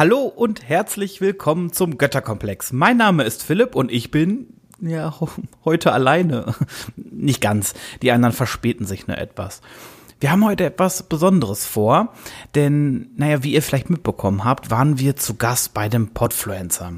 Hallo 0.00 0.20
und 0.20 0.66
herzlich 0.66 1.20
willkommen 1.20 1.74
zum 1.74 1.98
Götterkomplex. 1.98 2.72
Mein 2.72 2.96
Name 2.96 3.22
ist 3.24 3.42
Philipp 3.42 3.74
und 3.74 3.92
ich 3.92 4.10
bin 4.10 4.46
ja 4.80 5.14
heute 5.66 5.92
alleine. 5.92 6.54
Nicht 6.96 7.42
ganz. 7.42 7.74
Die 8.00 8.10
anderen 8.10 8.32
verspäten 8.32 8.86
sich 8.86 9.08
nur 9.08 9.18
etwas. 9.18 9.60
Wir 10.18 10.32
haben 10.32 10.42
heute 10.46 10.64
etwas 10.64 11.02
Besonderes 11.02 11.66
vor, 11.66 12.14
denn, 12.54 13.10
naja, 13.16 13.42
wie 13.42 13.52
ihr 13.52 13.60
vielleicht 13.60 13.90
mitbekommen 13.90 14.42
habt, 14.42 14.70
waren 14.70 14.98
wir 14.98 15.16
zu 15.16 15.34
Gast 15.34 15.74
bei 15.74 15.90
dem 15.90 16.08
Podfluencer. 16.14 16.94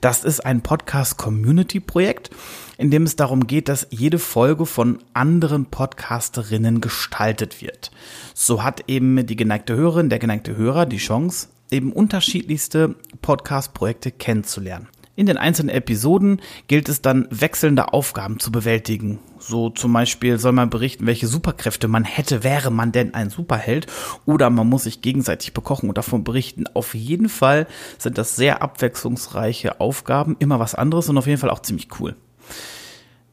Das 0.00 0.22
ist 0.22 0.46
ein 0.46 0.60
Podcast-Community-Projekt, 0.60 2.30
in 2.78 2.92
dem 2.92 3.02
es 3.02 3.16
darum 3.16 3.48
geht, 3.48 3.68
dass 3.68 3.88
jede 3.90 4.20
Folge 4.20 4.64
von 4.64 5.02
anderen 5.12 5.66
Podcasterinnen 5.66 6.80
gestaltet 6.80 7.60
wird. 7.60 7.90
So 8.32 8.62
hat 8.62 8.84
eben 8.86 9.26
die 9.26 9.36
geneigte 9.36 9.74
Hörerin, 9.74 10.08
der 10.08 10.20
geneigte 10.20 10.56
Hörer 10.56 10.86
die 10.86 10.98
Chance, 10.98 11.48
eben 11.70 11.92
unterschiedlichste 11.92 12.94
Podcast-Projekte 13.22 14.10
kennenzulernen. 14.10 14.88
In 15.16 15.26
den 15.26 15.36
einzelnen 15.36 15.68
Episoden 15.68 16.40
gilt 16.66 16.88
es 16.88 17.00
dann, 17.00 17.28
wechselnde 17.30 17.92
Aufgaben 17.92 18.40
zu 18.40 18.50
bewältigen. 18.50 19.20
So 19.38 19.70
zum 19.70 19.92
Beispiel 19.92 20.38
soll 20.38 20.50
man 20.50 20.70
berichten, 20.70 21.06
welche 21.06 21.28
Superkräfte 21.28 21.86
man 21.86 22.02
hätte, 22.02 22.42
wäre 22.42 22.72
man 22.72 22.90
denn 22.90 23.14
ein 23.14 23.30
Superheld. 23.30 23.86
Oder 24.26 24.50
man 24.50 24.68
muss 24.68 24.84
sich 24.84 25.02
gegenseitig 25.02 25.54
bekochen 25.54 25.88
und 25.88 25.98
davon 25.98 26.24
berichten. 26.24 26.64
Auf 26.74 26.94
jeden 26.94 27.28
Fall 27.28 27.68
sind 27.96 28.18
das 28.18 28.34
sehr 28.34 28.60
abwechslungsreiche 28.60 29.80
Aufgaben, 29.80 30.34
immer 30.40 30.58
was 30.58 30.74
anderes 30.74 31.08
und 31.08 31.16
auf 31.16 31.28
jeden 31.28 31.40
Fall 31.40 31.50
auch 31.50 31.62
ziemlich 31.62 31.88
cool. 32.00 32.16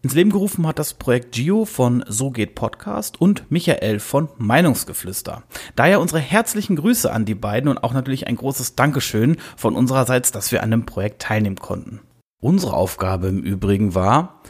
Ins 0.03 0.15
Leben 0.15 0.31
gerufen 0.31 0.65
hat 0.65 0.79
das 0.79 0.95
Projekt 0.95 1.33
Gio 1.33 1.63
von 1.63 2.03
So 2.07 2.31
geht 2.31 2.55
Podcast 2.55 3.21
und 3.21 3.51
Michael 3.51 3.99
von 3.99 4.29
Meinungsgeflüster. 4.39 5.43
Daher 5.75 6.01
unsere 6.01 6.19
herzlichen 6.19 6.75
Grüße 6.75 7.11
an 7.11 7.23
die 7.23 7.35
beiden 7.35 7.69
und 7.69 7.83
auch 7.83 7.93
natürlich 7.93 8.25
ein 8.25 8.35
großes 8.35 8.75
Dankeschön 8.75 9.37
von 9.55 9.75
unsererseits, 9.75 10.31
dass 10.31 10.51
wir 10.51 10.63
an 10.63 10.71
dem 10.71 10.87
Projekt 10.87 11.21
teilnehmen 11.21 11.57
konnten. 11.57 11.99
Unsere 12.41 12.73
Aufgabe 12.73 13.27
im 13.27 13.43
Übrigen 13.43 13.93
war 13.93 14.41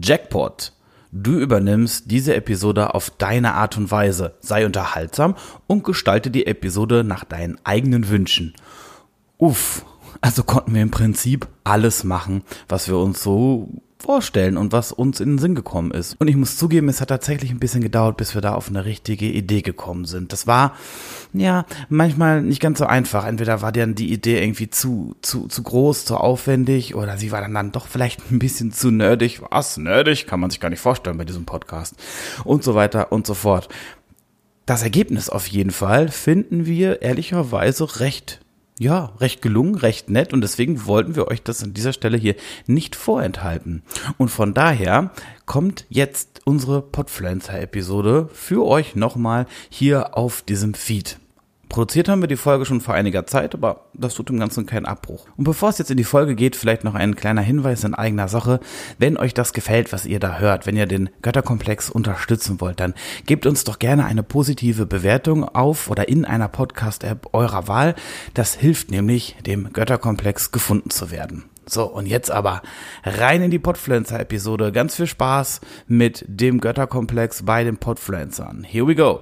Jackpot. 0.00 0.74
Du 1.10 1.40
übernimmst 1.40 2.08
diese 2.08 2.36
Episode 2.36 2.94
auf 2.94 3.10
deine 3.10 3.54
Art 3.54 3.76
und 3.76 3.90
Weise, 3.90 4.36
sei 4.38 4.64
unterhaltsam 4.64 5.34
und 5.66 5.82
gestalte 5.82 6.30
die 6.30 6.46
Episode 6.46 7.02
nach 7.02 7.24
deinen 7.24 7.58
eigenen 7.64 8.08
Wünschen. 8.10 8.54
Uff, 9.38 9.84
also 10.20 10.44
konnten 10.44 10.72
wir 10.72 10.82
im 10.82 10.92
Prinzip 10.92 11.48
alles 11.64 12.04
machen, 12.04 12.44
was 12.68 12.86
wir 12.86 12.96
uns 12.96 13.24
so 13.24 13.82
vorstellen 14.00 14.56
und 14.56 14.72
was 14.72 14.92
uns 14.92 15.20
in 15.20 15.30
den 15.30 15.38
Sinn 15.38 15.54
gekommen 15.54 15.90
ist. 15.90 16.16
Und 16.18 16.28
ich 16.28 16.36
muss 16.36 16.56
zugeben, 16.56 16.88
es 16.88 17.00
hat 17.00 17.08
tatsächlich 17.08 17.50
ein 17.50 17.58
bisschen 17.58 17.82
gedauert, 17.82 18.16
bis 18.16 18.34
wir 18.34 18.40
da 18.40 18.54
auf 18.54 18.68
eine 18.68 18.84
richtige 18.84 19.26
Idee 19.26 19.62
gekommen 19.62 20.04
sind. 20.04 20.32
Das 20.32 20.46
war, 20.46 20.74
ja, 21.32 21.66
manchmal 21.88 22.42
nicht 22.42 22.60
ganz 22.60 22.78
so 22.78 22.86
einfach. 22.86 23.26
Entweder 23.26 23.62
war 23.62 23.72
dann 23.72 23.94
die 23.94 24.12
Idee 24.12 24.42
irgendwie 24.42 24.70
zu, 24.70 25.14
zu, 25.22 25.48
zu 25.48 25.62
groß, 25.62 26.04
zu 26.04 26.16
aufwendig 26.16 26.94
oder 26.94 27.18
sie 27.18 27.32
war 27.32 27.40
dann, 27.40 27.54
dann 27.54 27.72
doch 27.72 27.86
vielleicht 27.86 28.30
ein 28.30 28.38
bisschen 28.38 28.72
zu 28.72 28.90
nerdig. 28.90 29.40
Was? 29.50 29.76
Nerdig? 29.76 30.26
Kann 30.26 30.40
man 30.40 30.50
sich 30.50 30.60
gar 30.60 30.70
nicht 30.70 30.80
vorstellen 30.80 31.18
bei 31.18 31.24
diesem 31.24 31.44
Podcast. 31.44 31.94
Und 32.44 32.64
so 32.64 32.74
weiter 32.74 33.12
und 33.12 33.26
so 33.26 33.34
fort. 33.34 33.68
Das 34.66 34.82
Ergebnis 34.82 35.28
auf 35.28 35.46
jeden 35.46 35.72
Fall 35.72 36.08
finden 36.08 36.64
wir 36.64 37.02
ehrlicherweise 37.02 38.00
recht 38.00 38.40
ja, 38.80 39.12
recht 39.20 39.42
gelungen, 39.42 39.74
recht 39.74 40.08
nett 40.08 40.32
und 40.32 40.40
deswegen 40.40 40.86
wollten 40.86 41.14
wir 41.14 41.28
euch 41.28 41.42
das 41.42 41.62
an 41.62 41.74
dieser 41.74 41.92
Stelle 41.92 42.16
hier 42.16 42.34
nicht 42.66 42.96
vorenthalten. 42.96 43.82
Und 44.16 44.30
von 44.30 44.54
daher 44.54 45.10
kommt 45.44 45.84
jetzt 45.90 46.40
unsere 46.46 46.80
Podfluencer-Episode 46.80 48.30
für 48.32 48.64
euch 48.66 48.96
nochmal 48.96 49.46
hier 49.68 50.16
auf 50.16 50.40
diesem 50.40 50.72
Feed. 50.72 51.18
Produziert 51.70 52.08
haben 52.08 52.20
wir 52.20 52.26
die 52.26 52.34
Folge 52.34 52.66
schon 52.66 52.80
vor 52.80 52.94
einiger 52.94 53.28
Zeit, 53.28 53.54
aber 53.54 53.86
das 53.94 54.14
tut 54.14 54.28
dem 54.28 54.40
Ganzen 54.40 54.66
keinen 54.66 54.86
Abbruch. 54.86 55.26
Und 55.36 55.44
bevor 55.44 55.68
es 55.68 55.78
jetzt 55.78 55.92
in 55.92 55.96
die 55.96 56.04
Folge 56.04 56.34
geht, 56.34 56.56
vielleicht 56.56 56.82
noch 56.82 56.96
ein 56.96 57.14
kleiner 57.14 57.42
Hinweis 57.42 57.84
in 57.84 57.94
eigener 57.94 58.26
Sache. 58.26 58.58
Wenn 58.98 59.16
euch 59.16 59.34
das 59.34 59.52
gefällt, 59.52 59.92
was 59.92 60.04
ihr 60.04 60.18
da 60.18 60.38
hört, 60.40 60.66
wenn 60.66 60.76
ihr 60.76 60.86
den 60.86 61.10
Götterkomplex 61.22 61.88
unterstützen 61.88 62.60
wollt, 62.60 62.80
dann 62.80 62.94
gebt 63.24 63.46
uns 63.46 63.62
doch 63.62 63.78
gerne 63.78 64.04
eine 64.04 64.24
positive 64.24 64.84
Bewertung 64.84 65.44
auf 65.44 65.88
oder 65.88 66.08
in 66.08 66.24
einer 66.24 66.48
Podcast-App 66.48 67.28
eurer 67.34 67.68
Wahl. 67.68 67.94
Das 68.34 68.56
hilft 68.56 68.90
nämlich, 68.90 69.36
dem 69.46 69.72
Götterkomplex 69.72 70.50
gefunden 70.50 70.90
zu 70.90 71.12
werden. 71.12 71.44
So, 71.66 71.84
und 71.84 72.06
jetzt 72.06 72.32
aber 72.32 72.62
rein 73.04 73.42
in 73.42 73.52
die 73.52 73.60
Podfluencer-Episode. 73.60 74.72
Ganz 74.72 74.96
viel 74.96 75.06
Spaß 75.06 75.60
mit 75.86 76.24
dem 76.26 76.60
Götterkomplex 76.60 77.44
bei 77.44 77.62
den 77.62 77.76
Podfluencern. 77.76 78.64
Here 78.64 78.88
we 78.88 78.96
go. 78.96 79.20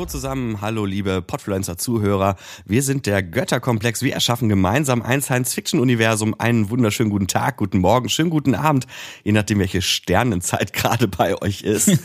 Hallo 0.00 0.08
zusammen, 0.08 0.62
hallo 0.62 0.86
liebe 0.86 1.20
Podfluencer-Zuhörer. 1.20 2.36
Wir 2.64 2.82
sind 2.82 3.04
der 3.04 3.22
Götterkomplex. 3.22 4.00
Wir 4.00 4.14
erschaffen 4.14 4.48
gemeinsam 4.48 5.02
ein 5.02 5.20
Science-Fiction-Universum. 5.20 6.34
Einen 6.38 6.70
wunderschönen 6.70 7.10
guten 7.10 7.26
Tag, 7.26 7.58
guten 7.58 7.80
Morgen, 7.80 8.08
schönen 8.08 8.30
guten 8.30 8.54
Abend, 8.54 8.86
je 9.24 9.32
nachdem, 9.32 9.58
welche 9.58 9.82
Sternenzeit 9.82 10.72
gerade 10.72 11.06
bei 11.06 11.36
euch 11.42 11.60
ist. 11.60 11.98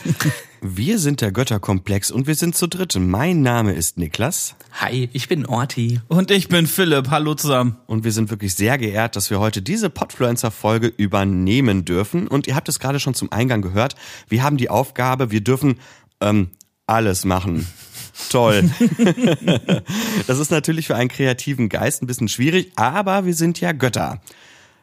wir 0.61 0.99
sind 0.99 1.21
der 1.21 1.31
Götterkomplex 1.31 2.11
und 2.11 2.27
wir 2.27 2.35
sind 2.35 2.57
zu 2.57 2.67
dritt. 2.67 2.97
Mein 2.99 3.41
Name 3.41 3.71
ist 3.71 3.97
Niklas. 3.97 4.55
Hi, 4.73 5.09
ich 5.13 5.29
bin 5.29 5.45
Orti. 5.45 6.01
Und 6.09 6.31
ich 6.31 6.49
bin 6.49 6.67
Philipp. 6.67 7.11
Hallo 7.11 7.33
zusammen. 7.33 7.77
Und 7.87 8.03
wir 8.03 8.11
sind 8.11 8.29
wirklich 8.29 8.55
sehr 8.55 8.77
geehrt, 8.77 9.15
dass 9.15 9.29
wir 9.29 9.39
heute 9.39 9.61
diese 9.61 9.89
Podfluencer-Folge 9.89 10.87
übernehmen 10.87 11.85
dürfen. 11.85 12.27
Und 12.27 12.45
ihr 12.45 12.57
habt 12.57 12.67
es 12.67 12.81
gerade 12.81 12.99
schon 12.99 13.13
zum 13.13 13.31
Eingang 13.31 13.61
gehört. 13.61 13.95
Wir 14.27 14.43
haben 14.43 14.57
die 14.57 14.69
Aufgabe, 14.69 15.31
wir 15.31 15.39
dürfen 15.39 15.79
ähm, 16.19 16.49
alles 16.87 17.23
machen. 17.23 17.65
Toll. 18.29 18.69
das 20.27 20.39
ist 20.39 20.51
natürlich 20.51 20.87
für 20.87 20.95
einen 20.95 21.09
kreativen 21.09 21.69
Geist 21.69 22.01
ein 22.01 22.07
bisschen 22.07 22.27
schwierig, 22.27 22.71
aber 22.75 23.25
wir 23.25 23.33
sind 23.33 23.59
ja 23.59 23.71
Götter. 23.71 24.21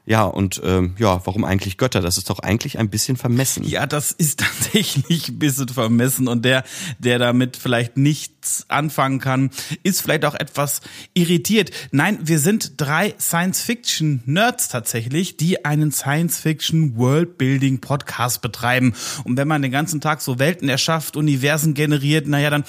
Ja, 0.04 0.24
und 0.24 0.60
ähm, 0.64 0.96
ja, 0.98 1.24
warum 1.24 1.44
eigentlich 1.44 1.78
Götter? 1.78 2.00
Das 2.00 2.18
ist 2.18 2.28
doch 2.28 2.40
eigentlich 2.40 2.80
ein 2.80 2.90
bisschen 2.90 3.16
vermessen. 3.16 3.62
Ja, 3.62 3.86
das 3.86 4.10
ist 4.10 4.40
tatsächlich 4.40 5.28
ein 5.28 5.38
bisschen 5.38 5.68
vermessen 5.68 6.26
und 6.26 6.44
der, 6.44 6.64
der 6.98 7.20
damit 7.20 7.56
vielleicht 7.56 7.96
nichts 7.96 8.66
anfangen 8.68 9.20
kann, 9.20 9.50
ist 9.84 10.02
vielleicht 10.02 10.24
auch 10.24 10.34
etwas 10.34 10.80
irritiert. 11.14 11.70
Nein, 11.92 12.18
wir 12.22 12.40
sind 12.40 12.80
drei 12.80 13.14
Science-Fiction-Nerds 13.16 14.70
tatsächlich, 14.70 15.36
die 15.36 15.64
einen 15.64 15.92
Science-Fiction-World-Building-Podcast 15.92 18.42
betreiben. 18.42 18.94
Und 19.22 19.36
wenn 19.36 19.46
man 19.46 19.62
den 19.62 19.70
ganzen 19.70 20.00
Tag 20.00 20.20
so 20.20 20.40
Welten 20.40 20.68
erschafft, 20.68 21.16
Universen 21.16 21.74
generiert, 21.74 22.26
naja, 22.26 22.50
dann 22.50 22.64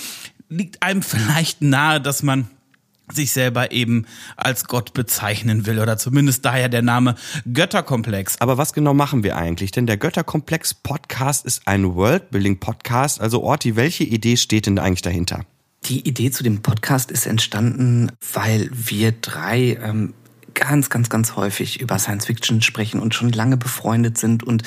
liegt 0.54 0.84
einem 0.84 1.02
vielleicht 1.02 1.62
nahe, 1.62 2.00
dass 2.00 2.24
man 2.24 2.48
sich 3.12 3.34
selber 3.34 3.72
eben 3.72 4.06
als 4.38 4.66
Gott 4.66 4.94
bezeichnen 4.94 5.66
will 5.66 5.80
oder 5.80 5.98
zumindest 5.98 6.46
daher 6.46 6.70
der 6.70 6.82
Name 6.82 7.16
Götterkomplex. 7.52 8.40
Aber 8.40 8.58
was 8.58 8.74
genau 8.74 8.94
machen 8.94 9.24
wir 9.24 9.36
eigentlich? 9.36 9.72
Denn 9.72 9.88
der 9.88 9.98
Götterkomplex 9.98 10.74
Podcast 10.74 11.46
ist 11.46 11.68
ein 11.68 11.96
Worldbuilding 11.96 12.60
Podcast. 12.60 13.20
Also 13.20 13.44
Orti, 13.44 13.76
welche 13.76 14.06
Idee 14.06 14.38
steht 14.38 14.68
denn 14.68 14.80
eigentlich 14.80 15.02
dahinter? 15.02 15.46
Die 15.86 16.08
Idee 16.08 16.32
zu 16.32 16.44
dem 16.44 16.62
Podcast 16.62 17.12
ist 17.12 17.26
entstanden, 17.26 18.10
weil 18.34 18.70
wir 18.72 19.12
drei 19.12 19.78
ähm, 19.84 20.14
ganz, 20.54 20.90
ganz, 20.90 21.10
ganz 21.10 21.36
häufig 21.36 21.82
über 21.82 22.00
Science 22.00 22.26
Fiction 22.26 22.62
sprechen 22.62 23.00
und 23.00 23.14
schon 23.14 23.32
lange 23.32 23.58
befreundet 23.58 24.18
sind 24.18 24.44
und 24.44 24.64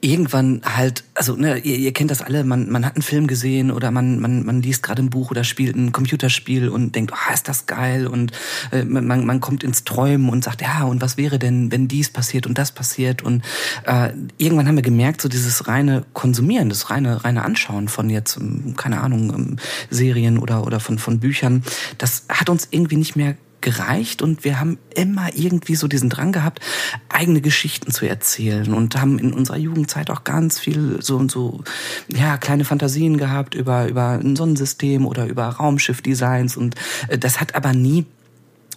irgendwann 0.00 0.62
halt, 0.64 1.04
also 1.14 1.34
ne, 1.34 1.58
ihr, 1.58 1.76
ihr 1.76 1.92
kennt 1.92 2.10
das 2.10 2.22
alle, 2.22 2.44
man, 2.44 2.70
man 2.70 2.84
hat 2.84 2.96
einen 2.96 3.02
Film 3.02 3.26
gesehen 3.26 3.70
oder 3.70 3.90
man, 3.90 4.20
man, 4.20 4.44
man 4.44 4.62
liest 4.62 4.82
gerade 4.82 5.02
ein 5.02 5.10
Buch 5.10 5.30
oder 5.30 5.44
spielt 5.44 5.76
ein 5.76 5.92
Computerspiel 5.92 6.68
und 6.68 6.94
denkt, 6.94 7.12
oh, 7.12 7.32
ist 7.34 7.48
das 7.48 7.66
geil. 7.66 8.06
Und 8.06 8.32
äh, 8.72 8.84
man, 8.84 9.24
man 9.24 9.40
kommt 9.40 9.64
ins 9.64 9.84
Träumen 9.84 10.28
und 10.28 10.44
sagt, 10.44 10.62
ja, 10.62 10.84
und 10.84 11.00
was 11.02 11.16
wäre 11.16 11.38
denn, 11.38 11.70
wenn 11.72 11.88
dies 11.88 12.10
passiert 12.10 12.46
und 12.46 12.58
das 12.58 12.72
passiert? 12.72 13.22
Und 13.22 13.42
äh, 13.84 14.10
irgendwann 14.38 14.68
haben 14.68 14.76
wir 14.76 14.82
gemerkt, 14.82 15.20
so 15.20 15.28
dieses 15.28 15.68
reine 15.68 16.04
Konsumieren, 16.12 16.68
das 16.68 16.90
reine, 16.90 17.24
reine 17.24 17.44
Anschauen 17.44 17.88
von 17.88 18.10
jetzt, 18.10 18.36
ähm, 18.36 18.74
keine 18.76 19.00
Ahnung, 19.00 19.32
ähm, 19.34 19.56
Serien 19.90 20.38
oder, 20.38 20.66
oder 20.66 20.80
von, 20.80 20.98
von 20.98 21.20
Büchern, 21.20 21.62
das 21.98 22.24
hat 22.28 22.48
uns 22.48 22.68
irgendwie 22.70 22.96
nicht 22.96 23.16
mehr 23.16 23.36
gereicht 23.60 24.22
und 24.22 24.44
wir 24.44 24.60
haben 24.60 24.78
immer 24.94 25.28
irgendwie 25.34 25.74
so 25.74 25.88
diesen 25.88 26.10
Drang 26.10 26.32
gehabt, 26.32 26.60
eigene 27.08 27.40
Geschichten 27.40 27.90
zu 27.90 28.06
erzählen 28.06 28.72
und 28.72 29.00
haben 29.00 29.18
in 29.18 29.32
unserer 29.32 29.58
Jugendzeit 29.58 30.10
auch 30.10 30.24
ganz 30.24 30.58
viel 30.58 30.98
so 31.00 31.16
und 31.16 31.30
so, 31.30 31.62
ja, 32.08 32.36
kleine 32.36 32.64
Fantasien 32.64 33.18
gehabt 33.18 33.54
über, 33.54 33.88
über 33.88 34.10
ein 34.10 34.36
Sonnensystem 34.36 35.06
oder 35.06 35.26
über 35.26 35.44
Raumschiffdesigns 35.44 36.56
und 36.56 36.76
äh, 37.08 37.18
das 37.18 37.40
hat 37.40 37.54
aber 37.54 37.72
nie 37.72 38.06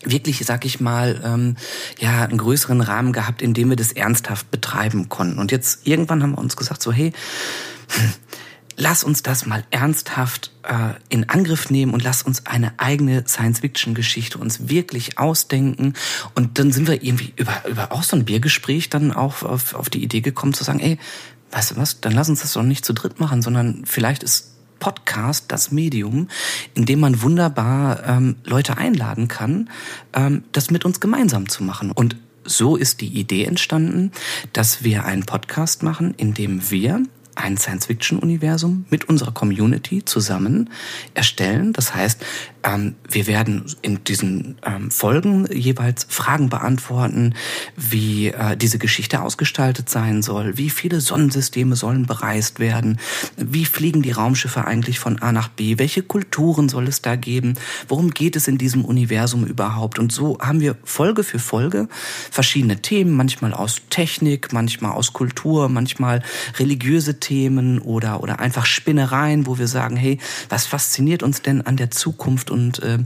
wirklich, 0.04 0.44
sag 0.45 0.66
ich 0.66 0.80
mal, 0.80 1.22
ähm, 1.24 1.56
ja, 2.00 2.24
einen 2.24 2.38
größeren 2.38 2.81
Rahmen 2.81 3.13
gehabt, 3.13 3.42
in 3.42 3.54
dem 3.54 3.69
wir 3.69 3.75
das 3.75 3.92
ernsthaft 3.92 4.50
betreiben 4.50 5.10
konnten. 5.10 5.39
Und 5.39 5.51
jetzt 5.51 5.86
irgendwann 5.86 6.24
haben 6.24 6.31
wir 6.31 6.39
uns 6.39 6.57
gesagt, 6.57 6.81
so, 6.81 6.92
hey, 6.92 7.13
lass 8.77 9.03
uns 9.03 9.23
das 9.23 9.45
mal 9.45 9.63
ernsthaft 9.71 10.51
äh, 10.63 10.94
in 11.09 11.29
Angriff 11.29 11.69
nehmen 11.69 11.94
und 11.94 12.03
lass 12.03 12.23
uns 12.23 12.45
eine 12.45 12.79
eigene 12.79 13.27
Science-Fiction-Geschichte 13.27 14.38
uns 14.38 14.69
wirklich 14.69 15.18
ausdenken. 15.18 15.94
Und 16.35 16.59
dann 16.59 16.71
sind 16.71 16.88
wir 16.88 17.03
irgendwie 17.03 17.33
über, 17.35 17.63
über 17.68 17.91
auch 17.91 18.03
so 18.03 18.15
ein 18.15 18.25
Biergespräch 18.25 18.89
dann 18.89 19.12
auch 19.12 19.44
auf, 19.44 19.73
auf 19.73 19.89
die 19.89 20.03
Idee 20.03 20.21
gekommen 20.21 20.53
zu 20.53 20.63
sagen, 20.63 20.79
ey, 20.79 20.97
weißt 21.51 21.71
du 21.71 21.77
was, 21.77 22.01
dann 22.01 22.13
lass 22.13 22.29
uns 22.29 22.41
das 22.41 22.53
doch 22.53 22.63
nicht 22.63 22.85
zu 22.85 22.94
dritt 22.94 23.19
machen, 23.19 23.41
sondern 23.41 23.83
vielleicht 23.85 24.23
ist 24.23 24.51
Podcast 24.79 25.45
das 25.50 25.71
Medium, 25.71 26.27
in 26.73 26.85
dem 26.85 27.00
man 27.00 27.21
wunderbar 27.21 28.06
ähm, 28.06 28.35
Leute 28.44 28.77
einladen 28.77 29.29
kann, 29.29 29.69
ähm, 30.13 30.44
das 30.51 30.71
mit 30.71 30.83
uns 30.83 31.00
gemeinsam 31.00 31.47
zu 31.47 31.63
machen. 31.63 31.91
Und 31.91 32.18
so 32.44 32.75
ist 32.75 33.01
die 33.01 33.07
Idee 33.07 33.45
entstanden, 33.45 34.12
dass 34.51 34.83
wir 34.83 35.06
einen 35.06 35.25
Podcast 35.25 35.83
machen, 35.83 36.13
in 36.18 36.33
dem 36.33 36.71
wir 36.71 37.03
ein 37.36 37.57
Science-Fiction-Universum 37.57 38.86
mit 38.89 39.10
unserer 39.10 39.31
Community 39.31 40.04
zusammen 40.04 40.69
erstellen. 41.13 41.74
Das 41.74 41.95
heißt, 41.95 42.24
ähm, 42.63 42.95
wir 43.10 43.28
werden 43.28 43.66
in 43.81 44.04
diesen 44.04 44.57
ähm, 44.66 44.92
Folgen 44.92 45.48
jeweils 45.51 46.06
Fragen 46.10 46.50
beantworten, 46.50 47.33
wie 47.75 48.28
äh, 48.28 48.57
diese 48.57 48.78
Geschichte 48.78 49.22
ausgestaltet 49.22 49.89
sein 49.89 50.22
soll, 50.22 50.57
wie 50.57 50.69
viele 50.69 51.01
Sonnensysteme 51.01 51.75
sollen 51.75 52.06
bereist 52.06 52.60
werden, 52.60 53.00
wie 53.38 53.66
fliegen 53.66 54.01
die 54.01 54.12
Raumschiffe 54.12 54.66
eigentlich 54.66 55.00
von 55.00 55.22
A 55.22 55.31
nach 55.31 55.48
B, 55.48 55.78
welche 55.80 56.04
Kulturen 56.04 56.69
soll 56.69 56.88
es 56.88 57.01
da 57.01 57.16
geben, 57.16 57.56
worum 57.88 58.12
geht 58.12 58.36
es 58.36 58.48
in 58.48 58.57
diesem 58.57 58.86
Universum 58.86 59.45
überhaupt. 59.45 60.00
Und 60.00 60.12
so 60.12 60.38
haben 60.39 60.60
wir 60.60 60.75
Folge 60.83 61.24
für 61.24 61.39
Folge 61.39 61.88
verschiedene 62.30 62.81
Themen, 62.81 63.16
manchmal 63.16 63.54
aus 63.54 63.81
Technik, 63.89 64.54
manchmal 64.54 64.92
aus 64.92 65.13
Kultur, 65.13 65.69
manchmal 65.69 66.22
religiöse 66.60 67.19
Themen 67.21 67.79
oder, 67.79 68.21
oder 68.21 68.39
einfach 68.41 68.65
Spinnereien, 68.65 69.47
wo 69.47 69.57
wir 69.57 69.68
sagen, 69.68 69.95
hey, 69.95 70.18
was 70.50 70.65
fasziniert 70.65 71.23
uns 71.23 71.41
denn 71.41 71.62
an 71.62 71.77
der 71.77 71.89
Zukunft 71.89 72.51
und 72.51 72.79
äh, 72.79 73.00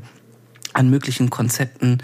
an 0.76 0.90
möglichen 0.90 1.30
Konzepten. 1.30 2.00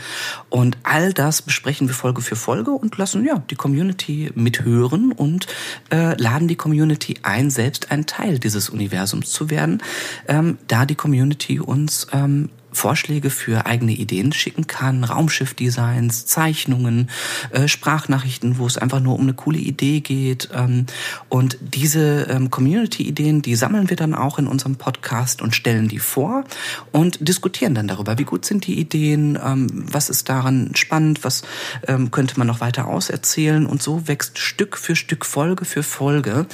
Und 0.50 0.78
all 0.84 1.14
das 1.14 1.42
besprechen 1.42 1.88
wir 1.88 1.96
Folge 1.96 2.22
für 2.22 2.36
Folge 2.36 2.72
und 2.72 2.98
lassen 2.98 3.26
ja 3.26 3.44
die 3.50 3.56
Community 3.56 4.32
mithören 4.34 5.12
und 5.12 5.48
äh, 5.92 6.20
laden 6.22 6.48
die 6.48 6.56
Community 6.56 7.18
ein, 7.24 7.50
selbst 7.50 7.92
ein 7.92 8.06
Teil 8.06 8.40
dieses 8.40 8.70
Universums 8.70 9.32
zu 9.32 9.50
werden, 9.50 9.84
ähm, 10.28 10.58
da 10.68 10.86
die 10.86 10.96
Community 10.96 11.60
uns 11.60 12.08
ähm, 12.14 12.50
Vorschläge 12.72 13.30
für 13.30 13.66
eigene 13.66 13.92
Ideen 13.92 14.32
schicken 14.32 14.68
kann, 14.68 15.04
Raumschiffdesigns, 15.04 16.26
Zeichnungen, 16.26 17.10
äh, 17.52 17.68
Sprachnachrichten, 17.68 18.58
wo 18.58 18.66
es 18.66 18.78
einfach 18.78 19.00
nur 19.00 19.16
um 19.16 19.22
eine 19.22 19.34
coole 19.34 19.60
Idee 19.60 20.00
geht. 20.00 20.50
Ähm, 20.54 20.86
und 21.30 21.58
diese 21.62 22.28
ähm, 22.30 22.50
Community-Ideen, 22.50 23.42
die 23.42 23.56
sammeln 23.56 23.90
wir 23.90 23.98
dann 23.98 24.16
auch 24.16 24.40
in 24.40 24.48
unserem 24.48 24.76
Podcast 24.76 25.42
und 25.42 25.56
stellen 25.56 25.88
die 25.88 26.00
vor 26.00 26.44
und 26.92 27.28
diskutieren 27.28 27.76
dann 27.76 27.88
darüber, 27.88 28.18
wie 28.18 28.24
gut 28.24 28.46
sind 28.46 28.68
die 28.68 28.80
Ideen, 28.80 29.38
ähm, 29.44 29.68
was 29.72 30.10
ist 30.10 30.30
daran 30.30 30.72
spannend, 30.76 31.24
was 31.24 31.44
könnte 32.12 32.38
man 32.38 32.48
noch 32.48 32.62
weiter 32.62 32.88
auserzählen. 32.88 33.66
Und 33.66 33.82
so 33.82 34.08
wächst 34.08 34.40
Stück 34.40 34.78
für 34.78 34.96
Stück, 34.96 35.26
Folge 35.26 35.66
für 35.66 35.84
Folge 35.84 36.46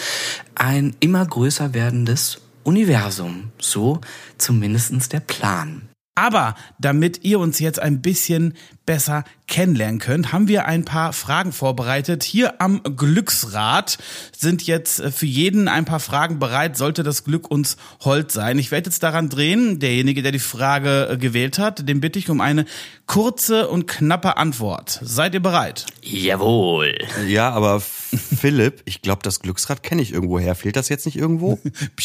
ein 0.55 0.95
immer 0.99 1.25
größer 1.25 1.73
werdendes 1.73 2.41
Universum. 2.63 3.51
So 3.59 4.01
zumindestens 4.37 5.09
der 5.09 5.21
Plan. 5.21 5.86
Aber 6.17 6.55
damit 6.79 7.23
ihr 7.25 7.39
uns 7.39 7.59
jetzt 7.59 7.79
ein 7.79 8.01
bisschen 8.01 8.55
besser 8.87 9.23
kennenlernen 9.45 9.99
könnt, 9.99 10.33
haben 10.33 10.47
wir 10.47 10.65
ein 10.65 10.83
paar 10.83 11.13
Fragen 11.13 11.51
vorbereitet. 11.51 12.23
Hier 12.23 12.59
am 12.59 12.81
Glücksrad 12.81 13.99
sind 14.35 14.65
jetzt 14.65 14.99
äh, 14.99 15.11
für 15.11 15.27
jeden 15.27 15.67
ein 15.67 15.85
paar 15.85 15.99
Fragen 15.99 16.39
bereit, 16.39 16.75
sollte 16.75 17.03
das 17.03 17.23
Glück 17.23 17.51
uns 17.51 17.77
hold 18.03 18.31
sein. 18.31 18.57
Ich 18.57 18.71
werde 18.71 18.89
jetzt 18.89 19.03
daran 19.03 19.29
drehen, 19.29 19.79
derjenige, 19.79 20.23
der 20.23 20.31
die 20.31 20.39
Frage 20.39 21.07
äh, 21.07 21.17
gewählt 21.17 21.59
hat, 21.59 21.87
den 21.87 22.01
bitte 22.01 22.17
ich 22.17 22.31
um 22.31 22.41
eine 22.41 22.65
kurze 23.05 23.67
und 23.67 23.87
knappe 23.87 24.37
Antwort. 24.37 24.99
Seid 25.03 25.35
ihr 25.35 25.39
bereit? 25.39 25.85
Jawohl. 26.01 26.97
Ja, 27.27 27.51
aber 27.51 27.79
Philipp, 27.79 28.81
ich 28.85 29.03
glaube, 29.03 29.21
das 29.21 29.41
Glücksrad 29.41 29.83
kenne 29.83 30.01
ich 30.01 30.13
irgendwoher. 30.13 30.55
Fehlt 30.55 30.77
das 30.77 30.89
jetzt 30.89 31.05
nicht 31.05 31.17
irgendwo? 31.17 31.59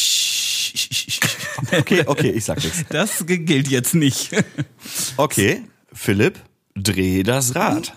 Okay, 1.73 2.03
okay, 2.07 2.31
ich 2.31 2.45
sag 2.45 2.63
nichts. 2.63 2.85
Das 2.89 3.25
gilt 3.27 3.69
jetzt 3.69 3.95
nicht. 3.95 4.31
Okay, 5.17 5.63
Philipp, 5.93 6.39
dreh 6.75 7.23
das 7.23 7.55
Rad. 7.55 7.95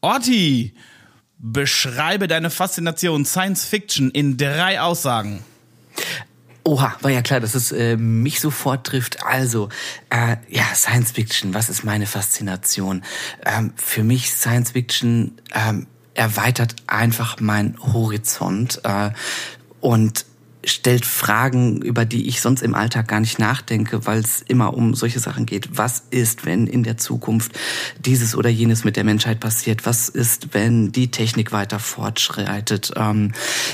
Orti, 0.00 0.74
beschreibe 1.38 2.28
deine 2.28 2.50
Faszination 2.50 3.24
Science 3.24 3.64
Fiction 3.64 4.10
in 4.10 4.36
drei 4.36 4.80
Aussagen. 4.80 5.44
Oha, 6.64 6.96
war 7.00 7.10
ja 7.10 7.22
klar, 7.22 7.40
dass 7.40 7.54
es 7.56 7.72
äh, 7.72 7.96
mich 7.96 8.38
sofort 8.40 8.86
trifft. 8.86 9.24
Also, 9.24 9.68
äh, 10.10 10.36
ja, 10.48 10.64
Science 10.74 11.12
Fiction, 11.12 11.54
was 11.54 11.68
ist 11.68 11.84
meine 11.84 12.06
Faszination? 12.06 13.02
Ähm, 13.44 13.72
für 13.76 14.04
mich 14.04 14.30
Science 14.30 14.70
Fiction 14.72 15.40
ähm, 15.54 15.88
erweitert 16.14 16.76
einfach 16.86 17.40
mein 17.40 17.76
Horizont 17.92 18.80
äh, 18.84 19.10
und 19.80 20.26
stellt 20.64 21.04
Fragen, 21.04 21.82
über 21.82 22.04
die 22.04 22.28
ich 22.28 22.40
sonst 22.40 22.62
im 22.62 22.74
Alltag 22.74 23.08
gar 23.08 23.20
nicht 23.20 23.38
nachdenke, 23.38 24.06
weil 24.06 24.20
es 24.20 24.42
immer 24.42 24.74
um 24.74 24.94
solche 24.94 25.18
Sachen 25.18 25.46
geht. 25.46 25.76
Was 25.76 26.04
ist, 26.10 26.46
wenn 26.46 26.66
in 26.66 26.82
der 26.82 26.96
Zukunft 26.96 27.58
dieses 28.04 28.36
oder 28.36 28.48
jenes 28.48 28.84
mit 28.84 28.96
der 28.96 29.04
Menschheit 29.04 29.40
passiert? 29.40 29.86
Was 29.86 30.08
ist, 30.08 30.54
wenn 30.54 30.92
die 30.92 31.10
Technik 31.10 31.52
weiter 31.52 31.78
fortschreitet? 31.78 32.92
Ähm, 32.96 33.32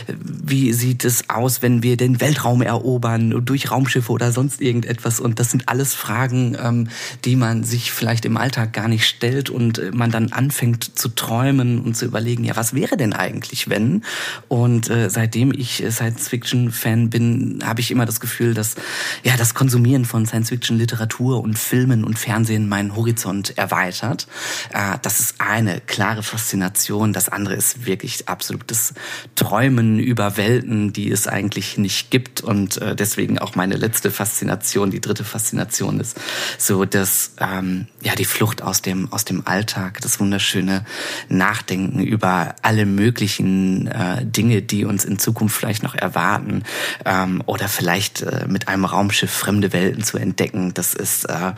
wie 0.08 0.72
sieht 0.72 1.04
es 1.04 1.28
aus, 1.28 1.62
wenn 1.62 1.82
wir 1.82 1.96
den 1.96 2.20
Weltraum 2.20 2.62
erobern 2.62 3.44
durch 3.44 3.70
Raumschiffe 3.70 4.12
oder 4.12 4.32
sonst 4.32 4.60
irgendetwas? 4.60 5.20
Und 5.20 5.38
das 5.38 5.50
sind 5.50 5.68
alles 5.68 5.94
Fragen, 5.94 6.56
ähm, 6.60 6.88
die 7.24 7.36
man 7.36 7.64
sich 7.64 7.92
vielleicht 7.92 8.24
im 8.24 8.36
Alltag 8.36 8.72
gar 8.72 8.88
nicht 8.88 9.06
stellt 9.06 9.50
und 9.50 9.94
man 9.94 10.10
dann 10.10 10.32
anfängt 10.32 10.98
zu 10.98 11.10
träumen 11.10 11.80
und 11.80 11.96
zu 11.96 12.06
überlegen, 12.06 12.44
ja, 12.44 12.56
was 12.56 12.74
wäre 12.74 12.96
denn 12.96 13.12
eigentlich, 13.12 13.68
wenn? 13.68 14.04
Und 14.48 14.88
äh, 14.88 15.10
seitdem 15.10 15.52
ich 15.52 15.84
Science 15.90 16.28
Fiction 16.28 16.70
Fan 16.78 17.10
bin, 17.10 17.60
habe 17.64 17.80
ich 17.80 17.90
immer 17.90 18.06
das 18.06 18.20
Gefühl, 18.20 18.54
dass 18.54 18.76
ja 19.24 19.36
das 19.36 19.54
Konsumieren 19.54 20.04
von 20.04 20.24
Science-Fiction-Literatur 20.26 21.40
und 21.42 21.58
Filmen 21.58 22.04
und 22.04 22.18
Fernsehen 22.18 22.68
meinen 22.68 22.96
Horizont 22.96 23.58
erweitert. 23.58 24.26
Äh, 24.72 24.98
das 25.02 25.20
ist 25.20 25.40
eine 25.40 25.80
klare 25.80 26.22
Faszination. 26.22 27.12
Das 27.12 27.28
andere 27.28 27.54
ist 27.54 27.84
wirklich 27.86 28.28
absolutes 28.28 28.94
Träumen 29.34 29.98
über 29.98 30.36
Welten, 30.36 30.92
die 30.92 31.10
es 31.10 31.26
eigentlich 31.26 31.78
nicht 31.78 32.10
gibt. 32.10 32.40
Und 32.40 32.78
äh, 32.78 32.96
deswegen 32.96 33.38
auch 33.38 33.54
meine 33.54 33.76
letzte 33.76 34.10
Faszination, 34.10 34.90
die 34.90 35.00
dritte 35.00 35.24
Faszination 35.24 36.00
ist 36.00 36.18
so, 36.56 36.84
dass 36.84 37.32
ähm, 37.38 37.86
ja 38.02 38.14
die 38.14 38.24
Flucht 38.24 38.62
aus 38.62 38.82
dem 38.82 39.12
aus 39.12 39.24
dem 39.24 39.46
Alltag, 39.46 40.00
das 40.00 40.20
wunderschöne 40.20 40.84
Nachdenken 41.28 42.02
über 42.02 42.54
alle 42.62 42.86
möglichen 42.86 43.86
äh, 43.88 44.24
Dinge, 44.24 44.62
die 44.62 44.84
uns 44.84 45.04
in 45.04 45.18
Zukunft 45.18 45.56
vielleicht 45.56 45.82
noch 45.82 45.94
erwarten, 45.94 46.62
ähm, 47.04 47.42
oder 47.46 47.68
vielleicht 47.68 48.22
äh, 48.22 48.46
mit 48.48 48.68
einem 48.68 48.84
Raumschiff 48.84 49.30
fremde 49.30 49.72
Welten 49.72 50.02
zu 50.04 50.18
entdecken. 50.18 50.74
Das 50.74 50.94
ist 50.94 51.24
äh, 51.24 51.52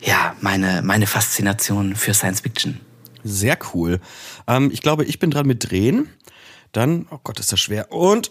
ja 0.00 0.36
meine, 0.40 0.82
meine 0.82 1.06
Faszination 1.06 1.96
für 1.96 2.14
Science 2.14 2.40
Fiction. 2.40 2.80
Sehr 3.22 3.58
cool. 3.74 4.00
Ähm, 4.46 4.70
ich 4.72 4.82
glaube, 4.82 5.04
ich 5.04 5.18
bin 5.18 5.30
dran 5.30 5.46
mit 5.46 5.70
Drehen. 5.70 6.08
Dann, 6.72 7.06
oh 7.10 7.18
Gott, 7.22 7.40
ist 7.40 7.52
das 7.52 7.60
schwer. 7.60 7.92
Und. 7.92 8.30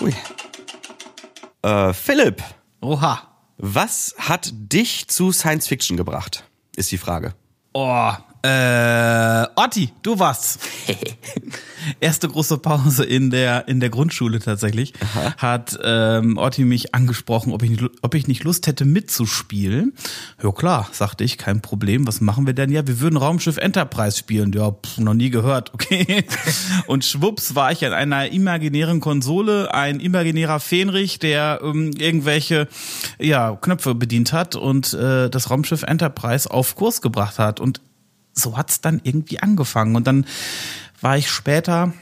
Ui. 0.00 0.14
Äh, 1.62 1.92
Philipp. 1.92 2.42
Oha. 2.80 3.30
Was 3.56 4.14
hat 4.18 4.50
dich 4.52 5.08
zu 5.08 5.32
Science 5.32 5.68
Fiction 5.68 5.96
gebracht? 5.96 6.44
Ist 6.76 6.90
die 6.92 6.98
Frage. 6.98 7.34
Oh, 7.72 8.12
äh, 8.44 9.46
Otti, 9.56 9.90
du 10.02 10.18
warst. 10.18 10.60
Erste 12.00 12.28
große 12.28 12.58
Pause 12.58 13.04
in 13.04 13.30
der 13.30 13.68
in 13.68 13.80
der 13.80 13.88
Grundschule 13.88 14.38
tatsächlich 14.38 14.92
Aha. 15.00 15.34
hat 15.38 15.78
ähm, 15.82 16.36
Otti 16.36 16.64
mich 16.64 16.94
angesprochen, 16.94 17.54
ob 17.54 17.62
ich 17.62 17.70
nicht, 17.70 17.84
ob 18.02 18.14
ich 18.14 18.28
nicht 18.28 18.44
Lust 18.44 18.66
hätte 18.66 18.84
mitzuspielen. 18.84 19.94
Ja 20.42 20.52
klar, 20.52 20.88
sagte 20.92 21.24
ich, 21.24 21.38
kein 21.38 21.62
Problem. 21.62 22.06
Was 22.06 22.20
machen 22.20 22.46
wir 22.46 22.52
denn? 22.52 22.70
Ja, 22.70 22.86
wir 22.86 23.00
würden 23.00 23.16
Raumschiff 23.16 23.56
Enterprise 23.56 24.18
spielen. 24.18 24.52
Ja, 24.52 24.72
pff, 24.72 24.98
noch 24.98 25.14
nie 25.14 25.30
gehört. 25.30 25.72
Okay. 25.72 26.24
Und 26.86 27.06
schwupps 27.06 27.54
war 27.54 27.72
ich 27.72 27.86
an 27.86 27.94
einer 27.94 28.30
imaginären 28.30 29.00
Konsole, 29.00 29.72
ein 29.72 30.00
imaginärer 30.00 30.60
Fähnrich, 30.60 31.18
der 31.18 31.60
ähm, 31.62 31.92
irgendwelche 31.96 32.68
ja 33.18 33.56
Knöpfe 33.56 33.94
bedient 33.94 34.34
hat 34.34 34.54
und 34.54 34.92
äh, 34.92 35.30
das 35.30 35.50
Raumschiff 35.50 35.82
Enterprise 35.82 36.50
auf 36.50 36.76
Kurs 36.76 37.00
gebracht 37.00 37.38
hat 37.38 37.60
und 37.60 37.80
so 38.34 38.56
hat's 38.56 38.80
dann 38.80 39.00
irgendwie 39.02 39.40
angefangen. 39.40 39.96
Und 39.96 40.06
dann 40.06 40.26
war 41.00 41.16
ich 41.16 41.30
später 41.30 41.92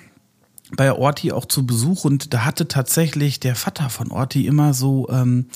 bei 0.76 0.92
Orti 0.92 1.32
auch 1.32 1.44
zu 1.44 1.66
Besuch 1.66 2.04
und 2.04 2.32
da 2.32 2.44
hatte 2.44 2.66
tatsächlich 2.66 3.40
der 3.40 3.54
Vater 3.54 3.90
von 3.90 4.10
Orti 4.10 4.46
immer 4.46 4.72
so 4.72 5.08
ähm, 5.10 5.46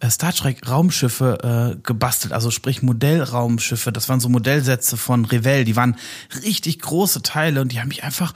äh, 0.00 0.10
Star 0.10 0.32
Trek 0.32 0.68
Raumschiffe 0.68 1.76
äh, 1.76 1.80
gebastelt, 1.82 2.32
also 2.32 2.50
sprich 2.50 2.82
Modellraumschiffe. 2.82 3.92
Das 3.92 4.08
waren 4.08 4.20
so 4.20 4.28
Modellsätze 4.28 4.96
von 4.96 5.24
Revell, 5.24 5.64
die 5.64 5.76
waren 5.76 5.96
richtig 6.42 6.80
große 6.80 7.22
Teile 7.22 7.60
und 7.60 7.72
die 7.72 7.80
haben 7.80 7.88
mich 7.88 8.02
einfach 8.02 8.34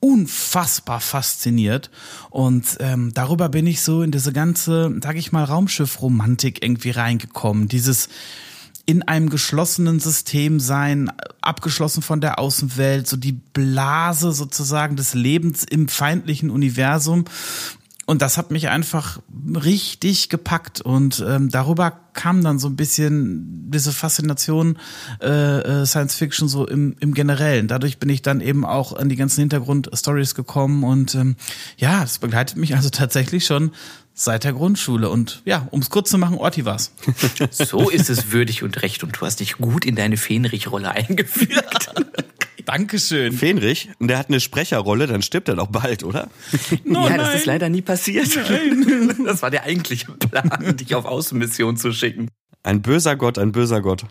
unfassbar 0.00 1.00
fasziniert 1.00 1.90
und 2.30 2.76
ähm, 2.80 3.12
darüber 3.14 3.48
bin 3.48 3.66
ich 3.66 3.82
so 3.82 4.02
in 4.02 4.10
diese 4.12 4.32
ganze, 4.32 4.94
sag 5.02 5.16
ich 5.16 5.32
mal, 5.32 5.44
Raumschiff-Romantik 5.44 6.62
irgendwie 6.62 6.90
reingekommen. 6.90 7.68
Dieses 7.68 8.08
in 8.88 9.02
einem 9.02 9.28
geschlossenen 9.28 10.00
System 10.00 10.60
sein, 10.60 11.12
abgeschlossen 11.42 12.00
von 12.00 12.22
der 12.22 12.38
Außenwelt, 12.38 13.06
so 13.06 13.18
die 13.18 13.32
Blase 13.32 14.32
sozusagen 14.32 14.96
des 14.96 15.12
Lebens 15.12 15.62
im 15.62 15.88
feindlichen 15.88 16.48
Universum. 16.48 17.26
Und 18.06 18.22
das 18.22 18.38
hat 18.38 18.50
mich 18.50 18.70
einfach 18.70 19.20
richtig 19.62 20.30
gepackt 20.30 20.80
und 20.80 21.22
ähm, 21.28 21.50
darüber 21.50 22.00
kam 22.14 22.42
dann 22.42 22.58
so 22.58 22.66
ein 22.66 22.76
bisschen 22.76 23.70
diese 23.70 23.92
Faszination 23.92 24.78
äh, 25.20 25.82
äh, 25.82 25.84
Science 25.84 26.14
Fiction 26.14 26.48
so 26.48 26.66
im, 26.66 26.96
im 26.98 27.12
Generellen. 27.12 27.68
Dadurch 27.68 27.98
bin 27.98 28.08
ich 28.08 28.22
dann 28.22 28.40
eben 28.40 28.64
auch 28.64 28.94
an 28.94 29.10
die 29.10 29.16
ganzen 29.16 29.40
Hintergrundstories 29.40 30.34
gekommen 30.34 30.82
und 30.82 31.14
ähm, 31.14 31.36
ja, 31.76 32.00
das 32.00 32.20
begleitet 32.20 32.56
mich 32.56 32.74
also 32.74 32.88
tatsächlich 32.88 33.44
schon 33.44 33.72
seit 34.18 34.44
der 34.44 34.52
Grundschule. 34.52 35.08
Und 35.08 35.42
ja, 35.44 35.68
um 35.70 35.80
es 35.80 35.90
kurz 35.90 36.10
zu 36.10 36.18
machen, 36.18 36.36
Orti 36.36 36.64
war's. 36.64 36.92
So 37.50 37.88
ist 37.88 38.10
es 38.10 38.32
würdig 38.32 38.62
und 38.62 38.82
recht 38.82 39.02
und 39.04 39.16
du 39.16 39.26
hast 39.26 39.40
dich 39.40 39.54
gut 39.54 39.84
in 39.84 39.94
deine 39.94 40.16
Fähnrich-Rolle 40.16 40.90
eingefügt. 40.90 41.54
Dankeschön. 42.64 43.32
Fenrich, 43.32 43.88
der 43.98 44.18
hat 44.18 44.28
eine 44.28 44.40
Sprecherrolle, 44.40 45.06
dann 45.06 45.22
stirbt 45.22 45.48
er 45.48 45.56
doch 45.56 45.68
bald, 45.68 46.04
oder? 46.04 46.28
ja, 46.84 47.16
das 47.16 47.36
ist 47.36 47.46
leider 47.46 47.70
nie 47.70 47.80
passiert. 47.80 48.28
Nein. 48.50 49.24
Das 49.24 49.40
war 49.40 49.50
der 49.50 49.62
eigentliche 49.62 50.12
Plan, 50.12 50.76
dich 50.76 50.94
auf 50.94 51.06
Außenmission 51.06 51.78
zu 51.78 51.92
schicken. 51.92 52.28
Ein 52.62 52.82
böser 52.82 53.16
Gott, 53.16 53.38
ein 53.38 53.52
böser 53.52 53.80
Gott. 53.80 54.04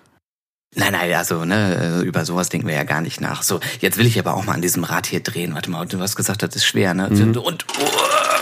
Nein, 0.75 0.91
nein, 0.93 1.13
also 1.13 1.45
ne, 1.45 2.01
über 2.03 2.25
sowas 2.25 2.49
denken 2.49 2.67
wir 2.67 2.75
ja 2.75 2.83
gar 2.83 3.01
nicht 3.01 3.21
nach. 3.21 3.43
So, 3.43 3.59
jetzt 3.79 3.97
will 3.97 4.05
ich 4.05 4.19
aber 4.19 4.35
auch 4.35 4.45
mal 4.45 4.53
an 4.53 4.61
diesem 4.61 4.83
Rad 4.83 5.07
hier 5.07 5.21
drehen. 5.21 5.53
Warte 5.53 5.69
mal, 5.69 5.85
du 5.85 5.99
hast 5.99 6.15
gesagt, 6.15 6.43
das 6.43 6.55
ist 6.55 6.65
schwer, 6.65 6.93
ne? 6.93 7.09
Mhm. 7.09 7.37
Und 7.37 7.65
uh, 7.65 8.36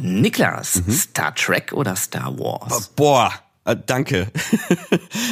Niklas, 0.00 0.82
mhm. 0.86 0.92
Star 0.92 1.34
Trek 1.34 1.72
oder 1.72 1.96
Star 1.96 2.38
Wars? 2.38 2.88
Boah, 2.96 3.32
äh, 3.64 3.76
danke. 3.86 4.28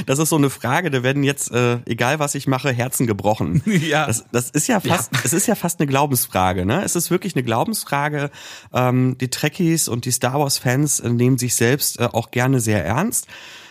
Das 0.06 0.18
ist 0.18 0.30
so 0.30 0.36
eine 0.36 0.50
Frage, 0.50 0.90
da 0.90 1.02
werden 1.02 1.22
jetzt, 1.22 1.52
äh, 1.52 1.78
egal 1.86 2.18
was 2.18 2.34
ich 2.34 2.46
mache, 2.46 2.72
Herzen 2.72 3.06
gebrochen. 3.06 3.62
Ja. 3.80 4.06
Das, 4.06 4.24
das 4.32 4.50
ist 4.50 4.66
ja 4.66 4.80
fast, 4.80 5.12
ja. 5.12 5.20
es 5.24 5.32
ist 5.32 5.46
ja 5.46 5.54
fast 5.54 5.80
eine 5.80 5.86
Glaubensfrage, 5.86 6.66
ne? 6.66 6.82
Es 6.84 6.96
ist 6.96 7.10
wirklich 7.10 7.34
eine 7.34 7.44
Glaubensfrage. 7.44 8.30
Ähm, 8.72 9.16
die 9.18 9.28
Trekkies 9.28 9.88
und 9.88 10.04
die 10.04 10.10
Star 10.10 10.40
Wars-Fans 10.40 11.00
äh, 11.00 11.10
nehmen 11.10 11.38
sich 11.38 11.54
selbst 11.54 12.00
äh, 12.00 12.04
auch 12.04 12.30
gerne 12.30 12.60
sehr 12.60 12.84
ernst. 12.84 13.26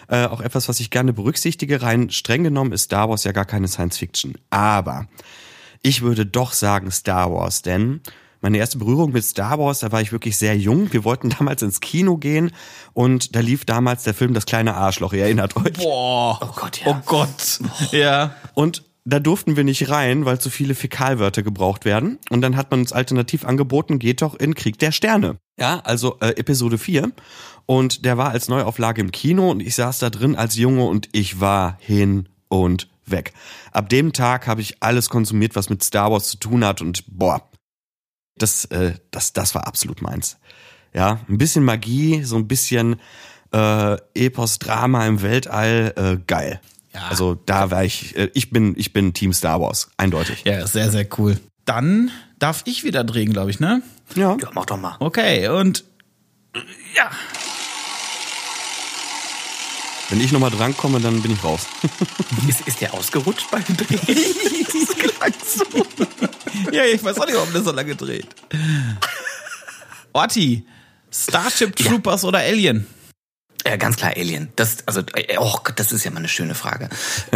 Äh, 0.08 0.26
auch 0.26 0.42
etwas, 0.42 0.70
was 0.70 0.80
ich 0.80 0.90
gerne 0.90 1.14
berücksichtige. 1.14 1.82
Rein 1.82 2.10
streng 2.10 2.44
genommen 2.44 2.72
ist 2.72 2.84
Star 2.84 3.10
Wars 3.10 3.24
ja 3.24 3.32
gar 3.32 3.46
keine 3.46 3.68
Science 3.68 3.98
Fiction. 3.98 4.36
Aber 4.50 5.08
ich 5.82 6.02
würde 6.02 6.26
doch 6.26 6.54
sagen 6.54 6.92
Star 6.92 7.32
Wars, 7.32 7.62
denn 7.62 8.02
meine 8.42 8.58
erste 8.58 8.78
Berührung 8.78 9.12
mit 9.12 9.24
Star 9.24 9.60
Wars, 9.60 9.80
da 9.80 9.92
war 9.92 10.02
ich 10.02 10.12
wirklich 10.12 10.38
sehr 10.38 10.58
jung. 10.58 10.92
Wir 10.94 11.04
wollten 11.04 11.30
damals 11.38 11.62
ins 11.62 11.80
Kino 11.80 12.18
gehen 12.18 12.52
und 12.94 13.36
da 13.36 13.40
lief 13.40 13.66
damals 13.66 14.04
der 14.04 14.14
Film 14.14 14.34
Das 14.34 14.46
kleine 14.46 14.76
Arschloch. 14.76 15.14
Ihr 15.14 15.24
erinnert 15.24 15.56
euch? 15.56 15.74
Boah. 15.74 16.40
Oh 16.42 16.54
Gott, 16.56 16.82
ja. 16.82 16.88
Oh 16.92 17.02
Gott. 17.06 17.60
Ja. 17.92 18.36
Und 18.54 18.84
da 19.06 19.20
durften 19.20 19.56
wir 19.56 19.64
nicht 19.64 19.90
rein, 19.90 20.26
weil 20.26 20.40
zu 20.40 20.50
viele 20.50 20.76
Fäkalwörter 20.76 21.42
gebraucht 21.42 21.86
werden. 21.86 22.20
Und 22.30 22.42
dann 22.42 22.56
hat 22.56 22.70
man 22.72 22.82
uns 22.82 22.94
alternativ 22.94 23.46
angeboten, 23.46 23.98
geht 23.98 24.22
doch 24.22 24.36
in 24.36 24.56
Krieg 24.56 24.78
der 24.78 24.92
Sterne. 24.92 25.38
Ja, 25.58 25.80
also 25.80 26.18
äh, 26.20 26.38
Episode 26.38 26.78
4. 26.78 27.12
Und 27.66 28.06
der 28.06 28.18
war 28.18 28.30
als 28.32 28.50
Neuauflage 28.50 29.02
im 29.02 29.12
Kino 29.12 29.50
und 29.50 29.62
ich 29.62 29.76
saß 29.76 30.00
da 30.00 30.10
drin 30.10 30.36
als 30.36 30.56
Junge 30.56 30.86
und 30.86 31.10
ich 31.12 31.40
war 31.40 31.78
hin 31.80 32.30
und 32.50 32.88
weg. 33.06 33.34
Ab 33.72 33.90
dem 33.90 34.14
Tag 34.14 34.48
habe 34.48 34.62
ich 34.62 34.82
alles 34.82 35.10
konsumiert, 35.10 35.56
was 35.56 35.70
mit 35.70 35.84
Star 35.84 36.12
Wars 36.12 36.30
zu 36.30 36.38
tun 36.38 36.64
hat 36.64 36.82
und 36.82 37.04
boah, 37.08 37.49
das, 38.42 38.66
äh, 38.66 38.94
das, 39.12 39.34
das 39.34 39.56
war 39.56 39.68
absolut 39.68 40.02
meins. 40.02 40.38
Ja, 40.94 41.20
ein 41.30 41.38
bisschen 41.38 41.64
Magie, 41.64 42.24
so 42.24 42.36
ein 42.36 42.48
bisschen 42.48 43.00
äh, 43.52 43.98
Epos-Drama 44.16 45.06
im 45.06 45.22
Weltall, 45.22 45.94
äh, 45.96 46.18
geil. 46.26 46.60
Ja. 46.94 47.08
Also 47.10 47.36
da 47.36 47.72
war 47.72 47.84
ich, 47.84 48.16
äh, 48.18 48.30
ich 48.34 48.50
bin, 48.50 48.74
ich 48.78 48.94
bin 48.94 49.14
Team 49.14 49.34
Star 49.34 49.62
Wars, 49.62 49.90
eindeutig. 49.98 50.44
Ja, 50.46 50.66
sehr, 50.66 50.90
sehr 50.92 51.08
cool. 51.18 51.40
Dann 51.66 52.12
darf 52.40 52.64
ich 52.66 52.84
wieder 52.84 53.04
drehen, 53.04 53.32
glaube 53.32 53.52
ich, 53.52 53.60
ne? 53.60 53.84
Ja. 54.16 54.38
Ja, 54.42 54.50
mach 54.54 54.66
doch 54.66 54.80
mal. 54.80 54.96
Okay, 55.00 55.48
und 55.50 55.84
ja. 56.96 57.12
Wenn 60.10 60.22
ich 60.22 60.32
nochmal 60.32 60.50
drankomme, 60.50 61.00
dann 61.00 61.22
bin 61.22 61.34
ich 61.34 61.44
raus. 61.44 61.68
ist, 62.48 62.62
ist 62.68 62.82
der 62.82 62.96
ausgerutscht 62.96 63.52
beim 63.52 63.64
Drehen? 63.64 64.00
das 64.88 64.98
klang 64.98 65.34
so. 65.46 66.29
Ja, 66.72 66.84
ich 66.86 67.04
weiß 67.04 67.20
auch 67.20 67.26
nicht, 67.26 67.36
warum 67.36 67.52
der 67.52 67.62
so 67.62 67.72
lange 67.72 67.96
dreht. 67.96 68.28
Orti, 70.14 70.66
Starship 71.12 71.76
Troopers 71.76 72.24
ja. 72.24 72.28
oder 72.28 72.40
Alien? 72.40 72.88
Ja, 73.66 73.76
ganz 73.76 73.98
klar 73.98 74.14
Alien. 74.16 74.50
Das, 74.56 74.78
also, 74.88 75.02
äh, 75.14 75.38
oh, 75.38 75.58
das 75.76 75.92
ist 75.92 76.04
ja 76.04 76.12
mal 76.12 76.20
eine 76.20 76.30
schöne 76.30 76.56
Frage. 76.56 76.90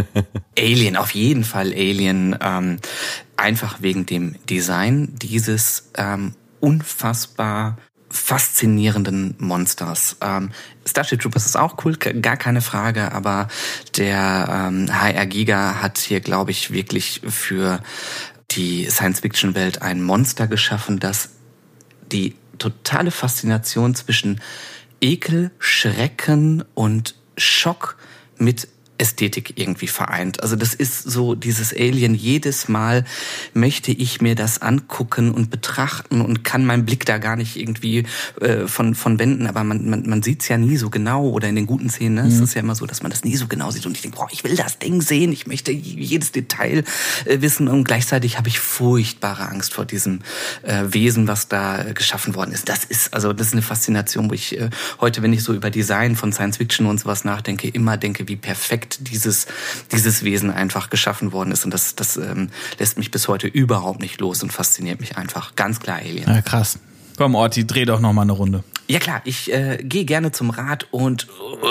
Alien, 0.57 0.95
auf 0.95 1.11
jeden 1.11 1.43
Fall 1.43 1.73
Alien. 1.73 2.37
Ähm, 2.41 2.79
einfach 3.35 3.81
wegen 3.81 4.05
dem 4.05 4.35
Design 4.45 5.15
dieses 5.15 5.89
ähm, 5.97 6.33
unfassbar 6.59 7.77
faszinierenden 8.09 9.35
Monsters. 9.39 10.17
Ähm, 10.21 10.51
Starship 10.87 11.19
Troopers 11.19 11.47
ist 11.47 11.57
auch 11.57 11.83
cool, 11.83 11.95
gar 11.95 12.37
keine 12.37 12.61
Frage, 12.61 13.11
aber 13.11 13.47
der 13.97 14.69
ähm, 14.69 14.87
HR 14.93 15.25
Giga 15.25 15.81
hat 15.81 15.97
hier, 15.97 16.19
glaube 16.19 16.51
ich, 16.51 16.71
wirklich 16.71 17.21
für 17.27 17.79
die 18.51 18.89
Science-Fiction-Welt 18.89 19.81
ein 19.81 20.01
Monster 20.03 20.47
geschaffen, 20.47 20.99
das 20.99 21.29
die 22.11 22.35
totale 22.59 23.11
Faszination 23.11 23.95
zwischen 23.95 24.41
Ekel, 25.01 25.51
Schrecken 25.59 26.63
und 26.73 27.15
Schock 27.37 27.97
mit 28.37 28.67
Ästhetik 28.97 29.53
irgendwie 29.57 29.87
vereint. 29.87 30.41
Also 30.43 30.55
das 30.55 30.73
ist 30.73 31.03
so 31.03 31.35
dieses 31.35 31.73
Alien. 31.73 32.13
Jedes 32.13 32.69
Mal 32.69 33.05
möchte 33.53 33.91
ich 33.91 34.21
mir 34.21 34.35
das 34.35 34.61
angucken 34.61 35.31
und 35.31 35.49
betrachten 35.49 36.21
und 36.21 36.43
kann 36.43 36.65
meinen 36.65 36.85
Blick 36.85 37.05
da 37.05 37.17
gar 37.17 37.35
nicht 37.35 37.57
irgendwie 37.57 38.05
äh, 38.39 38.67
von 38.67 38.95
von 38.95 39.19
wenden. 39.19 39.47
Aber 39.47 39.63
man 39.63 39.89
man, 39.89 40.07
man 40.07 40.21
sieht 40.21 40.41
es 40.41 40.47
ja 40.47 40.57
nie 40.57 40.77
so 40.77 40.89
genau 40.89 41.29
oder 41.29 41.49
in 41.49 41.55
den 41.55 41.65
guten 41.65 41.89
Szenen. 41.89 42.15
Ne? 42.15 42.23
Mhm. 42.23 42.29
Es 42.29 42.39
ist 42.39 42.53
ja 42.53 42.61
immer 42.61 42.75
so, 42.75 42.85
dass 42.85 43.01
man 43.01 43.11
das 43.11 43.23
nie 43.23 43.35
so 43.35 43.47
genau 43.47 43.71
sieht 43.71 43.85
und 43.85 43.95
ich 43.95 44.01
denke, 44.01 44.17
boah, 44.17 44.27
ich 44.31 44.43
will 44.43 44.55
das 44.55 44.77
Ding 44.79 45.01
sehen. 45.01 45.31
Ich 45.31 45.47
möchte 45.47 45.71
jedes 45.71 46.31
Detail 46.31 46.83
äh, 47.25 47.41
wissen 47.41 47.67
und 47.67 47.83
gleichzeitig 47.83 48.37
habe 48.37 48.47
ich 48.47 48.59
furchtbare 48.59 49.49
Angst 49.49 49.73
vor 49.73 49.85
diesem 49.85 50.19
äh, 50.61 50.83
Wesen, 50.87 51.27
was 51.27 51.47
da 51.47 51.83
äh, 51.83 51.93
geschaffen 51.93 52.35
worden 52.35 52.51
ist. 52.51 52.69
Das 52.69 52.85
ist 52.85 53.13
also 53.13 53.33
das 53.33 53.47
ist 53.47 53.53
eine 53.53 53.63
Faszination, 53.63 54.29
wo 54.29 54.33
ich 54.33 54.59
äh, 54.59 54.69
heute, 55.01 55.21
wenn 55.23 55.33
ich 55.33 55.43
so 55.43 55.53
über 55.53 55.69
Design 55.69 56.15
von 56.15 56.31
Science 56.31 56.57
Fiction 56.57 56.85
und 56.85 56.99
sowas 56.99 57.25
nachdenke, 57.25 57.67
immer 57.67 57.97
denke, 57.97 58.27
wie 58.27 58.35
perfekt 58.35 58.82
perfekt 58.83 59.11
dieses, 59.11 59.47
dieses 59.91 60.23
Wesen 60.23 60.51
einfach 60.51 60.89
geschaffen 60.89 61.31
worden 61.31 61.51
ist. 61.51 61.65
Und 61.65 61.73
das, 61.73 61.95
das 61.95 62.17
ähm, 62.17 62.49
lässt 62.79 62.97
mich 62.97 63.11
bis 63.11 63.27
heute 63.27 63.47
überhaupt 63.47 63.99
nicht 63.99 64.19
los 64.19 64.43
und 64.43 64.51
fasziniert 64.51 64.99
mich 64.99 65.17
einfach. 65.17 65.55
Ganz 65.55 65.79
klar, 65.79 65.97
Alien. 65.97 66.29
Ja, 66.29 66.41
krass. 66.41 66.79
Komm, 67.17 67.35
Orti, 67.35 67.65
dreh 67.65 67.85
doch 67.85 67.99
noch 67.99 68.13
mal 68.13 68.23
eine 68.23 68.31
Runde. 68.31 68.63
Ja 68.87 68.99
klar, 68.99 69.21
ich 69.23 69.51
äh, 69.53 69.77
gehe 69.81 70.05
gerne 70.05 70.31
zum 70.31 70.49
Rad 70.49 70.87
und... 70.91 71.27
Uh, 71.29 71.67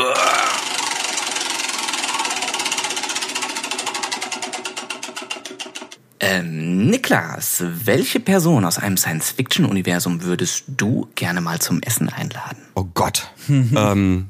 Ähm, 6.24 6.86
Niklas, 6.86 7.64
welche 7.84 8.20
Person 8.20 8.64
aus 8.64 8.78
einem 8.78 8.96
Science-Fiction-Universum 8.96 10.22
würdest 10.22 10.62
du 10.68 11.08
gerne 11.16 11.40
mal 11.40 11.58
zum 11.58 11.82
Essen 11.82 12.08
einladen? 12.08 12.58
Oh 12.76 12.84
Gott. 12.94 13.28
ähm, 13.48 14.28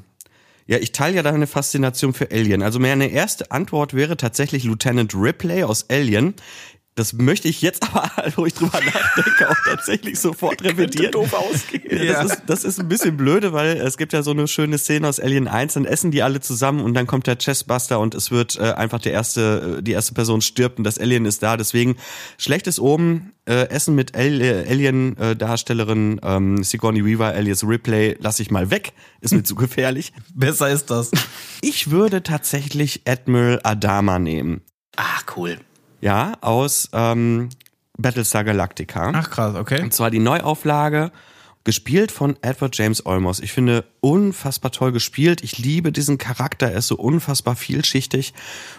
ja, 0.65 0.77
ich 0.77 0.93
teile 0.93 1.17
ja 1.17 1.23
deine 1.23 1.47
Faszination 1.47 2.13
für 2.13 2.31
Alien. 2.31 2.61
Also 2.61 2.79
meine 2.79 3.07
erste 3.07 3.51
Antwort 3.51 3.93
wäre 3.93 4.15
tatsächlich 4.15 4.63
Lieutenant 4.63 5.13
Ripley 5.13 5.63
aus 5.63 5.89
Alien. 5.89 6.35
Das 6.95 7.13
möchte 7.13 7.47
ich 7.47 7.61
jetzt 7.61 7.83
aber, 7.83 8.11
wo 8.35 8.45
ich 8.45 8.53
drüber 8.53 8.79
nachdenke, 8.79 9.49
auch 9.49 9.57
tatsächlich 9.65 10.19
sofort 10.19 10.63
revidieren. 10.63 11.11
doof 11.11 11.33
ausgehen. 11.33 12.05
Ja, 12.05 12.23
das, 12.23 12.33
ist, 12.33 12.41
das 12.45 12.63
ist 12.63 12.79
ein 12.79 12.87
bisschen 12.87 13.17
blöde, 13.17 13.51
weil 13.51 13.77
es 13.77 13.97
gibt 13.97 14.13
ja 14.13 14.21
so 14.21 14.31
eine 14.31 14.47
schöne 14.47 14.77
Szene 14.77 15.07
aus 15.07 15.19
Alien 15.19 15.47
1, 15.47 15.73
dann 15.73 15.85
essen 15.85 16.11
die 16.11 16.21
alle 16.21 16.39
zusammen 16.39 16.81
und 16.81 16.93
dann 16.93 17.07
kommt 17.07 17.25
der 17.25 17.37
Chessbuster 17.37 17.99
und 17.99 18.13
es 18.13 18.29
wird 18.29 18.57
äh, 18.57 18.73
einfach 18.73 18.99
der 18.99 19.13
erste, 19.13 19.77
äh, 19.79 19.81
die 19.81 19.93
erste 19.93 20.13
Person 20.13 20.41
stirbt 20.41 20.77
und 20.77 20.83
das 20.83 20.99
Alien 20.99 21.25
ist 21.25 21.41
da. 21.41 21.57
Deswegen 21.57 21.95
schlechtes 22.37 22.79
oben, 22.79 23.33
äh, 23.45 23.69
Essen 23.69 23.95
mit 23.95 24.15
äh, 24.15 24.65
Alien-Darstellerin 24.69 26.21
ähm, 26.23 26.63
Sigourney 26.63 27.03
Weaver, 27.03 27.27
alias 27.27 27.63
Ripley, 27.63 28.15
lasse 28.19 28.41
ich 28.41 28.51
mal 28.51 28.69
weg. 28.69 28.93
Ist 29.19 29.33
mir 29.33 29.43
zu 29.43 29.55
gefährlich. 29.55 30.13
Besser 30.35 30.69
ist 30.69 30.89
das. 30.89 31.11
Ich 31.61 31.91
würde 31.91 32.23
tatsächlich 32.23 33.01
Admiral 33.05 33.59
Adama 33.63 34.19
nehmen. 34.19 34.61
Ach, 34.95 35.23
cool. 35.35 35.57
Ja, 36.03 36.33
aus 36.41 36.89
ähm, 36.91 37.47
Battlestar 37.97 38.43
Galactica. 38.43 39.13
Ach 39.15 39.29
krass, 39.29 39.55
okay. 39.55 39.81
Und 39.81 39.93
zwar 39.93 40.11
die 40.11 40.19
Neuauflage, 40.19 41.13
gespielt 41.63 42.11
von 42.11 42.35
Edward 42.41 42.77
James 42.77 43.05
Olmos. 43.05 43.39
Ich 43.39 43.53
finde 43.53 43.85
unfassbar 44.01 44.71
toll 44.71 44.91
gespielt. 44.91 45.41
Ich 45.43 45.57
liebe 45.57 45.93
diesen 45.93 46.17
Charakter. 46.17 46.69
Er 46.69 46.79
ist 46.79 46.87
so 46.87 46.97
unfassbar 46.97 47.55
vielschichtig 47.55 48.33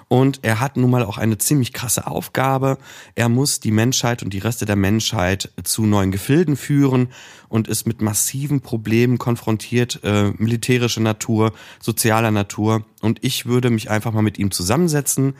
und 0.08 0.40
er 0.42 0.60
hat 0.60 0.76
nun 0.76 0.90
mal 0.90 1.02
auch 1.02 1.16
eine 1.16 1.38
ziemlich 1.38 1.72
krasse 1.72 2.06
Aufgabe. 2.06 2.76
Er 3.14 3.30
muss 3.30 3.58
die 3.58 3.70
Menschheit 3.70 4.22
und 4.22 4.34
die 4.34 4.38
Reste 4.38 4.66
der 4.66 4.76
Menschheit 4.76 5.50
zu 5.62 5.86
neuen 5.86 6.12
Gefilden 6.12 6.56
führen 6.56 7.08
und 7.48 7.68
ist 7.68 7.86
mit 7.86 8.02
massiven 8.02 8.60
Problemen 8.60 9.16
konfrontiert, 9.16 10.00
äh, 10.04 10.32
militärischer 10.36 11.00
Natur, 11.00 11.54
sozialer 11.80 12.32
Natur. 12.32 12.84
Und 13.00 13.24
ich 13.24 13.46
würde 13.46 13.70
mich 13.70 13.88
einfach 13.88 14.12
mal 14.12 14.20
mit 14.20 14.38
ihm 14.38 14.50
zusammensetzen, 14.50 15.36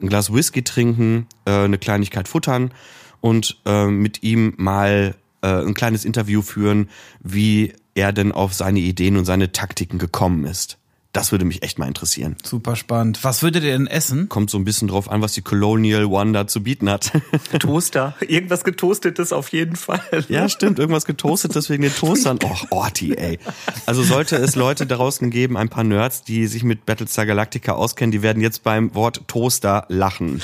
ein 0.00 0.08
Glas 0.08 0.32
Whisky 0.32 0.62
trinken, 0.62 1.26
äh, 1.44 1.50
eine 1.50 1.78
Kleinigkeit 1.78 2.28
futtern 2.28 2.72
und 3.20 3.60
äh, 3.66 3.86
mit 3.86 4.22
ihm 4.22 4.54
mal 4.56 5.14
äh, 5.42 5.48
ein 5.48 5.74
kleines 5.74 6.04
Interview 6.04 6.42
führen, 6.42 6.88
wie 7.20 7.72
er 7.94 8.12
denn 8.12 8.32
auf 8.32 8.54
seine 8.54 8.80
Ideen 8.80 9.16
und 9.16 9.24
seine 9.24 9.52
Taktiken 9.52 9.98
gekommen 9.98 10.44
ist. 10.44 10.79
Das 11.12 11.32
würde 11.32 11.44
mich 11.44 11.64
echt 11.64 11.76
mal 11.78 11.88
interessieren. 11.88 12.36
Super 12.44 12.76
spannend. 12.76 13.24
Was 13.24 13.42
würdet 13.42 13.64
ihr 13.64 13.72
denn 13.72 13.88
essen? 13.88 14.28
Kommt 14.28 14.48
so 14.48 14.58
ein 14.58 14.64
bisschen 14.64 14.86
drauf 14.86 15.10
an, 15.10 15.20
was 15.22 15.32
die 15.32 15.42
Colonial 15.42 16.04
One 16.04 16.30
da 16.32 16.46
zu 16.46 16.62
bieten 16.62 16.88
hat. 16.88 17.10
Toaster. 17.58 18.14
Irgendwas 18.20 18.62
getoastetes 18.62 19.32
auf 19.32 19.48
jeden 19.48 19.74
Fall. 19.74 20.00
Ja, 20.28 20.48
stimmt. 20.48 20.78
Irgendwas 20.78 21.06
getoastetes 21.06 21.68
wegen 21.68 21.82
den 21.82 21.94
Toastern. 21.94 22.38
Och, 22.44 22.66
Orti, 22.70 23.14
ey. 23.14 23.40
Also 23.86 24.04
sollte 24.04 24.36
es 24.36 24.54
Leute 24.54 24.86
draußen 24.86 25.30
geben, 25.30 25.56
ein 25.56 25.68
paar 25.68 25.82
Nerds, 25.82 26.22
die 26.22 26.46
sich 26.46 26.62
mit 26.62 26.86
Battlestar 26.86 27.26
Galactica 27.26 27.72
auskennen, 27.72 28.12
die 28.12 28.22
werden 28.22 28.40
jetzt 28.40 28.62
beim 28.62 28.94
Wort 28.94 29.22
Toaster 29.26 29.86
lachen. 29.88 30.40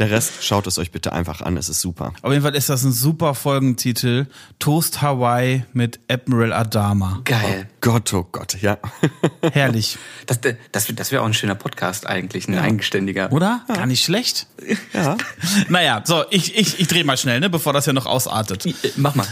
Der 0.00 0.10
Rest 0.10 0.42
schaut 0.44 0.66
es 0.66 0.78
euch 0.78 0.90
bitte 0.90 1.12
einfach 1.12 1.40
an. 1.40 1.56
Es 1.56 1.68
ist 1.68 1.80
super. 1.80 2.14
Auf 2.22 2.32
jeden 2.32 2.42
Fall 2.42 2.56
ist 2.56 2.68
das 2.68 2.82
ein 2.82 2.92
super 2.92 3.34
Folgentitel. 3.34 4.26
Toast 4.58 5.02
Hawaii 5.02 5.64
mit 5.72 6.00
Admiral 6.08 6.52
Adama. 6.52 7.20
Geil. 7.24 7.68
Gott, 7.80 8.12
oh 8.12 8.26
Gott, 8.30 8.60
ja. 8.60 8.78
Herrlich. 9.52 9.96
Das, 10.26 10.40
das, 10.40 10.86
das 10.94 11.12
wäre 11.12 11.22
auch 11.22 11.26
ein 11.26 11.34
schöner 11.34 11.54
Podcast 11.54 12.06
eigentlich, 12.06 12.46
ein 12.46 12.58
eigenständiger. 12.58 13.32
Oder? 13.32 13.62
Gar 13.68 13.86
nicht 13.86 14.04
schlecht. 14.04 14.46
Ja. 14.92 15.16
Naja, 15.68 16.02
so, 16.04 16.24
ich, 16.30 16.56
ich, 16.56 16.80
ich 16.80 16.88
drehe 16.88 17.04
mal 17.04 17.16
schnell, 17.16 17.40
ne, 17.40 17.48
bevor 17.48 17.72
das 17.72 17.86
ja 17.86 17.92
noch 17.92 18.06
ausartet. 18.06 18.66
Äh, 18.66 18.72
Mach 18.96 19.14
mal. 19.14 19.26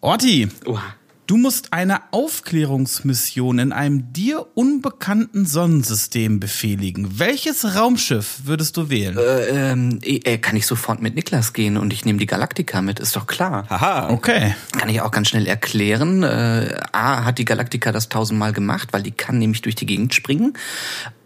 Orti, 0.00 0.48
Oha. 0.64 0.82
Du 1.26 1.36
musst 1.36 1.72
eine 1.72 2.00
Aufklärungsmission 2.12 3.58
in 3.58 3.72
einem 3.72 4.12
dir 4.12 4.46
unbekannten 4.54 5.46
Sonnensystem 5.46 6.40
befehligen. 6.40 7.18
Welches 7.18 7.76
Raumschiff 7.76 8.42
würdest 8.44 8.76
du 8.76 8.90
wählen? 8.90 9.16
Äh, 9.18 9.72
ähm, 9.72 9.98
äh, 10.02 10.38
kann 10.38 10.56
ich 10.56 10.66
sofort 10.66 11.02
mit 11.02 11.14
Niklas 11.14 11.52
gehen 11.52 11.76
und 11.76 11.92
ich 11.92 12.04
nehme 12.04 12.18
die 12.18 12.26
Galaktika 12.26 12.82
mit, 12.82 13.00
ist 13.00 13.16
doch 13.16 13.26
klar. 13.26 13.66
Haha. 13.68 14.10
Okay. 14.10 14.54
Kann 14.72 14.88
ich 14.88 15.00
auch 15.00 15.10
ganz 15.10 15.28
schnell 15.28 15.46
erklären. 15.46 16.22
Äh, 16.22 16.76
A 16.92 17.24
hat 17.24 17.38
die 17.38 17.44
Galaktika 17.44 17.92
das 17.92 18.08
tausendmal 18.08 18.52
gemacht, 18.52 18.88
weil 18.92 19.02
die 19.02 19.12
kann 19.12 19.38
nämlich 19.38 19.62
durch 19.62 19.74
die 19.74 19.86
Gegend 19.86 20.14
springen. 20.14 20.54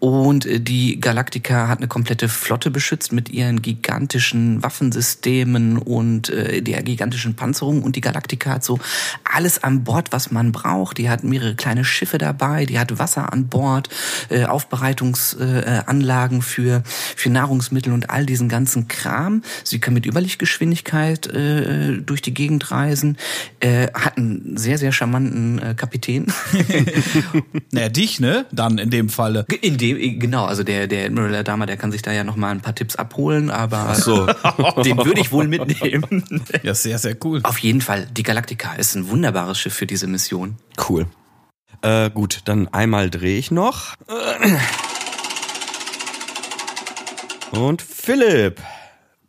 Und 0.00 0.46
äh, 0.46 0.60
die 0.60 0.98
Galaktika 0.98 1.68
hat 1.68 1.78
eine 1.78 1.88
komplette 1.88 2.28
Flotte 2.28 2.70
beschützt 2.70 3.12
mit 3.12 3.28
ihren 3.28 3.60
gigantischen 3.60 4.62
Waffensystemen 4.62 5.76
und 5.76 6.30
äh, 6.30 6.62
der 6.62 6.82
gigantischen 6.82 7.36
Panzerung. 7.36 7.82
Und 7.82 7.96
die 7.96 8.00
Galaktika 8.00 8.50
hat 8.52 8.64
so 8.64 8.80
alles 9.30 9.62
an 9.62 9.84
Bord, 9.84 9.89
was 10.10 10.30
man 10.30 10.52
braucht. 10.52 10.98
Die 10.98 11.08
hat 11.08 11.24
mehrere 11.24 11.54
kleine 11.54 11.84
Schiffe 11.84 12.18
dabei, 12.18 12.66
die 12.66 12.78
hat 12.78 12.98
Wasser 12.98 13.32
an 13.32 13.48
Bord, 13.48 13.88
äh, 14.28 14.44
Aufbereitungsanlagen 14.44 16.42
für, 16.42 16.82
für 16.84 17.30
Nahrungsmittel 17.30 17.92
und 17.92 18.10
all 18.10 18.26
diesen 18.26 18.48
ganzen 18.48 18.88
Kram. 18.88 19.42
Sie 19.64 19.80
kann 19.80 19.94
mit 19.94 20.06
Überlichtgeschwindigkeit 20.06 21.26
äh, 21.26 21.98
durch 21.98 22.22
die 22.22 22.34
Gegend 22.34 22.70
reisen, 22.70 23.16
äh, 23.60 23.88
hat 23.92 24.16
einen 24.16 24.56
sehr, 24.56 24.78
sehr 24.78 24.92
charmanten 24.92 25.58
äh, 25.58 25.74
Kapitän. 25.74 26.26
Naja, 27.72 27.88
dich, 27.88 28.20
ne? 28.20 28.46
Dann 28.50 28.78
in 28.78 28.90
dem 28.90 29.08
Falle. 29.08 29.46
In 29.60 29.78
dem, 29.78 30.18
genau, 30.18 30.44
also 30.44 30.64
der, 30.64 30.86
der 30.86 31.06
Admiral 31.06 31.34
Adama, 31.36 31.66
der 31.66 31.76
kann 31.76 31.92
sich 31.92 32.02
da 32.02 32.12
ja 32.12 32.24
noch 32.24 32.36
mal 32.36 32.50
ein 32.50 32.60
paar 32.60 32.74
Tipps 32.74 32.96
abholen, 32.96 33.50
aber 33.50 33.94
So. 33.94 34.26
den 34.84 34.96
würde 34.98 35.20
ich 35.20 35.30
wohl 35.32 35.46
mitnehmen. 35.46 36.24
Ja, 36.62 36.74
sehr, 36.74 36.98
sehr 36.98 37.16
cool. 37.24 37.40
Auf 37.42 37.58
jeden 37.58 37.80
Fall, 37.80 38.06
die 38.10 38.22
Galaktika 38.22 38.74
ist 38.74 38.94
ein 38.96 39.08
wunderbares 39.08 39.58
Schiff 39.58 39.79
für 39.80 39.86
diese 39.86 40.06
Mission. 40.06 40.56
Cool. 40.90 41.06
Äh, 41.80 42.10
gut, 42.10 42.42
dann 42.44 42.68
einmal 42.68 43.08
drehe 43.08 43.38
ich 43.38 43.50
noch. 43.50 43.94
Und 47.50 47.80
Philipp. 47.80 48.60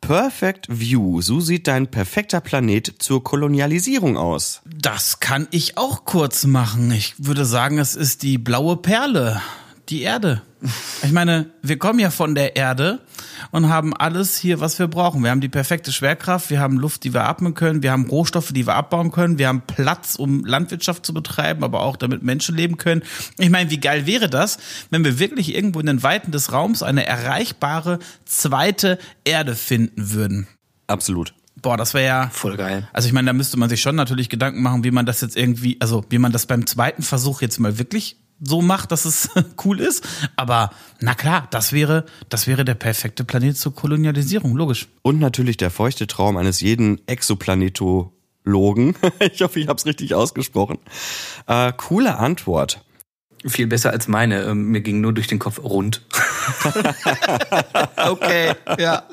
Perfect 0.01 0.67
View. 0.69 1.21
So 1.21 1.39
sieht 1.39 1.67
dein 1.67 1.87
perfekter 1.87 2.41
Planet 2.41 2.95
zur 2.99 3.23
Kolonialisierung 3.23 4.17
aus. 4.17 4.61
Das 4.65 5.21
kann 5.21 5.47
ich 5.51 5.77
auch 5.77 6.03
kurz 6.03 6.45
machen. 6.45 6.91
Ich 6.91 7.13
würde 7.17 7.45
sagen, 7.45 7.77
es 7.77 7.95
ist 7.95 8.21
die 8.21 8.37
blaue 8.37 8.75
Perle. 8.75 9.41
Die 9.87 10.01
Erde. 10.01 10.41
Ich 11.01 11.13
meine, 11.13 11.51
wir 11.61 11.79
kommen 11.79 11.99
ja 11.99 12.11
von 12.11 12.35
der 12.35 12.57
Erde 12.57 12.99
und 13.49 13.69
haben 13.69 13.95
alles 13.95 14.37
hier, 14.37 14.59
was 14.59 14.77
wir 14.79 14.87
brauchen. 14.87 15.23
Wir 15.23 15.31
haben 15.31 15.41
die 15.41 15.49
perfekte 15.49 15.91
Schwerkraft, 15.91 16.49
wir 16.49 16.59
haben 16.59 16.77
Luft, 16.77 17.03
die 17.03 17.13
wir 17.13 17.25
atmen 17.25 17.53
können, 17.53 17.81
wir 17.83 17.91
haben 17.91 18.07
Rohstoffe, 18.07 18.53
die 18.53 18.67
wir 18.67 18.75
abbauen 18.75 19.11
können, 19.11 19.37
wir 19.37 19.47
haben 19.47 19.61
Platz, 19.65 20.15
um 20.15 20.45
Landwirtschaft 20.45 21.05
zu 21.05 21.13
betreiben, 21.13 21.63
aber 21.63 21.81
auch 21.81 21.95
damit 21.95 22.23
Menschen 22.23 22.55
leben 22.55 22.77
können. 22.77 23.01
Ich 23.37 23.49
meine, 23.49 23.69
wie 23.71 23.79
geil 23.79 24.05
wäre 24.05 24.29
das, 24.29 24.57
wenn 24.89 25.03
wir 25.03 25.19
wirklich 25.19 25.55
irgendwo 25.55 25.79
in 25.79 25.85
den 25.85 26.03
Weiten 26.03 26.31
des 26.31 26.51
Raums 26.51 26.83
eine 26.83 27.05
erreichbare 27.05 27.99
zweite 28.25 28.97
Erde 29.23 29.55
finden 29.55 30.11
würden? 30.13 30.47
Absolut. 30.87 31.33
Boah, 31.61 31.77
das 31.77 31.93
wäre 31.93 32.05
ja 32.05 32.29
Voll 32.31 32.57
geil. 32.57 32.87
also 32.91 33.07
ich 33.07 33.13
meine, 33.13 33.27
da 33.27 33.33
müsste 33.33 33.57
man 33.57 33.69
sich 33.69 33.81
schon 33.81 33.95
natürlich 33.95 34.29
Gedanken 34.29 34.61
machen, 34.61 34.83
wie 34.83 34.91
man 34.91 35.05
das 35.05 35.21
jetzt 35.21 35.37
irgendwie, 35.37 35.77
also 35.79 36.03
wie 36.09 36.17
man 36.17 36.31
das 36.31 36.45
beim 36.45 36.65
zweiten 36.65 37.03
Versuch 37.03 37.41
jetzt 37.41 37.59
mal 37.59 37.77
wirklich 37.77 38.17
so 38.41 38.61
macht, 38.61 38.91
dass 38.91 39.05
es 39.05 39.29
cool 39.65 39.79
ist. 39.79 40.07
Aber 40.35 40.71
na 40.99 41.13
klar, 41.13 41.47
das 41.51 41.71
wäre, 41.71 42.05
das 42.29 42.47
wäre 42.47 42.65
der 42.65 42.75
perfekte 42.75 43.23
Planet 43.23 43.57
zur 43.57 43.73
Kolonialisierung, 43.73 44.55
logisch. 44.55 44.87
Und 45.03 45.19
natürlich 45.19 45.57
der 45.57 45.71
feuchte 45.71 46.07
Traum 46.07 46.37
eines 46.37 46.59
jeden 46.61 47.05
Exoplanetologen. 47.07 48.95
ich 49.31 49.41
hoffe, 49.41 49.59
ich 49.59 49.67
habe 49.67 49.77
es 49.77 49.85
richtig 49.85 50.15
ausgesprochen. 50.15 50.79
Äh, 51.47 51.71
coole 51.77 52.17
Antwort. 52.17 52.83
Viel 53.45 53.67
besser 53.67 53.91
als 53.91 54.07
meine. 54.07 54.43
Ähm, 54.43 54.65
Mir 54.65 54.81
ging 54.81 55.01
nur 55.01 55.13
durch 55.13 55.27
den 55.27 55.39
Kopf 55.39 55.59
rund. 55.63 56.01
Okay, 57.97 58.53
ja, 58.79 59.03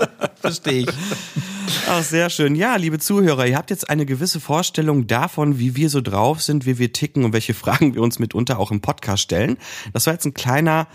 verstehe 0.40 0.82
ich. 0.82 0.88
Ach, 1.88 2.02
sehr 2.02 2.30
schön. 2.30 2.54
Ja, 2.54 2.76
liebe 2.76 2.98
Zuhörer, 2.98 3.46
ihr 3.46 3.56
habt 3.56 3.70
jetzt 3.70 3.90
eine 3.90 4.06
gewisse 4.06 4.40
Vorstellung 4.40 5.06
davon, 5.06 5.58
wie 5.58 5.76
wir 5.76 5.90
so 5.90 6.00
drauf 6.00 6.42
sind, 6.42 6.66
wie 6.66 6.78
wir 6.78 6.92
ticken 6.92 7.24
und 7.24 7.32
welche 7.32 7.54
Fragen 7.68 7.94
wir 7.94 8.02
uns 8.02 8.18
mitunter 8.18 8.58
auch 8.58 8.70
im 8.70 8.80
Podcast 8.80 9.22
stellen. 9.22 9.58
Das 9.92 10.06
war 10.06 10.14
jetzt 10.14 10.24
ein 10.24 10.34
kleiner 10.34 10.88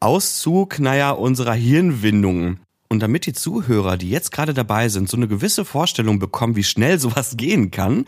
Auszug, 0.00 0.78
naja, 0.80 1.10
unserer 1.10 1.54
Hirnwindungen. 1.54 2.60
Und 2.88 3.00
damit 3.00 3.26
die 3.26 3.32
Zuhörer, 3.32 3.96
die 3.96 4.10
jetzt 4.10 4.32
gerade 4.32 4.52
dabei 4.52 4.88
sind, 4.88 5.08
so 5.08 5.16
eine 5.16 5.28
gewisse 5.28 5.64
Vorstellung 5.64 6.18
bekommen, 6.18 6.56
wie 6.56 6.64
schnell 6.64 6.98
sowas 6.98 7.36
gehen 7.36 7.70
kann, 7.70 8.06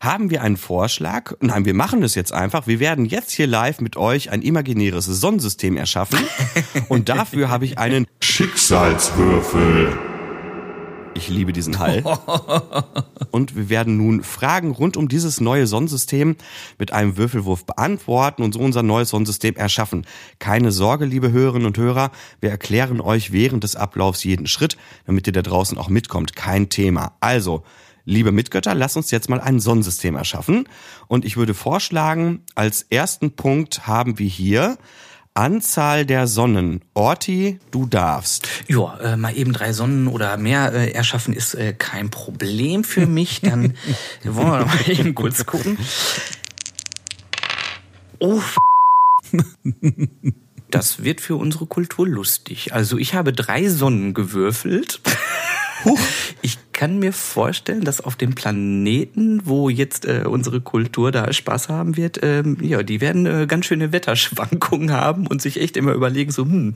haben 0.00 0.30
wir 0.30 0.42
einen 0.42 0.56
Vorschlag. 0.56 1.34
Nein, 1.40 1.66
wir 1.66 1.74
machen 1.74 2.02
es 2.02 2.14
jetzt 2.14 2.32
einfach. 2.32 2.66
Wir 2.66 2.80
werden 2.80 3.04
jetzt 3.04 3.32
hier 3.32 3.46
live 3.46 3.80
mit 3.82 3.96
euch 3.96 4.30
ein 4.30 4.40
imaginäres 4.40 5.04
Sonnensystem 5.04 5.76
erschaffen. 5.76 6.18
Und 6.88 7.10
dafür 7.10 7.50
habe 7.50 7.66
ich 7.66 7.78
einen 7.78 8.06
Schicksalswürfel. 8.22 9.92
Ich 11.14 11.28
liebe 11.28 11.52
diesen 11.52 11.78
Hall. 11.78 12.02
Und 13.30 13.54
wir 13.56 13.68
werden 13.68 13.98
nun 13.98 14.22
Fragen 14.22 14.70
rund 14.70 14.96
um 14.96 15.08
dieses 15.08 15.40
neue 15.40 15.66
Sonnensystem 15.66 16.36
mit 16.78 16.92
einem 16.92 17.18
Würfelwurf 17.18 17.66
beantworten 17.66 18.42
und 18.42 18.54
so 18.54 18.60
unser 18.60 18.82
neues 18.82 19.10
Sonnensystem 19.10 19.56
erschaffen. 19.56 20.06
Keine 20.38 20.72
Sorge, 20.72 21.04
liebe 21.04 21.30
Hörerinnen 21.30 21.66
und 21.66 21.76
Hörer, 21.76 22.10
wir 22.40 22.50
erklären 22.50 23.02
euch 23.02 23.32
während 23.32 23.64
des 23.64 23.76
Ablaufs 23.76 24.24
jeden 24.24 24.46
Schritt, 24.46 24.78
damit 25.04 25.26
ihr 25.26 25.34
da 25.34 25.42
draußen 25.42 25.76
auch 25.76 25.88
mitkommt. 25.88 26.36
Kein 26.36 26.70
Thema. 26.70 27.12
Also, 27.20 27.64
liebe 28.10 28.32
Mitgötter, 28.32 28.74
lasst 28.74 28.96
uns 28.96 29.10
jetzt 29.10 29.30
mal 29.30 29.40
ein 29.40 29.60
Sonnensystem 29.60 30.16
erschaffen. 30.16 30.68
Und 31.06 31.24
ich 31.24 31.36
würde 31.36 31.54
vorschlagen, 31.54 32.42
als 32.54 32.86
ersten 32.90 33.32
Punkt 33.32 33.86
haben 33.86 34.18
wir 34.18 34.28
hier 34.28 34.76
Anzahl 35.32 36.04
der 36.04 36.26
Sonnen. 36.26 36.82
Orti, 36.92 37.60
du 37.70 37.86
darfst. 37.86 38.48
Ja, 38.66 38.98
äh, 38.98 39.16
mal 39.16 39.36
eben 39.36 39.52
drei 39.52 39.72
Sonnen 39.72 40.08
oder 40.08 40.36
mehr 40.36 40.72
äh, 40.72 40.90
erschaffen 40.90 41.32
ist 41.32 41.54
äh, 41.54 41.72
kein 41.72 42.10
Problem 42.10 42.82
für 42.82 43.06
mich. 43.06 43.40
Dann 43.40 43.74
wollen 44.24 44.50
wir 44.50 44.66
mal 44.66 44.90
eben 44.90 45.14
kurz 45.14 45.46
gucken. 45.46 45.78
Oh, 48.18 48.38
f 48.38 48.56
das 50.70 51.04
wird 51.04 51.20
für 51.20 51.36
unsere 51.36 51.66
Kultur 51.66 52.06
lustig. 52.06 52.72
Also 52.72 52.98
ich 52.98 53.14
habe 53.14 53.32
drei 53.32 53.68
Sonnen 53.68 54.14
gewürfelt. 54.14 55.00
Ich 56.42 56.58
kann 56.80 56.98
mir 56.98 57.12
vorstellen, 57.12 57.84
dass 57.84 58.00
auf 58.00 58.16
dem 58.16 58.34
Planeten, 58.34 59.42
wo 59.44 59.68
jetzt 59.68 60.06
äh, 60.06 60.24
unsere 60.26 60.62
Kultur 60.62 61.12
da 61.12 61.30
Spaß 61.30 61.68
haben 61.68 61.98
wird, 61.98 62.20
ähm, 62.22 62.56
ja, 62.62 62.82
die 62.82 63.02
werden 63.02 63.26
äh, 63.26 63.46
ganz 63.46 63.66
schöne 63.66 63.92
Wetterschwankungen 63.92 64.90
haben 64.94 65.26
und 65.26 65.42
sich 65.42 65.60
echt 65.60 65.76
immer 65.76 65.92
überlegen, 65.92 66.32
so, 66.32 66.42
hm, 66.44 66.72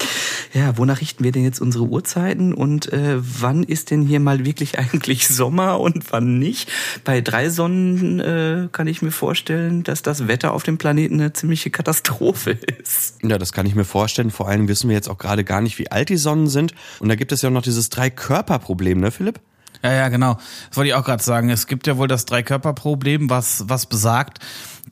ja, 0.53 0.77
wonach 0.77 1.01
richten 1.01 1.25
wir 1.25 1.33
denn 1.33 1.43
jetzt 1.43 1.59
unsere 1.59 1.85
Uhrzeiten 1.85 2.53
und 2.53 2.93
äh, 2.93 3.17
wann 3.17 3.63
ist 3.63 3.91
denn 3.91 4.03
hier 4.03 4.21
mal 4.21 4.45
wirklich 4.45 4.79
eigentlich 4.79 5.27
Sommer 5.27 5.81
und 5.81 6.13
wann 6.13 6.39
nicht? 6.39 6.71
Bei 7.05 7.23
drei 7.23 7.49
Sonnen 7.49 8.21
äh, 8.21 8.69
kann 8.73 8.87
ich 8.87 9.01
mir 9.01 9.11
vorstellen, 9.11 9.85
dass 9.85 10.03
das 10.03 10.29
Wetter 10.29 10.53
auf 10.53 10.65
dem 10.65 10.77
Planeten 10.77 11.15
eine 11.15 11.33
ziemliche 11.33 11.71
Katastrophe 11.71 12.51
ist. 12.83 13.21
Ja, 13.23 13.39
das 13.39 13.55
kann 13.55 13.65
ich 13.65 13.75
mir 13.75 13.87
vorstellen. 13.87 14.31
Vor 14.31 14.49
allem 14.49 14.69
wissen 14.69 14.91
wir 14.91 14.97
jetzt 14.97 15.09
auch 15.09 15.17
gerade 15.17 15.45
gar 15.45 15.63
nicht, 15.63 15.79
wie 15.79 15.91
alt 15.91 16.11
die 16.11 16.19
Sonnen 16.19 16.49
sind. 16.49 16.75
Und 17.01 17.09
da 17.09 17.15
gibt 17.15 17.33
es 17.33 17.41
ja 17.41 17.49
noch 17.49 17.63
dieses 17.63 17.89
Drei-Körper-Problem, 17.89 19.01
ne, 19.01 19.11
Philipp? 19.11 19.41
Ja, 19.85 19.93
ja, 19.93 20.09
genau. 20.09 20.39
Das 20.69 20.79
wollte 20.79 20.89
ich 20.89 20.95
auch 20.95 21.05
gerade 21.05 21.23
sagen. 21.23 21.51
Es 21.51 21.67
gibt 21.67 21.87
ja 21.87 21.99
wohl 21.99 22.09
das 22.09 22.25
Drei-Körper-Problem, 22.25 23.29
was, 23.29 23.65
was 23.69 23.85
besagt, 23.85 24.39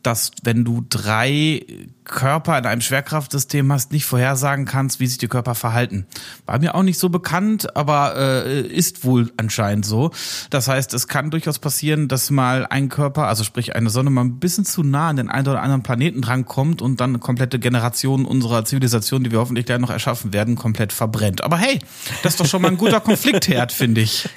dass 0.03 0.33
wenn 0.43 0.65
du 0.65 0.85
drei 0.89 1.65
Körper 2.05 2.59
in 2.59 2.67
einem 2.67 2.81
Schwerkraftsystem 2.81 3.73
hast, 3.73 3.93
nicht 3.93 4.05
vorhersagen 4.05 4.65
kannst, 4.65 4.99
wie 4.99 5.07
sich 5.07 5.19
die 5.19 5.29
Körper 5.29 5.55
verhalten. 5.55 6.07
War 6.47 6.59
mir 6.59 6.75
auch 6.75 6.83
nicht 6.83 6.99
so 6.99 7.09
bekannt, 7.09 7.77
aber 7.77 8.17
äh, 8.17 8.61
ist 8.61 9.05
wohl 9.05 9.33
anscheinend 9.37 9.87
so. 9.87 10.11
Das 10.51 10.67
heißt, 10.67 10.95
es 10.95 11.07
kann 11.07 11.31
durchaus 11.31 11.59
passieren, 11.61 12.09
dass 12.09 12.31
mal 12.31 12.67
ein 12.67 12.89
Körper, 12.89 13.29
also 13.29 13.45
sprich 13.45 13.77
eine 13.77 13.89
Sonne, 13.89 14.11
mal 14.11 14.23
ein 14.23 14.41
bisschen 14.41 14.65
zu 14.65 14.83
nah 14.83 15.09
an 15.09 15.17
den 15.17 15.29
einen 15.29 15.47
oder 15.47 15.63
anderen 15.63 15.83
Planeten 15.83 16.23
drankommt 16.23 16.83
und 16.83 17.01
dann 17.01 17.11
eine 17.11 17.19
komplette 17.19 17.59
Generation 17.59 18.25
unserer 18.25 18.65
Zivilisation, 18.65 19.23
die 19.23 19.31
wir 19.31 19.39
hoffentlich 19.39 19.67
gleich 19.67 19.79
noch 19.79 19.91
erschaffen 19.91 20.33
werden, 20.33 20.57
komplett 20.57 20.93
verbrennt. 20.93 21.45
Aber 21.45 21.57
hey, 21.57 21.79
das 22.23 22.35
ist 22.35 22.41
doch 22.41 22.47
schon 22.47 22.63
mal 22.63 22.69
ein 22.69 22.79
guter 22.79 23.01
Konfliktherd, 23.01 23.71
finde 23.71 24.01
ich. 24.01 24.29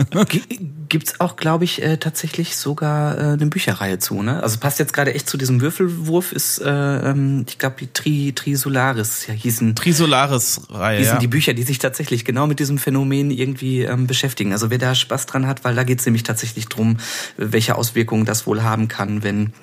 Gibt's 0.87 1.19
auch, 1.19 1.35
glaube 1.35 1.63
ich, 1.63 1.81
äh, 1.81 1.97
tatsächlich 1.97 2.57
sogar 2.57 3.17
äh, 3.17 3.21
eine 3.33 3.47
Bücherreihe 3.47 3.97
zu. 3.97 4.21
Ne? 4.21 4.41
Also 4.41 4.59
passt 4.59 4.77
jetzt 4.77 4.93
gerade 4.93 5.15
echt 5.15 5.27
zu 5.27 5.37
diesem 5.45 5.61
Würfelwurf, 5.61 6.31
ist 6.31 6.59
äh, 6.59 6.67
ähm, 6.69 7.45
ich 7.47 7.59
glaube, 7.59 7.75
die 7.79 7.93
Tri, 7.93 8.33
Trisolaris 8.33 9.27
ja, 9.27 9.33
hießen. 9.33 9.75
Trisolaris-Reihe. 9.75 10.97
Hießen 10.97 11.13
ja. 11.13 11.19
die 11.19 11.27
Bücher, 11.27 11.53
die 11.53 11.63
sich 11.63 11.77
tatsächlich 11.77 12.25
genau 12.25 12.47
mit 12.47 12.59
diesem 12.59 12.79
Phänomen 12.79 13.29
irgendwie 13.29 13.83
ähm, 13.83 14.07
beschäftigen. 14.07 14.53
Also 14.53 14.71
wer 14.71 14.79
da 14.79 14.95
Spaß 14.95 15.27
dran 15.27 15.45
hat, 15.45 15.63
weil 15.63 15.75
da 15.75 15.83
geht 15.83 15.99
es 15.99 16.05
nämlich 16.05 16.23
tatsächlich 16.23 16.67
drum, 16.67 16.97
welche 17.37 17.75
Auswirkungen 17.75 18.25
das 18.25 18.47
wohl 18.47 18.63
haben 18.63 18.87
kann, 18.87 19.23
wenn 19.23 19.53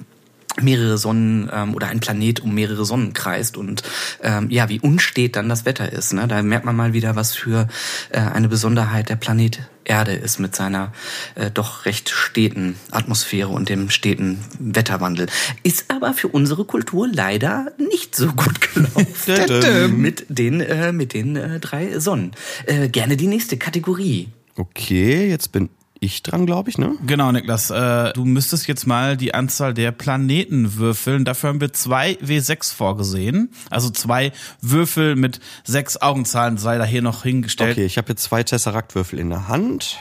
mehrere 0.60 0.98
Sonnen 0.98 1.50
ähm, 1.52 1.74
oder 1.74 1.88
ein 1.88 2.00
Planet 2.00 2.40
um 2.40 2.54
mehrere 2.54 2.84
Sonnen 2.84 3.12
kreist 3.12 3.56
und 3.56 3.82
ähm, 4.22 4.50
ja, 4.50 4.68
wie 4.68 4.80
unstet 4.80 5.36
dann 5.36 5.48
das 5.48 5.64
Wetter 5.64 5.90
ist. 5.92 6.12
Ne? 6.12 6.28
Da 6.28 6.42
merkt 6.42 6.66
man 6.66 6.76
mal 6.76 6.92
wieder, 6.92 7.16
was 7.16 7.34
für 7.34 7.68
äh, 8.10 8.20
eine 8.20 8.48
Besonderheit 8.48 9.08
der 9.08 9.16
Planet 9.16 9.60
Erde 9.84 10.12
ist 10.12 10.38
mit 10.38 10.54
seiner 10.54 10.92
äh, 11.34 11.50
doch 11.50 11.86
recht 11.86 12.10
steten 12.10 12.76
Atmosphäre 12.90 13.48
und 13.48 13.68
dem 13.68 13.90
steten 13.90 14.38
Wetterwandel. 14.58 15.26
Ist 15.62 15.86
aber 15.88 16.14
für 16.14 16.28
unsere 16.28 16.64
Kultur 16.64 17.08
leider 17.10 17.72
nicht 17.78 18.14
so 18.14 18.28
gut 18.32 18.60
gelaufen 18.60 20.00
mit 20.00 20.26
den 20.28 20.60
äh, 20.60 20.92
mit 20.92 21.14
den 21.14 21.36
äh, 21.36 21.60
drei 21.60 21.98
Sonnen. 21.98 22.32
Äh, 22.66 22.88
gerne 22.88 23.16
die 23.16 23.26
nächste 23.26 23.56
Kategorie. 23.56 24.28
Okay, 24.56 25.28
jetzt 25.28 25.52
bin 25.52 25.70
ich 26.02 26.22
dran, 26.22 26.46
glaube 26.46 26.68
ich, 26.68 26.78
ne? 26.78 26.96
Genau, 27.06 27.30
Niklas. 27.30 27.70
Äh, 27.70 28.12
du 28.12 28.24
müsstest 28.24 28.66
jetzt 28.66 28.86
mal 28.86 29.16
die 29.16 29.34
Anzahl 29.34 29.72
der 29.72 29.92
Planeten 29.92 30.76
würfeln. 30.76 31.24
Dafür 31.24 31.50
haben 31.50 31.60
wir 31.60 31.72
zwei 31.72 32.14
W6 32.14 32.74
vorgesehen. 32.74 33.52
Also 33.70 33.88
zwei 33.88 34.32
Würfel 34.60 35.14
mit 35.14 35.38
sechs 35.62 35.96
Augenzahlen 35.96 36.58
sei 36.58 36.76
da 36.76 36.84
hier 36.84 37.02
noch 37.02 37.22
hingestellt. 37.22 37.72
Okay, 37.72 37.86
ich 37.86 37.98
habe 37.98 38.08
jetzt 38.08 38.24
zwei 38.24 38.42
Tesseraktwürfel 38.42 39.18
in 39.20 39.30
der 39.30 39.46
Hand. 39.46 39.98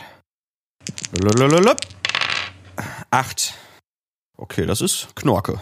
Lalalala. 1.11 1.75
Acht. 3.11 3.53
Okay, 4.37 4.65
das 4.65 4.81
ist 4.81 5.15
Knorke. 5.15 5.61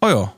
Oh 0.00 0.08
ja. 0.08 0.32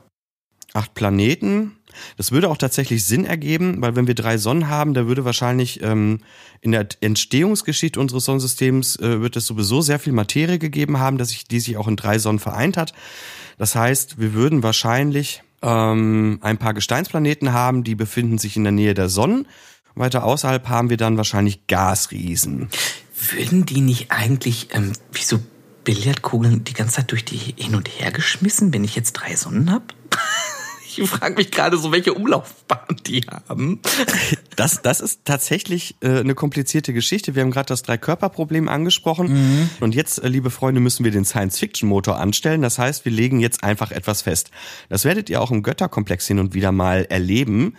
Acht 0.73 0.95
Planeten. 0.95 1.77
Das 2.17 2.31
würde 2.31 2.49
auch 2.49 2.57
tatsächlich 2.57 3.05
Sinn 3.05 3.25
ergeben, 3.25 3.81
weil 3.81 3.95
wenn 3.95 4.07
wir 4.07 4.15
drei 4.15 4.37
Sonnen 4.37 4.69
haben, 4.69 4.93
da 4.93 5.07
würde 5.07 5.25
wahrscheinlich 5.25 5.81
ähm, 5.81 6.19
in 6.61 6.71
der 6.71 6.87
Entstehungsgeschichte 7.01 7.99
unseres 7.99 8.25
Sonnensystems 8.25 8.97
äh, 8.97 9.21
wird 9.21 9.35
es 9.35 9.45
sowieso 9.45 9.81
sehr 9.81 9.99
viel 9.99 10.13
Materie 10.13 10.59
gegeben 10.59 10.99
haben, 10.99 11.17
dass 11.17 11.29
sich 11.29 11.45
die 11.45 11.59
sich 11.59 11.77
auch 11.77 11.87
in 11.87 11.95
drei 11.95 12.19
Sonnen 12.19 12.39
vereint 12.39 12.77
hat. 12.77 12.93
Das 13.57 13.75
heißt, 13.75 14.19
wir 14.19 14.33
würden 14.33 14.63
wahrscheinlich 14.63 15.43
ähm, 15.61 16.39
ein 16.41 16.57
paar 16.57 16.73
Gesteinsplaneten 16.73 17.53
haben, 17.53 17.83
die 17.83 17.95
befinden 17.95 18.37
sich 18.37 18.57
in 18.57 18.63
der 18.63 18.71
Nähe 18.73 18.93
der 18.93 19.09
Sonnen. 19.09 19.47
Weiter 19.95 20.23
außerhalb 20.23 20.67
haben 20.69 20.89
wir 20.89 20.97
dann 20.97 21.17
wahrscheinlich 21.17 21.67
Gasriesen. 21.67 22.69
Würden 23.31 23.65
die 23.65 23.81
nicht 23.81 24.11
eigentlich 24.11 24.69
ähm, 24.71 24.93
wie 25.11 25.23
so 25.23 25.39
Billardkugeln 25.83 26.63
die 26.63 26.73
ganze 26.73 26.95
Zeit 26.95 27.11
durch 27.11 27.25
die 27.25 27.37
hin 27.37 27.75
und 27.75 27.87
her 27.87 28.11
geschmissen, 28.11 28.73
wenn 28.73 28.83
ich 28.83 28.95
jetzt 28.95 29.13
drei 29.13 29.35
Sonnen 29.35 29.71
hab? 29.71 29.93
Ich 30.99 31.09
frage 31.09 31.35
mich 31.35 31.51
gerade 31.51 31.77
so, 31.77 31.91
welche 31.91 32.13
Umlaufbahn 32.13 32.97
die 33.05 33.21
haben. 33.21 33.79
Das, 34.55 34.83
das 34.83 35.01
ist 35.01 35.21
tatsächlich 35.25 35.95
äh, 36.01 36.19
eine 36.19 36.35
komplizierte 36.35 36.93
Geschichte. 36.93 37.33
Wir 37.33 37.41
haben 37.41 37.49
gerade 37.49 37.65
das 37.65 37.81
Drei-Körper-Problem 37.81 38.69
angesprochen. 38.69 39.33
Mhm. 39.33 39.69
Und 39.79 39.95
jetzt, 39.95 40.23
äh, 40.23 40.27
liebe 40.27 40.51
Freunde, 40.51 40.79
müssen 40.79 41.03
wir 41.03 41.11
den 41.11 41.25
Science-Fiction-Motor 41.25 42.19
anstellen. 42.19 42.61
Das 42.61 42.77
heißt, 42.77 43.03
wir 43.03 43.11
legen 43.11 43.39
jetzt 43.39 43.63
einfach 43.63 43.89
etwas 43.89 44.21
fest. 44.21 44.51
Das 44.89 45.05
werdet 45.05 45.31
ihr 45.31 45.41
auch 45.41 45.49
im 45.49 45.63
Götterkomplex 45.63 46.27
hin 46.27 46.37
und 46.37 46.53
wieder 46.53 46.71
mal 46.71 47.07
erleben. 47.09 47.75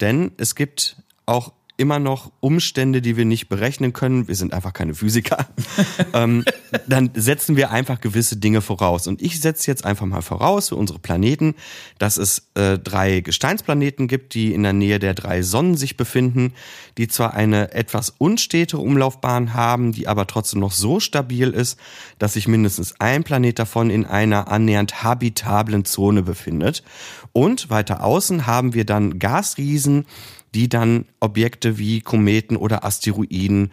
Denn 0.00 0.30
es 0.36 0.54
gibt 0.54 0.96
auch 1.26 1.52
immer 1.82 1.98
noch 1.98 2.30
Umstände, 2.38 3.02
die 3.02 3.16
wir 3.16 3.24
nicht 3.24 3.48
berechnen 3.48 3.92
können, 3.92 4.28
wir 4.28 4.36
sind 4.36 4.54
einfach 4.54 4.72
keine 4.72 4.94
Physiker, 4.94 5.48
ähm, 6.14 6.44
dann 6.86 7.10
setzen 7.14 7.56
wir 7.56 7.72
einfach 7.72 8.00
gewisse 8.00 8.36
Dinge 8.36 8.60
voraus. 8.60 9.08
Und 9.08 9.20
ich 9.20 9.40
setze 9.40 9.68
jetzt 9.68 9.84
einfach 9.84 10.06
mal 10.06 10.22
voraus 10.22 10.68
für 10.68 10.76
unsere 10.76 11.00
Planeten, 11.00 11.56
dass 11.98 12.18
es 12.18 12.50
äh, 12.54 12.78
drei 12.78 13.20
Gesteinsplaneten 13.20 14.06
gibt, 14.06 14.34
die 14.34 14.54
in 14.54 14.62
der 14.62 14.72
Nähe 14.72 15.00
der 15.00 15.14
drei 15.14 15.42
Sonnen 15.42 15.76
sich 15.76 15.96
befinden, 15.96 16.54
die 16.98 17.08
zwar 17.08 17.34
eine 17.34 17.72
etwas 17.74 18.14
unstete 18.16 18.78
Umlaufbahn 18.78 19.52
haben, 19.52 19.90
die 19.90 20.06
aber 20.06 20.28
trotzdem 20.28 20.60
noch 20.60 20.72
so 20.72 21.00
stabil 21.00 21.50
ist, 21.50 21.80
dass 22.20 22.34
sich 22.34 22.46
mindestens 22.46 22.94
ein 23.00 23.24
Planet 23.24 23.58
davon 23.58 23.90
in 23.90 24.06
einer 24.06 24.46
annähernd 24.46 25.02
habitablen 25.02 25.84
Zone 25.84 26.22
befindet. 26.22 26.84
Und 27.32 27.70
weiter 27.70 28.04
außen 28.04 28.46
haben 28.46 28.72
wir 28.72 28.84
dann 28.84 29.18
Gasriesen, 29.18 30.06
die 30.54 30.68
dann 30.68 31.06
Objekte 31.20 31.78
wie 31.78 32.00
Kometen 32.00 32.56
oder 32.56 32.84
Asteroiden 32.84 33.70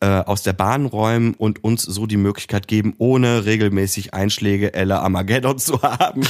äh, 0.00 0.06
aus 0.06 0.42
der 0.42 0.52
Bahn 0.52 0.86
räumen 0.86 1.34
und 1.34 1.64
uns 1.64 1.82
so 1.82 2.06
die 2.06 2.16
Möglichkeit 2.16 2.68
geben, 2.68 2.94
ohne 2.98 3.44
regelmäßig 3.46 4.12
Einschläge 4.12 4.74
Ella 4.74 5.00
Armageddon 5.00 5.58
zu 5.58 5.80
haben, 5.82 6.22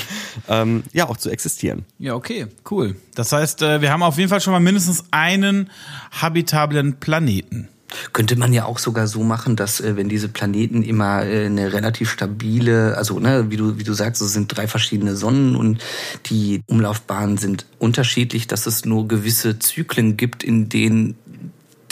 ähm, 0.48 0.84
ja 0.92 1.08
auch 1.08 1.16
zu 1.16 1.30
existieren. 1.30 1.84
Ja, 1.98 2.14
okay, 2.14 2.46
cool. 2.70 2.96
Das 3.14 3.32
heißt, 3.32 3.62
äh, 3.62 3.80
wir 3.80 3.90
haben 3.90 4.02
auf 4.02 4.16
jeden 4.18 4.28
Fall 4.28 4.40
schon 4.40 4.52
mal 4.52 4.60
mindestens 4.60 5.04
einen 5.10 5.70
habitablen 6.12 7.00
Planeten. 7.00 7.68
Könnte 8.12 8.36
man 8.36 8.52
ja 8.52 8.64
auch 8.64 8.78
sogar 8.78 9.06
so 9.06 9.22
machen, 9.22 9.56
dass 9.56 9.80
äh, 9.80 9.96
wenn 9.96 10.08
diese 10.08 10.28
Planeten 10.28 10.82
immer 10.82 11.24
äh, 11.24 11.46
eine 11.46 11.72
relativ 11.72 12.10
stabile, 12.10 12.96
also 12.96 13.18
ne, 13.18 13.50
wie 13.50 13.56
du 13.56 13.78
wie 13.78 13.84
du 13.84 13.92
sagst, 13.92 14.22
es 14.22 14.32
sind 14.32 14.56
drei 14.56 14.66
verschiedene 14.66 15.16
Sonnen 15.16 15.56
und 15.56 15.82
die 16.26 16.62
Umlaufbahnen 16.66 17.38
sind 17.38 17.66
unterschiedlich, 17.78 18.46
dass 18.46 18.66
es 18.66 18.84
nur 18.84 19.08
gewisse 19.08 19.58
Zyklen 19.58 20.16
gibt, 20.16 20.42
in 20.42 20.68
denen 20.68 21.16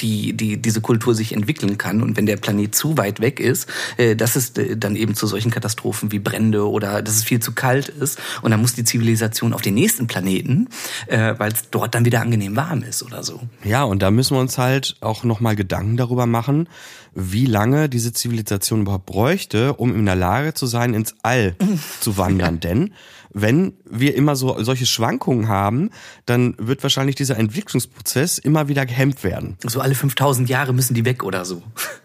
die, 0.03 0.33
die 0.33 0.61
diese 0.61 0.81
Kultur 0.81 1.15
sich 1.15 1.33
entwickeln 1.33 1.79
kann. 1.79 2.03
Und 2.03 2.17
wenn 2.17 2.27
der 2.27 2.37
Planet 2.37 2.75
zu 2.75 2.97
weit 2.99 3.21
weg 3.21 3.41
ist, 3.41 3.69
äh, 3.97 4.17
dass 4.17 4.37
es 4.37 4.51
äh, 4.51 4.77
dann 4.77 4.97
eben 4.97 5.15
zu 5.15 5.27
solchen 5.27 5.51
Katastrophen 5.51 6.13
wie 6.13 6.19
Brände 6.19 6.69
oder 6.69 7.03
dass 7.03 7.17
es 7.17 7.25
viel 7.25 7.41
zu 7.41 7.53
kalt 7.53 7.89
ist. 7.89 8.19
Und 8.43 8.51
dann 8.51 8.61
muss 8.61 8.75
die 8.75 8.85
Zivilisation 8.85 9.53
auf 9.53 9.63
den 9.63 9.75
nächsten 9.75 10.07
Planeten, 10.07 10.69
äh, 11.07 11.35
weil 11.39 11.53
es 11.53 11.71
dort 11.71 11.95
dann 11.95 12.05
wieder 12.05 12.21
angenehm 12.21 12.57
warm 12.57 12.83
ist 12.83 13.03
oder 13.03 13.23
so. 13.23 13.41
Ja, 13.65 13.85
und 13.85 14.03
da 14.03 14.11
müssen 14.11 14.37
wir 14.37 14.41
uns 14.41 14.59
halt 14.59 14.97
auch 15.01 15.25
nochmal 15.25 15.57
Gedanken 15.57 15.97
darüber 15.97 16.27
machen, 16.27 16.69
wie 17.15 17.47
lange 17.47 17.89
diese 17.89 18.13
Zivilisation 18.13 18.83
überhaupt 18.83 19.07
bräuchte, 19.07 19.75
um 19.75 19.95
in 19.95 20.07
der 20.07 20.17
Lage 20.17 20.55
zu 20.55 20.67
sein, 20.67 20.95
ins 20.95 21.15
All 21.23 21.55
zu 22.01 22.17
wandern. 22.17 22.61
Denn 22.61 22.93
wenn 23.33 23.75
wir 23.89 24.15
immer 24.15 24.37
so 24.37 24.63
solche 24.63 24.87
Schwankungen 24.87 25.49
haben, 25.49 25.91
dann 26.27 26.55
wird 26.59 26.83
wahrscheinlich 26.83 27.17
dieser 27.17 27.39
Entwicklungsprozess 27.39 28.39
immer 28.39 28.69
wieder 28.69 28.87
gehemmt 28.87 29.25
werden. 29.25 29.57
So 29.67 29.81
alle 29.81 29.95
5000 29.95 30.49
Jahre 30.49 30.73
müssen 30.73 30.95
die 30.95 31.05
weg 31.05 31.25
oder 31.25 31.45
so. 31.45 31.63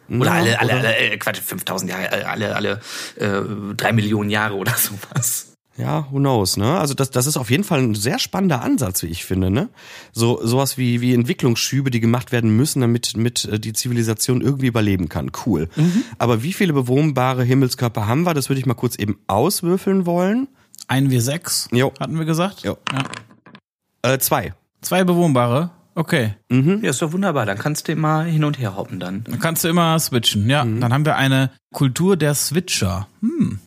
Oder 0.10 0.26
ja, 0.26 0.32
alle, 0.34 0.60
alle, 0.60 0.74
alle, 0.74 0.98
äh, 0.98 1.18
Quatsch, 1.18 1.40
5000 1.40 1.92
Jahre, 1.92 2.12
äh, 2.12 2.24
alle, 2.24 2.56
alle 2.56 2.80
äh, 3.18 3.42
drei 3.76 3.92
Millionen 3.92 4.30
Jahre 4.30 4.56
oder 4.56 4.72
sowas. 4.78 5.54
Ja, 5.78 6.08
who 6.10 6.18
knows, 6.18 6.58
ne? 6.58 6.80
Also 6.80 6.96
das, 6.96 7.12
das 7.12 7.28
ist 7.28 7.38
auf 7.38 7.52
jeden 7.52 7.64
Fall 7.64 7.82
ein 7.82 7.94
sehr 7.94 8.18
spannender 8.18 8.64
Ansatz, 8.64 9.04
wie 9.04 9.08
ich 9.08 9.26
finde, 9.26 9.52
ne? 9.52 9.70
So 10.12 10.40
sowas 10.44 10.80
wie 10.80 11.02
wie 11.02 11.14
Entwicklungsschübe, 11.14 11.92
die 11.92 12.00
gemacht 12.00 12.32
werden 12.32 12.56
müssen, 12.56 12.82
damit 12.82 13.16
mit 13.16 13.46
äh, 13.46 13.60
die 13.60 13.74
Zivilisation 13.74 14.42
irgendwie 14.42 14.68
überleben 14.68 15.08
kann. 15.08 15.32
Cool. 15.46 15.70
Mhm. 15.76 16.04
Aber 16.18 16.42
wie 16.42 16.54
viele 16.54 16.74
bewohnbare 16.74 17.44
Himmelskörper 17.44 18.08
haben 18.08 18.24
wir? 18.24 18.34
Das 18.34 18.50
würde 18.50 18.60
ich 18.60 18.66
mal 18.66 18.74
kurz 18.74 18.96
eben 18.96 19.20
auswürfeln 19.28 20.08
wollen. 20.08 20.48
Ein 20.88 21.10
W6 21.10 21.76
jo. 21.76 21.94
hatten 22.00 22.18
wir 22.18 22.26
gesagt. 22.26 22.62
Jo. 22.64 22.78
Ja. 22.92 24.14
Äh, 24.14 24.20
zwei. 24.20 24.54
Zwei 24.82 25.04
bewohnbare. 25.04 25.72
Okay. 25.96 26.36
Ja, 26.50 26.90
ist 26.92 27.02
doch 27.02 27.12
wunderbar. 27.12 27.46
Dann 27.48 27.58
kannst 27.58 27.88
du 27.88 27.92
immer 27.92 28.24
hin 28.24 28.44
und 28.44 28.60
her 28.60 28.76
hoppen 28.78 29.00
dann. 29.00 29.24
Dann 29.24 29.40
kannst 29.40 29.64
du 29.64 29.68
immer 29.68 29.98
switchen. 30.00 30.48
Ja, 30.48 30.64
dann 30.64 30.94
haben 30.94 31.06
wir 31.06 31.16
eine 31.16 31.50
Kultur 31.74 32.16
der 32.18 32.36
Switcher. 32.36 33.08
Hm, 33.22 33.60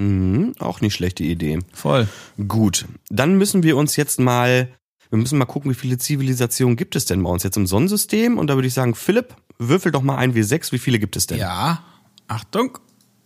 Mhm, 0.00 0.54
auch 0.60 0.80
nicht 0.80 0.94
schlechte 0.94 1.24
Idee. 1.24 1.58
voll. 1.72 2.06
Gut, 2.46 2.86
dann 3.10 3.36
müssen 3.36 3.62
wir 3.64 3.76
uns 3.76 3.96
jetzt 3.96 4.20
mal, 4.20 4.68
wir 5.10 5.18
müssen 5.18 5.38
mal 5.38 5.44
gucken, 5.44 5.70
wie 5.72 5.74
viele 5.74 5.98
Zivilisationen 5.98 6.76
gibt 6.76 6.94
es 6.94 7.04
denn 7.04 7.22
bei 7.22 7.30
uns 7.30 7.42
jetzt 7.42 7.56
im 7.56 7.66
Sonnensystem? 7.66 8.38
Und 8.38 8.46
da 8.48 8.54
würde 8.56 8.68
ich 8.68 8.74
sagen, 8.74 8.94
Philipp, 8.94 9.34
würfel 9.58 9.90
doch 9.90 10.02
mal 10.02 10.16
ein 10.16 10.34
W6, 10.34 10.70
wie 10.72 10.78
viele 10.78 10.98
gibt 11.00 11.16
es 11.16 11.26
denn? 11.26 11.38
Ja, 11.38 11.82
Achtung. 12.28 12.78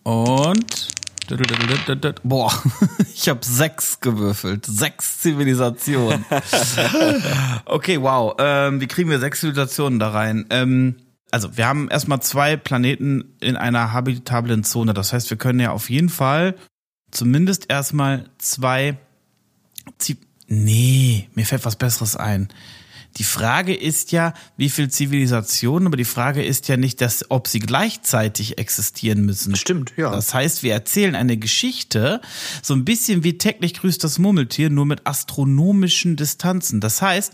Und. 0.02 0.88
Boah, 2.24 2.52
ich 3.14 3.28
habe 3.28 3.40
sechs 3.44 4.00
gewürfelt. 4.00 4.66
Sechs 4.66 5.20
Zivilisationen. 5.20 6.24
okay, 7.64 8.00
wow. 8.00 8.34
Ähm, 8.38 8.80
wie 8.80 8.86
kriegen 8.86 9.10
wir 9.10 9.18
sechs 9.18 9.40
Zivilisationen 9.40 9.98
da 9.98 10.10
rein? 10.10 10.46
Ähm, 10.50 10.96
also, 11.30 11.56
wir 11.56 11.66
haben 11.66 11.88
erstmal 11.88 12.20
zwei 12.20 12.56
Planeten 12.56 13.36
in 13.40 13.56
einer 13.56 13.92
habitablen 13.92 14.64
Zone. 14.64 14.94
Das 14.94 15.12
heißt, 15.12 15.30
wir 15.30 15.38
können 15.38 15.60
ja 15.60 15.70
auf 15.70 15.88
jeden 15.88 16.10
Fall 16.10 16.54
zumindest 17.10 17.70
erstmal 17.70 18.28
zwei. 18.38 18.98
Ziv 19.98 20.18
nee, 20.46 21.28
mir 21.34 21.46
fällt 21.46 21.64
was 21.64 21.76
Besseres 21.76 22.16
ein. 22.16 22.48
Die 23.18 23.24
Frage 23.24 23.74
ist 23.74 24.12
ja, 24.12 24.32
wie 24.56 24.70
viel 24.70 24.88
Zivilisationen, 24.88 25.86
aber 25.86 25.96
die 25.96 26.04
Frage 26.04 26.42
ist 26.42 26.68
ja 26.68 26.76
nicht, 26.76 27.00
dass, 27.00 27.30
ob 27.30 27.46
sie 27.46 27.58
gleichzeitig 27.58 28.58
existieren 28.58 29.24
müssen. 29.24 29.54
Stimmt, 29.56 29.92
ja. 29.96 30.10
Das 30.10 30.32
heißt, 30.32 30.62
wir 30.62 30.72
erzählen 30.72 31.14
eine 31.14 31.36
Geschichte, 31.36 32.20
so 32.62 32.74
ein 32.74 32.84
bisschen 32.84 33.24
wie 33.24 33.38
täglich 33.38 33.74
grüßt 33.74 34.02
das 34.02 34.18
Murmeltier, 34.18 34.70
nur 34.70 34.86
mit 34.86 35.06
astronomischen 35.06 36.16
Distanzen. 36.16 36.80
Das 36.80 37.02
heißt, 37.02 37.32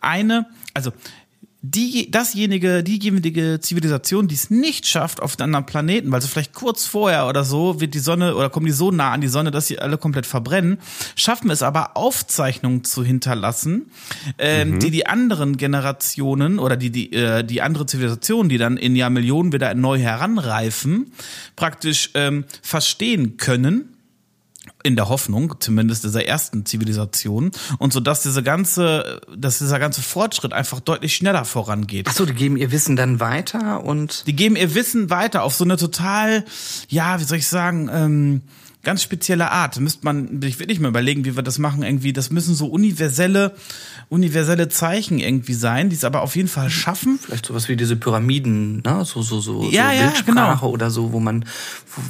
eine, 0.00 0.46
also 0.74 0.92
die, 1.70 2.10
dasjenige, 2.10 2.82
diejenige 2.82 3.58
Zivilisation, 3.60 4.28
die 4.28 4.34
es 4.34 4.50
nicht 4.50 4.86
schafft 4.86 5.20
auf 5.20 5.38
einen 5.38 5.46
anderen 5.46 5.66
Planeten, 5.66 6.12
weil 6.12 6.20
sie 6.22 6.28
vielleicht 6.28 6.54
kurz 6.54 6.86
vorher 6.86 7.26
oder 7.26 7.44
so 7.44 7.80
wird 7.80 7.94
die 7.94 7.98
Sonne 7.98 8.36
oder 8.36 8.50
kommen 8.50 8.66
die 8.66 8.72
so 8.72 8.90
nah 8.90 9.12
an 9.12 9.20
die 9.20 9.28
Sonne, 9.28 9.50
dass 9.50 9.66
sie 9.66 9.78
alle 9.78 9.98
komplett 9.98 10.26
verbrennen, 10.26 10.78
schaffen 11.16 11.50
es 11.50 11.62
aber 11.62 11.96
Aufzeichnungen 11.96 12.84
zu 12.84 13.02
hinterlassen, 13.04 13.90
ähm, 14.38 14.78
die 14.78 14.90
die 14.90 15.06
anderen 15.06 15.56
Generationen 15.56 16.58
oder 16.58 16.76
die 16.76 16.90
die 16.90 17.12
äh, 17.12 17.42
die 17.42 17.62
andere 17.62 17.86
Zivilisation, 17.86 18.48
die 18.48 18.58
dann 18.58 18.76
in 18.76 18.94
Jahrmillionen 18.94 19.52
wieder 19.52 19.74
neu 19.74 19.98
heranreifen, 19.98 21.12
praktisch 21.56 22.10
ähm, 22.14 22.44
verstehen 22.62 23.38
können 23.38 23.95
in 24.86 24.96
der 24.96 25.08
Hoffnung, 25.08 25.54
zumindest 25.60 26.04
dieser 26.04 26.24
ersten 26.24 26.64
Zivilisation, 26.64 27.50
und 27.78 27.92
so 27.92 28.00
dass 28.00 28.22
diese 28.22 28.42
ganze, 28.42 29.20
dass 29.36 29.58
dieser 29.58 29.78
ganze 29.78 30.02
Fortschritt 30.02 30.52
einfach 30.52 30.80
deutlich 30.80 31.14
schneller 31.14 31.44
vorangeht. 31.44 32.06
Ach 32.08 32.14
so, 32.14 32.24
die 32.24 32.34
geben 32.34 32.56
ihr 32.56 32.70
Wissen 32.72 32.96
dann 32.96 33.20
weiter 33.20 33.84
und 33.84 34.26
Die 34.26 34.36
geben 34.36 34.56
ihr 34.56 34.74
Wissen 34.74 35.10
weiter 35.10 35.42
auf 35.42 35.54
so 35.54 35.64
eine 35.64 35.76
total, 35.76 36.44
ja, 36.88 37.20
wie 37.20 37.24
soll 37.24 37.38
ich 37.38 37.48
sagen, 37.48 37.90
ähm, 37.92 38.42
ganz 38.86 39.02
spezielle 39.02 39.50
Art. 39.50 39.76
Da 39.76 39.80
müsste 39.80 40.04
man 40.04 40.40
sich 40.40 40.60
wirklich 40.60 40.78
mal 40.78 40.88
überlegen, 40.88 41.24
wie 41.24 41.34
wir 41.34 41.42
das 41.42 41.58
machen. 41.58 41.82
Irgendwie, 41.82 42.12
das 42.12 42.30
müssen 42.30 42.54
so 42.54 42.68
universelle, 42.68 43.52
universelle 44.08 44.68
Zeichen 44.68 45.18
irgendwie 45.18 45.54
sein, 45.54 45.90
die 45.90 45.96
es 45.96 46.04
aber 46.04 46.22
auf 46.22 46.36
jeden 46.36 46.46
Fall 46.46 46.70
schaffen. 46.70 47.18
vielleicht 47.20 47.46
sowas 47.46 47.68
wie 47.68 47.74
diese 47.76 47.96
Pyramiden, 47.96 48.82
ne? 48.84 49.04
so 49.04 49.22
so 49.22 49.40
so, 49.40 49.64
Ja, 49.64 49.90
so 49.90 49.96
ja, 49.96 50.02
Bildsprache 50.04 50.60
genau. 50.60 50.72
oder 50.72 50.90
so, 50.90 51.12
wo 51.12 51.18
man, 51.18 51.44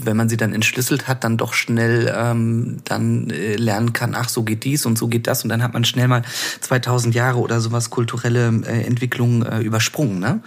wenn 0.04 0.18
man 0.18 0.28
sie 0.28 0.36
dann 0.36 0.52
entschlüsselt 0.52 1.08
hat, 1.08 1.24
dann 1.24 1.38
doch 1.38 1.54
schnell 1.54 2.14
ähm, 2.14 2.76
dann 2.84 3.30
äh, 3.30 3.56
lernen 3.56 3.94
kann. 3.94 4.14
Ach, 4.14 4.28
so 4.28 4.42
geht 4.42 4.64
dies 4.64 4.84
und 4.84 4.98
so 4.98 5.08
geht 5.08 5.26
das 5.26 5.44
und 5.44 5.48
dann 5.48 5.62
hat 5.62 5.72
man 5.72 5.84
schnell 5.86 6.08
mal 6.08 6.22
2000 6.60 7.14
Jahre 7.14 7.38
oder 7.38 7.60
sowas 7.62 7.88
kulturelle 7.88 8.48
äh, 8.66 8.82
Entwicklung 8.82 9.42
äh, 9.42 9.60
übersprungen, 9.60 10.18
ne? 10.18 10.42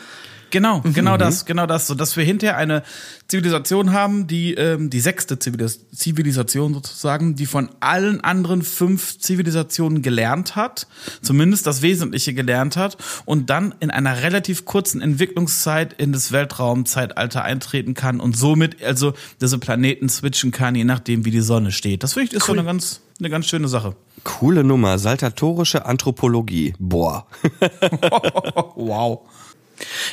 Genau, 0.51 0.81
genau 0.81 1.17
das, 1.17 1.45
genau 1.45 1.65
das, 1.65 1.88
so 1.88 1.95
dass 1.95 2.17
wir 2.17 2.23
hinterher 2.23 2.57
eine 2.57 2.83
Zivilisation 3.27 3.93
haben, 3.93 4.27
die 4.27 4.53
ähm, 4.55 4.89
die 4.89 4.99
sechste 4.99 5.39
Zivilis 5.39 5.89
Zivilisation 5.91 6.73
sozusagen, 6.73 7.35
die 7.35 7.45
von 7.45 7.69
allen 7.79 8.21
anderen 8.21 8.62
fünf 8.62 9.19
Zivilisationen 9.19 10.01
gelernt 10.01 10.55
hat, 10.55 10.88
zumindest 11.21 11.67
das 11.67 11.81
Wesentliche 11.81 12.33
gelernt 12.33 12.77
hat 12.77 12.97
und 13.25 13.49
dann 13.49 13.75
in 13.79 13.91
einer 13.91 14.21
relativ 14.21 14.65
kurzen 14.65 15.01
Entwicklungszeit 15.01 15.93
in 15.93 16.12
das 16.12 16.31
Weltraumzeitalter 16.31 17.43
eintreten 17.43 17.93
kann 17.93 18.19
und 18.19 18.35
somit 18.35 18.81
also 18.83 19.13
diese 19.41 19.59
Planeten 19.59 20.09
switchen 20.09 20.51
kann, 20.51 20.75
je 20.75 20.83
nachdem 20.83 21.25
wie 21.25 21.31
die 21.31 21.41
Sonne 21.41 21.71
steht. 21.71 22.03
Das 22.03 22.13
finde 22.13 22.29
ich 22.29 22.33
ist 22.33 22.45
so 22.45 22.53
eine 22.53 22.63
ganz 22.63 23.01
eine 23.19 23.29
ganz 23.29 23.47
schöne 23.47 23.67
Sache. 23.67 23.95
Coole 24.23 24.63
Nummer, 24.63 24.97
saltatorische 24.97 25.85
Anthropologie. 25.85 26.73
Boah. 26.79 27.27
Wow. 28.75 29.27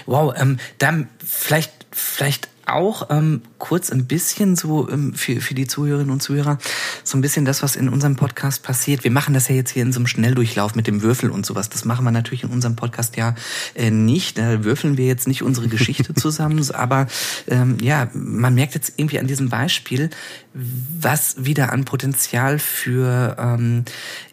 Wow, 0.05 0.35
ähm, 0.37 0.59
dann 0.79 1.09
vielleicht, 1.25 1.73
vielleicht 1.91 2.49
auch 2.67 3.11
ähm, 3.11 3.43
kurz 3.59 3.91
ein 3.91 4.07
bisschen 4.07 4.57
so 4.57 4.89
ähm, 4.91 5.15
für, 5.15 5.41
für 5.41 5.55
die 5.55 5.67
Zuhörerinnen 5.67 6.11
und 6.11 6.23
Zuhörer 6.23 6.59
so 7.05 7.17
ein 7.17 7.21
bisschen 7.21 7.45
das, 7.45 7.63
was 7.63 7.77
in 7.77 7.89
unserem 7.89 8.17
Podcast 8.17 8.63
passiert. 8.63 9.05
Wir 9.05 9.11
machen 9.11 9.35
das 9.35 9.49
ja 9.49 9.55
jetzt 9.55 9.71
hier 9.71 9.83
in 9.83 9.93
so 9.93 9.99
einem 9.99 10.07
Schnelldurchlauf 10.07 10.75
mit 10.75 10.87
dem 10.87 11.03
Würfel 11.03 11.31
und 11.31 11.47
sowas. 11.47 11.69
Das 11.69 11.85
machen 11.85 12.05
wir 12.05 12.11
natürlich 12.11 12.45
in 12.45 12.51
unserem 12.51 12.77
Podcast 12.77 13.17
ja 13.17 13.35
äh, 13.75 13.91
nicht. 13.91 14.39
Da 14.39 14.65
würfeln 14.65 14.97
wir 14.97 15.07
jetzt 15.07 15.27
nicht 15.27 15.43
unsere 15.43 15.69
Geschichte 15.69 16.15
zusammen, 16.15 16.57
aber 16.73 17.07
ähm, 17.49 17.79
ja, 17.81 18.09
man 18.13 18.55
merkt 18.55 18.75
jetzt 18.75 18.95
irgendwie 18.97 19.19
an 19.19 19.27
diesem 19.27 19.49
Beispiel, 19.49 20.11
was 20.53 21.45
wieder 21.45 21.73
an 21.73 21.85
Potenzial 21.85 22.59
für 22.59 23.37
ähm, 23.39 23.85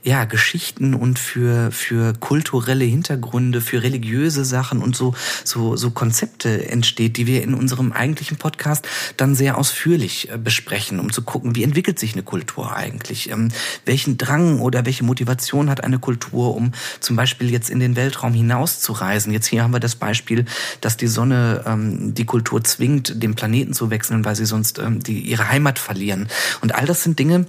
ja, 0.04 0.26
Geschichten 0.26 0.94
und 0.94 1.20
für, 1.20 1.72
für 1.72 2.14
kulturelle 2.14 2.86
Hintergründe, 2.86 3.62
für 3.62 3.84
religiöse 3.84 4.46
Sachen 4.46 4.82
und 4.82 4.96
so, 4.96 5.14
so, 5.44 5.76
so 5.76 5.92
Konzepte 5.92 6.70
entsteht, 6.70 7.18
die 7.18 7.28
wir 7.28 7.44
in 7.44 7.54
unserem 7.54 7.92
eigentlichen 7.92 8.38
Podcast 8.38 8.88
dann 9.24 9.36
sehr 9.36 9.58
ausführlich 9.58 10.30
äh, 10.30 10.38
besprechen, 10.38 11.00
um 11.00 11.12
zu 11.12 11.22
gucken, 11.22 11.56
wie 11.56 11.64
entwickelt 11.64 11.98
sich 11.98 12.14
eine 12.14 12.24
Kultur 12.24 12.76
eigentlich? 12.76 13.30
Ähm, 13.30 13.50
welchen 13.86 14.18
Drang 14.18 14.60
oder 14.60 14.86
welche 14.86 15.06
Motivation 15.06 15.70
hat 15.70 15.82
eine 15.82 15.98
Kultur, 15.98 16.56
um 16.56 16.74
zum 17.00 17.16
Beispiel 17.16 17.50
jetzt 17.50 17.70
in 17.70 17.80
den 17.80 17.96
Weltraum 17.96 18.34
hinauszureisen? 18.34 19.32
Jetzt 19.32 19.48
hier 19.48 19.64
haben 19.64 19.72
wir 19.72 19.80
das 19.80 19.96
Beispiel, 19.96 20.44
dass 20.82 20.98
die 20.98 21.08
Sonne 21.08 21.64
ähm, 21.66 22.14
die 22.14 22.26
Kultur 22.26 22.64
zwingt, 22.66 23.24
den 23.24 23.34
Planeten 23.34 23.74
zu 23.74 23.90
wechseln, 23.90 24.26
weil 24.26 24.36
sie 24.36 24.46
sonst 24.46 24.78
ähm, 24.80 25.02
die, 25.02 25.22
ihre 25.22 25.48
Heimat 25.48 25.80
verlieren. 25.80 26.28
Und 26.60 26.76
all 26.76 26.86
das 26.86 27.04
sind 27.04 27.18
Dinge, 27.18 27.46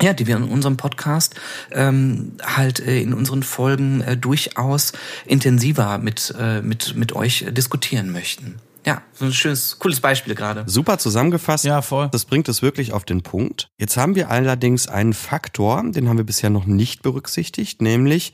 ja, 0.00 0.12
die 0.12 0.28
wir 0.28 0.36
in 0.36 0.44
unserem 0.44 0.76
Podcast 0.76 1.34
ähm, 1.72 2.32
halt 2.40 2.78
äh, 2.78 3.00
in 3.00 3.14
unseren 3.14 3.42
Folgen 3.42 4.00
äh, 4.02 4.16
durchaus 4.16 4.92
intensiver 5.26 5.98
mit, 5.98 6.32
äh, 6.38 6.62
mit, 6.62 6.94
mit 6.94 7.14
euch 7.14 7.42
äh, 7.42 7.50
diskutieren 7.50 8.12
möchten. 8.12 8.60
Ja, 8.86 9.02
so 9.12 9.26
ein 9.26 9.32
schönes, 9.32 9.78
cooles 9.78 10.00
Beispiel 10.00 10.34
gerade. 10.34 10.64
Super 10.66 10.98
zusammengefasst. 10.98 11.64
Ja, 11.64 11.82
voll. 11.82 12.08
Das 12.12 12.24
bringt 12.24 12.48
es 12.48 12.62
wirklich 12.62 12.92
auf 12.92 13.04
den 13.04 13.22
Punkt. 13.22 13.70
Jetzt 13.78 13.96
haben 13.96 14.14
wir 14.14 14.30
allerdings 14.30 14.88
einen 14.88 15.12
Faktor, 15.12 15.82
den 15.90 16.08
haben 16.08 16.16
wir 16.16 16.24
bisher 16.24 16.50
noch 16.50 16.66
nicht 16.66 17.02
berücksichtigt, 17.02 17.82
nämlich 17.82 18.32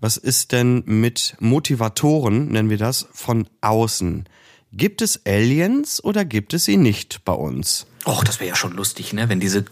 was 0.00 0.16
ist 0.16 0.52
denn 0.52 0.82
mit 0.86 1.36
Motivatoren, 1.40 2.48
nennen 2.48 2.70
wir 2.70 2.78
das, 2.78 3.08
von 3.12 3.48
außen? 3.60 4.26
Gibt 4.72 5.02
es 5.02 5.26
Aliens 5.26 6.02
oder 6.02 6.24
gibt 6.24 6.54
es 6.54 6.64
sie 6.64 6.76
nicht 6.76 7.24
bei 7.24 7.32
uns? 7.32 7.86
Och, 8.06 8.24
das 8.24 8.40
wäre 8.40 8.48
ja 8.48 8.56
schon 8.56 8.72
lustig, 8.72 9.12
ne? 9.12 9.28
Wenn 9.28 9.40
diese 9.40 9.64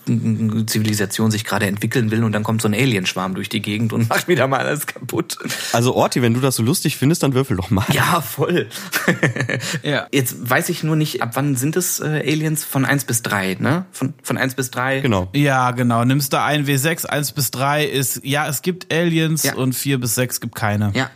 Zivilisation 0.66 1.30
sich 1.30 1.44
gerade 1.46 1.66
entwickeln 1.66 2.10
will 2.10 2.24
und 2.24 2.32
dann 2.32 2.42
kommt 2.42 2.60
so 2.60 2.68
ein 2.68 2.74
Alienschwarm 2.74 3.34
durch 3.34 3.48
die 3.48 3.62
Gegend 3.62 3.94
und 3.94 4.08
macht 4.10 4.28
wieder 4.28 4.46
mal 4.46 4.60
alles 4.60 4.86
kaputt. 4.86 5.38
Also 5.72 5.94
Orti, 5.94 6.20
wenn 6.20 6.34
du 6.34 6.40
das 6.40 6.56
so 6.56 6.62
lustig 6.62 6.98
findest, 6.98 7.22
dann 7.22 7.32
würfel 7.32 7.56
doch 7.56 7.70
mal. 7.70 7.86
Ja, 7.90 8.20
voll. 8.20 8.68
Ja. 9.82 10.06
Jetzt 10.12 10.48
weiß 10.50 10.68
ich 10.68 10.82
nur 10.82 10.96
nicht, 10.96 11.22
ab 11.22 11.30
wann 11.34 11.56
sind 11.56 11.76
es 11.76 12.00
äh, 12.00 12.04
Aliens? 12.26 12.64
Von 12.64 12.84
eins 12.84 13.04
bis 13.04 13.22
drei, 13.22 13.56
ne? 13.58 13.86
Von, 13.92 14.12
von 14.22 14.36
eins 14.36 14.54
bis 14.54 14.70
drei. 14.70 15.00
Genau. 15.00 15.28
Ja, 15.32 15.70
genau. 15.70 16.04
Nimmst 16.04 16.32
du 16.32 16.40
ein 16.42 16.66
W6, 16.66 17.06
1 17.06 17.32
bis 17.32 17.50
3 17.50 17.84
ist, 17.86 18.20
ja, 18.24 18.46
es 18.46 18.60
gibt 18.62 18.92
Aliens 18.92 19.42
Ja. 19.44 19.54
und 19.54 19.72
4 19.72 19.98
bis 20.00 20.14
6 20.16 20.40
gibt 20.40 20.54
keine. 20.54 20.90
Ja, 20.94 21.10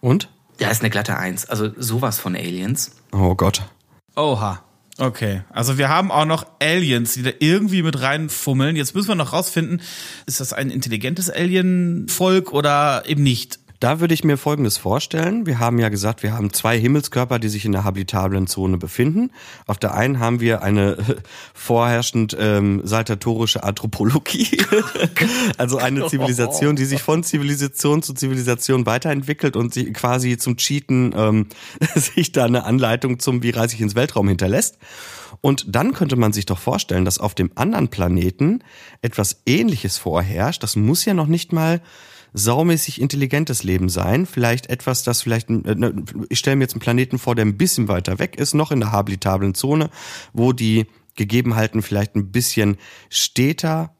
Und? 0.00 0.28
ja, 0.60 0.68
ist 0.68 0.80
eine 0.82 0.90
glatte 0.90 1.16
Eins. 1.16 1.46
Also 1.48 1.70
sowas 1.78 2.18
von 2.18 2.34
Aliens. 2.36 2.92
Oh 3.12 3.34
Gott. 3.34 3.62
Oha. 4.16 4.62
Okay. 4.98 5.42
Also 5.50 5.76
wir 5.76 5.88
haben 5.88 6.12
auch 6.12 6.24
noch 6.24 6.46
Aliens, 6.60 7.14
die 7.14 7.22
da 7.22 7.30
irgendwie 7.40 7.82
mit 7.82 8.00
reinfummeln. 8.00 8.76
Jetzt 8.76 8.94
müssen 8.94 9.08
wir 9.08 9.16
noch 9.16 9.32
rausfinden, 9.32 9.80
ist 10.26 10.40
das 10.40 10.52
ein 10.52 10.70
intelligentes 10.70 11.30
Alien-Volk 11.30 12.52
oder 12.52 13.02
eben 13.06 13.22
nicht? 13.22 13.58
Da 13.84 14.00
würde 14.00 14.14
ich 14.14 14.24
mir 14.24 14.38
Folgendes 14.38 14.78
vorstellen. 14.78 15.44
Wir 15.44 15.58
haben 15.58 15.78
ja 15.78 15.90
gesagt, 15.90 16.22
wir 16.22 16.32
haben 16.32 16.54
zwei 16.54 16.80
Himmelskörper, 16.80 17.38
die 17.38 17.50
sich 17.50 17.66
in 17.66 17.72
der 17.72 17.84
habitablen 17.84 18.46
Zone 18.46 18.78
befinden. 18.78 19.30
Auf 19.66 19.76
der 19.76 19.92
einen 19.92 20.20
haben 20.20 20.40
wir 20.40 20.62
eine 20.62 20.96
vorherrschend 21.52 22.34
ähm, 22.40 22.80
saltatorische 22.82 23.62
Anthropologie, 23.62 24.56
also 25.58 25.76
eine 25.76 26.06
Zivilisation, 26.06 26.76
die 26.76 26.86
sich 26.86 27.02
von 27.02 27.24
Zivilisation 27.24 28.02
zu 28.02 28.14
Zivilisation 28.14 28.86
weiterentwickelt 28.86 29.54
und 29.54 29.74
sie 29.74 29.92
quasi 29.92 30.38
zum 30.38 30.56
Cheaten 30.56 31.12
ähm, 31.14 31.48
sich 31.94 32.32
da 32.32 32.46
eine 32.46 32.64
Anleitung 32.64 33.18
zum 33.18 33.42
Wie 33.42 33.50
reise 33.50 33.74
ich 33.74 33.82
ins 33.82 33.94
Weltraum 33.94 34.28
hinterlässt. 34.28 34.78
Und 35.42 35.66
dann 35.68 35.92
könnte 35.92 36.16
man 36.16 36.32
sich 36.32 36.46
doch 36.46 36.58
vorstellen, 36.58 37.04
dass 37.04 37.18
auf 37.18 37.34
dem 37.34 37.50
anderen 37.54 37.88
Planeten 37.88 38.64
etwas 39.02 39.42
Ähnliches 39.44 39.98
vorherrscht. 39.98 40.62
Das 40.62 40.74
muss 40.74 41.04
ja 41.04 41.12
noch 41.12 41.26
nicht 41.26 41.52
mal 41.52 41.82
saumäßig 42.34 43.00
intelligentes 43.00 43.62
Leben 43.62 43.88
sein. 43.88 44.26
Vielleicht 44.26 44.68
etwas, 44.68 45.04
das 45.04 45.22
vielleicht, 45.22 45.48
äh, 45.48 45.74
ne, 45.74 45.94
ich 46.28 46.40
stelle 46.40 46.56
mir 46.56 46.64
jetzt 46.64 46.74
einen 46.74 46.80
Planeten 46.80 47.18
vor, 47.18 47.34
der 47.34 47.46
ein 47.46 47.56
bisschen 47.56 47.88
weiter 47.88 48.18
weg 48.18 48.36
ist, 48.36 48.54
noch 48.54 48.72
in 48.72 48.80
der 48.80 48.92
habitablen 48.92 49.54
Zone, 49.54 49.88
wo 50.32 50.52
die 50.52 50.86
Gegebenheiten 51.14 51.80
vielleicht 51.80 52.16
ein 52.16 52.32
bisschen 52.32 52.76
steter 53.08 53.94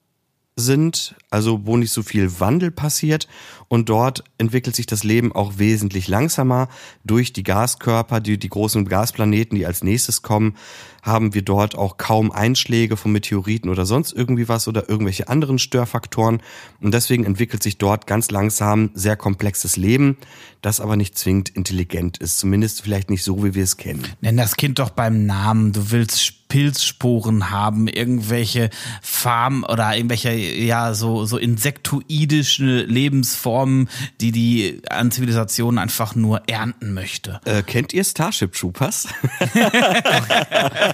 sind, 0.56 1.16
also 1.30 1.66
wo 1.66 1.76
nicht 1.76 1.92
so 1.92 2.02
viel 2.02 2.38
Wandel 2.38 2.70
passiert 2.70 3.26
und 3.68 3.88
dort 3.88 4.22
entwickelt 4.38 4.76
sich 4.76 4.86
das 4.86 5.02
Leben 5.02 5.32
auch 5.32 5.58
wesentlich 5.58 6.06
langsamer 6.06 6.68
durch 7.04 7.32
die 7.32 7.42
Gaskörper, 7.42 8.20
die, 8.20 8.38
die 8.38 8.48
großen 8.48 8.84
Gasplaneten, 8.84 9.56
die 9.56 9.66
als 9.66 9.82
nächstes 9.82 10.22
kommen, 10.22 10.56
haben 11.04 11.34
wir 11.34 11.42
dort 11.42 11.76
auch 11.76 11.98
kaum 11.98 12.32
Einschläge 12.32 12.96
von 12.96 13.12
Meteoriten 13.12 13.68
oder 13.68 13.84
sonst 13.84 14.12
irgendwie 14.12 14.48
was 14.48 14.66
oder 14.66 14.88
irgendwelche 14.88 15.28
anderen 15.28 15.58
Störfaktoren 15.58 16.40
und 16.80 16.94
deswegen 16.94 17.24
entwickelt 17.24 17.62
sich 17.62 17.76
dort 17.76 18.06
ganz 18.06 18.30
langsam 18.30 18.90
sehr 18.94 19.16
komplexes 19.16 19.76
Leben, 19.76 20.16
das 20.62 20.80
aber 20.80 20.96
nicht 20.96 21.18
zwingend 21.18 21.50
intelligent 21.50 22.16
ist, 22.16 22.38
zumindest 22.38 22.80
vielleicht 22.80 23.10
nicht 23.10 23.22
so, 23.22 23.44
wie 23.44 23.54
wir 23.54 23.64
es 23.64 23.76
kennen. 23.76 24.02
Nenn 24.22 24.38
das 24.38 24.56
Kind 24.56 24.78
doch 24.78 24.90
beim 24.90 25.26
Namen, 25.26 25.72
du 25.72 25.90
willst 25.90 26.48
Pilzsporen 26.48 27.50
haben, 27.50 27.88
irgendwelche 27.88 28.70
Farm 29.02 29.64
oder 29.68 29.96
irgendwelche, 29.96 30.32
ja, 30.32 30.94
so, 30.94 31.24
so 31.24 31.36
insektoidische 31.36 32.84
Lebensformen, 32.84 33.88
die 34.20 34.30
die 34.30 34.82
an 34.88 35.10
Zivilisationen 35.10 35.78
einfach 35.78 36.14
nur 36.14 36.48
ernten 36.48 36.94
möchte. 36.94 37.40
Äh, 37.44 37.62
kennt 37.62 37.92
ihr 37.92 38.04
Starship 38.04 38.52
Troopers? 38.52 39.08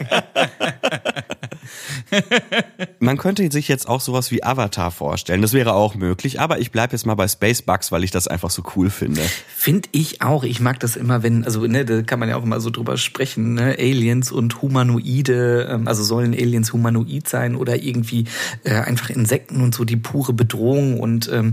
Man 3.01 3.17
könnte 3.17 3.51
sich 3.51 3.69
jetzt 3.69 3.89
auch 3.89 4.01
sowas 4.01 4.31
wie 4.31 4.43
Avatar 4.43 4.91
vorstellen. 4.91 5.43
Das 5.43 5.53
wäre 5.53 5.75
auch 5.75 5.95
möglich, 5.95 6.41
aber 6.41 6.59
ich 6.59 6.71
bleibe 6.71 6.93
jetzt 6.93 7.07
mal 7.07 7.15
bei 7.15 7.29
Space 7.29 7.63
Bugs, 7.63 7.93
weil 7.93 8.05
ich 8.05 8.11
das 8.11 8.29
einfach 8.29 8.51
so 8.51 8.63
cool 8.77 8.91
finde. 8.91 9.23
Finde 9.57 9.89
ich 9.93 10.23
auch. 10.23 10.45
Ich 10.45 10.61
mag 10.61 10.81
das 10.81 10.97
immer, 10.97 11.23
wenn, 11.23 11.45
also 11.45 11.67
ne, 11.67 11.85
da 11.85 12.03
kann 12.03 12.19
man 12.19 12.29
ja 12.29 12.37
auch 12.37 12.43
immer 12.43 12.61
so 12.61 12.71
drüber 12.71 12.97
sprechen, 12.97 13.55
ne? 13.55 13.77
Aliens 13.79 14.33
und 14.33 14.61
Humanoide, 14.63 15.69
ähm, 15.71 15.89
also 15.89 16.03
sollen 16.03 16.35
Aliens 16.35 16.73
humanoid 16.73 17.29
sein 17.29 17.57
oder 17.57 17.83
irgendwie 17.83 18.25
äh, 18.65 18.75
einfach 18.75 19.11
Insekten 19.11 19.63
und 19.63 19.75
so 19.75 19.85
die 19.85 19.97
pure 19.97 20.33
Bedrohung 20.33 21.01
und 21.01 21.31
ähm, 21.33 21.53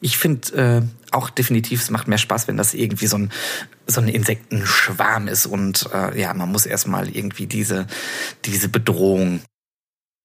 ich 0.00 0.18
finde 0.18 0.82
äh, 0.82 0.82
auch 1.12 1.30
definitiv, 1.30 1.80
es 1.80 1.90
macht 1.90 2.08
mehr 2.08 2.18
Spaß, 2.18 2.48
wenn 2.48 2.56
das 2.56 2.74
irgendwie 2.74 3.06
so 3.06 3.18
ein, 3.18 3.32
so 3.86 4.00
ein 4.00 4.08
Insektenschwarm 4.08 5.28
ist 5.28 5.46
und 5.46 5.88
äh, 5.92 6.20
ja, 6.20 6.32
man 6.34 6.50
muss 6.50 6.66
erstmal 6.66 7.08
irgendwie 7.08 7.46
diese, 7.46 7.86
diese 8.44 8.68
Bedrohung 8.68 9.40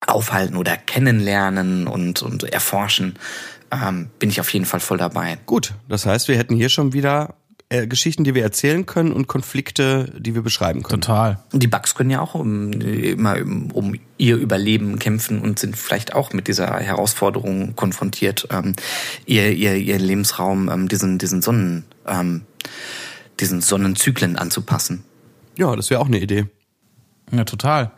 aufhalten 0.05 0.57
oder 0.57 0.77
kennenlernen 0.77 1.87
und, 1.87 2.21
und 2.21 2.43
erforschen. 2.43 3.17
Ähm, 3.71 4.09
bin 4.19 4.29
ich 4.29 4.39
auf 4.39 4.53
jeden 4.53 4.65
Fall 4.65 4.79
voll 4.79 4.97
dabei. 4.97 5.37
Gut, 5.45 5.73
das 5.87 6.05
heißt, 6.05 6.27
wir 6.27 6.37
hätten 6.37 6.55
hier 6.55 6.69
schon 6.69 6.93
wieder 6.93 7.35
äh, 7.69 7.87
Geschichten, 7.87 8.23
die 8.23 8.35
wir 8.35 8.43
erzählen 8.43 8.85
können 8.85 9.11
und 9.11 9.27
Konflikte, 9.27 10.13
die 10.17 10.35
wir 10.35 10.41
beschreiben 10.41 10.83
können. 10.83 11.01
Total. 11.01 11.39
Und 11.51 11.63
die 11.63 11.67
Bugs 11.67 11.95
können 11.95 12.09
ja 12.09 12.21
auch 12.21 12.35
um, 12.35 12.71
immer 12.71 13.41
um, 13.41 13.71
um 13.71 13.99
ihr 14.17 14.37
Überleben 14.37 14.99
kämpfen 14.99 15.41
und 15.41 15.59
sind 15.59 15.75
vielleicht 15.75 16.13
auch 16.13 16.33
mit 16.33 16.47
dieser 16.47 16.79
Herausforderung 16.79 17.75
konfrontiert, 17.75 18.47
ähm, 18.51 18.73
ihr, 19.25 19.51
ihr, 19.51 19.75
ihr 19.75 19.99
Lebensraum 19.99 20.69
ähm, 20.69 20.87
diesen, 20.87 21.17
diesen 21.17 21.41
Sonnen, 21.41 21.85
ähm, 22.07 22.41
diesen 23.39 23.61
Sonnenzyklen 23.61 24.35
anzupassen. 24.37 25.03
Ja, 25.57 25.75
das 25.75 25.89
wäre 25.89 26.01
auch 26.01 26.07
eine 26.07 26.19
Idee. 26.19 26.45
Ja, 27.31 27.43
total. 27.43 27.91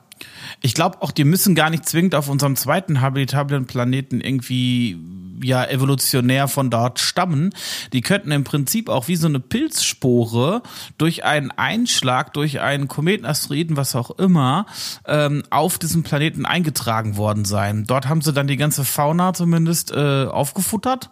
Ich 0.62 0.74
glaube 0.74 1.02
auch, 1.02 1.12
die 1.12 1.24
müssen 1.24 1.56
gar 1.56 1.70
nicht 1.70 1.88
zwingend 1.88 2.16
auf 2.16 2.30
unserem 2.30 2.56
zweiten 2.56 3.02
habitablen 3.02 3.66
Planeten 3.66 4.22
irgendwie 4.22 4.98
ja 5.44 5.66
evolutionär 5.66 6.48
von 6.48 6.70
dort 6.70 7.00
stammen. 7.00 7.54
Die 7.94 8.02
könnten 8.02 8.32
im 8.32 8.44
Prinzip 8.44 8.90
auch 8.90 9.08
wie 9.08 9.16
so 9.16 9.28
eine 9.28 9.40
Pilzspore 9.40 10.62
durch 10.98 11.24
einen 11.24 11.52
Einschlag, 11.52 12.34
durch 12.34 12.62
einen 12.62 12.88
Kometen, 12.88 13.26
Asteroiden, 13.26 13.78
was 13.78 13.96
auch 13.96 14.12
immer, 14.12 14.66
ähm, 15.06 15.44
auf 15.50 15.78
diesem 15.78 16.04
Planeten 16.04 16.46
eingetragen 16.46 17.18
worden 17.18 17.46
sein. 17.46 17.86
Dort 17.86 18.08
haben 18.08 18.22
sie 18.22 18.34
dann 18.34 18.48
die 18.48 18.58
ganze 18.58 18.86
Fauna 18.86 19.34
zumindest 19.34 19.92
äh, 19.92 20.26
aufgefuttert 20.26 21.10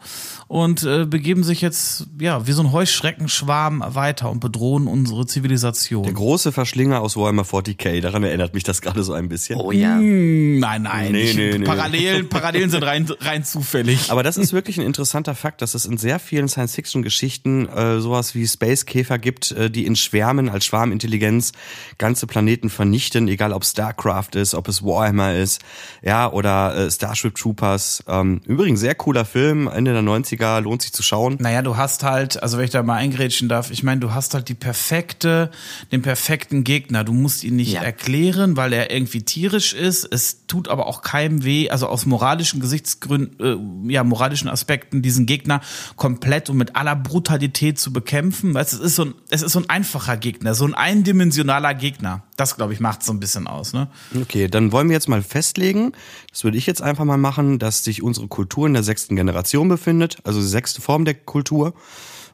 und 0.53 0.83
äh, 0.83 1.07
begeben 1.07 1.43
sich 1.43 1.61
jetzt 1.61 2.05
ja 2.19 2.45
wie 2.45 2.51
so 2.51 2.61
ein 2.61 2.71
Heuschreckenschwarm 2.71 3.83
weiter 3.87 4.29
und 4.29 4.39
bedrohen 4.39 4.85
unsere 4.85 5.25
Zivilisation. 5.25 6.03
Der 6.03 6.13
große 6.13 6.51
Verschlinger 6.51 7.01
aus 7.01 7.17
Warhammer 7.17 7.41
40k, 7.41 8.01
daran 8.01 8.21
erinnert 8.21 8.53
mich 8.53 8.63
das 8.63 8.79
gerade 8.83 9.01
so 9.01 9.13
ein 9.13 9.29
bisschen. 9.29 9.59
Oh 9.59 9.71
ja. 9.71 9.97
Hm, 9.97 10.59
nein, 10.59 10.83
nein. 10.83 11.11
Nee, 11.11 11.33
nee, 11.33 11.57
nee. 11.57 11.65
Parallelen, 11.65 12.29
Parallelen 12.29 12.69
sind 12.69 12.83
rein, 12.83 13.09
rein 13.21 13.43
zufällig. 13.43 14.11
Aber 14.11 14.21
das 14.21 14.37
ist 14.37 14.53
wirklich 14.53 14.77
ein 14.77 14.85
interessanter 14.85 15.33
Fakt, 15.33 15.63
dass 15.63 15.73
es 15.73 15.87
in 15.87 15.97
sehr 15.97 16.19
vielen 16.19 16.47
Science-Fiction-Geschichten 16.47 17.67
äh, 17.69 17.99
sowas 17.99 18.35
wie 18.35 18.47
Space-Käfer 18.47 19.17
gibt, 19.17 19.53
äh, 19.53 19.71
die 19.71 19.87
in 19.87 19.95
Schwärmen 19.95 20.49
als 20.49 20.65
Schwarmintelligenz 20.65 21.53
ganze 21.97 22.27
Planeten 22.27 22.69
vernichten, 22.69 23.27
egal 23.27 23.53
ob 23.53 23.65
StarCraft 23.65 24.35
ist, 24.35 24.53
ob 24.53 24.67
es 24.67 24.83
Warhammer 24.83 25.33
ist, 25.33 25.63
ja, 26.03 26.31
oder 26.31 26.75
äh, 26.75 26.91
Starship 26.91 27.33
Troopers. 27.33 28.03
Ähm, 28.07 28.41
übrigens, 28.45 28.81
sehr 28.81 28.93
cooler 28.93 29.25
Film, 29.25 29.67
Ende 29.67 29.93
der 29.93 30.03
90er, 30.03 30.42
lohnt 30.59 30.81
sich 30.81 30.93
zu 30.93 31.03
schauen. 31.03 31.37
Naja, 31.39 31.61
du 31.61 31.77
hast 31.77 32.03
halt, 32.03 32.41
also 32.41 32.57
wenn 32.57 32.65
ich 32.65 32.71
da 32.71 32.83
mal 32.83 32.95
eingrätschen 32.97 33.49
darf, 33.49 33.71
ich 33.71 33.83
meine, 33.83 33.99
du 34.01 34.13
hast 34.13 34.33
halt 34.33 34.49
die 34.49 34.53
perfekte, 34.53 35.51
den 35.91 36.01
perfekten 36.01 36.63
Gegner. 36.63 37.03
Du 37.03 37.13
musst 37.13 37.43
ihn 37.43 37.55
nicht 37.55 37.73
Ja. 37.73 37.81
erklären, 37.81 38.57
weil 38.57 38.73
er 38.73 38.91
irgendwie 38.91 39.21
tierisch 39.21 39.73
ist. 39.73 40.05
Es 40.05 40.45
tut 40.47 40.67
aber 40.67 40.87
auch 40.87 41.01
keinem 41.01 41.43
weh, 41.43 41.69
also 41.69 41.87
aus 41.87 42.05
moralischen 42.05 42.59
Gesichtsgründen, 42.59 43.87
äh, 43.87 43.91
ja, 43.93 44.03
moralischen 44.03 44.49
Aspekten, 44.49 45.01
diesen 45.01 45.25
Gegner 45.25 45.61
komplett 45.95 46.49
und 46.49 46.57
mit 46.57 46.75
aller 46.75 46.95
Brutalität 46.95 47.79
zu 47.79 47.91
bekämpfen. 47.93 48.53
Weißt, 48.53 48.73
du, 48.73 48.77
es 48.77 48.83
ist 48.83 48.95
so 48.95 49.05
ein, 49.05 49.13
es 49.29 49.41
ist 49.41 49.53
so 49.53 49.59
ein 49.59 49.69
einfacher 49.69 50.17
Gegner, 50.17 50.53
so 50.55 50.65
ein 50.65 50.73
eindimensionaler 50.73 51.73
Gegner. 51.73 52.23
Das, 52.35 52.55
glaube 52.55 52.73
ich, 52.73 52.79
macht 52.79 53.03
so 53.03 53.13
ein 53.13 53.19
bisschen 53.19 53.47
aus, 53.47 53.73
ne? 53.73 53.87
Okay, 54.19 54.47
dann 54.47 54.71
wollen 54.71 54.89
wir 54.89 54.95
jetzt 54.95 55.09
mal 55.09 55.21
festlegen, 55.21 55.91
das 56.31 56.43
würde 56.43 56.57
ich 56.57 56.65
jetzt 56.65 56.81
einfach 56.81 57.05
mal 57.05 57.17
machen, 57.17 57.59
dass 57.59 57.83
sich 57.83 58.01
unsere 58.01 58.27
Kultur 58.27 58.67
in 58.67 58.73
der 58.73 58.83
sechsten 58.83 59.15
Generation 59.15 59.69
befindet, 59.69 60.17
also 60.23 60.39
die 60.39 60.47
sechste 60.47 60.81
Form 60.81 61.05
der 61.05 61.13
Kultur. 61.13 61.73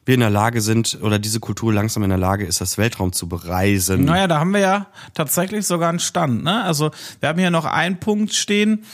Wir 0.06 0.14
in 0.14 0.20
der 0.20 0.30
Lage 0.30 0.62
sind, 0.62 0.98
oder 1.02 1.18
diese 1.18 1.40
Kultur 1.40 1.72
langsam 1.72 2.02
in 2.02 2.08
der 2.08 2.18
Lage 2.18 2.46
ist, 2.46 2.60
das 2.60 2.78
Weltraum 2.78 3.12
zu 3.12 3.28
bereisen. 3.28 4.06
Naja, 4.06 4.26
da 4.26 4.40
haben 4.40 4.52
wir 4.52 4.60
ja 4.60 4.86
tatsächlich 5.12 5.66
sogar 5.66 5.90
einen 5.90 5.98
Stand. 5.98 6.42
Ne? 6.42 6.64
Also 6.64 6.90
wir 7.20 7.28
haben 7.28 7.38
hier 7.38 7.50
noch 7.50 7.66
einen 7.66 8.00
Punkt 8.00 8.32
stehen, 8.32 8.84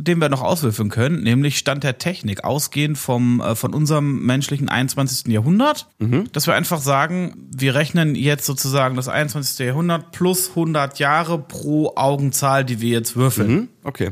den 0.00 0.20
wir 0.20 0.28
noch 0.28 0.42
auswürfeln 0.42 0.88
können, 0.88 1.22
nämlich 1.22 1.58
Stand 1.58 1.84
der 1.84 1.98
Technik, 1.98 2.44
ausgehend 2.44 2.98
vom, 2.98 3.40
äh, 3.40 3.54
von 3.54 3.74
unserem 3.74 4.24
menschlichen 4.24 4.68
21. 4.68 5.32
Jahrhundert. 5.32 5.88
Dass 6.32 6.46
wir 6.46 6.54
einfach 6.54 6.80
sagen, 6.80 7.48
wir 7.54 7.74
rechnen 7.74 8.14
jetzt 8.14 8.46
sozusagen 8.46 8.96
das 8.96 9.08
21. 9.08 9.66
Jahrhundert 9.66 10.12
plus 10.12 10.50
100 10.50 10.98
Jahre 10.98 11.38
pro 11.38 11.92
Augenzahl, 11.96 12.64
die 12.64 12.80
wir 12.80 12.90
jetzt 12.90 13.16
würfeln. 13.16 13.50
Mhm, 13.50 13.68
okay. 13.84 14.10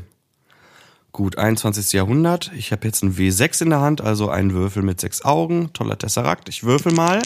Gut, 1.13 1.39
21. 1.39 1.95
Jahrhundert. 1.95 2.53
Ich 2.57 2.71
habe 2.71 2.87
jetzt 2.87 3.03
ein 3.03 3.17
W6 3.17 3.63
in 3.63 3.71
der 3.71 3.81
Hand, 3.81 4.01
also 4.01 4.29
einen 4.29 4.53
Würfel 4.53 4.83
mit 4.83 5.01
sechs 5.01 5.25
Augen. 5.25 5.73
Toller 5.73 5.99
Tesserakt. 5.99 6.49
Ich 6.49 6.65
würfel 6.65 6.93
mal. 6.93 7.23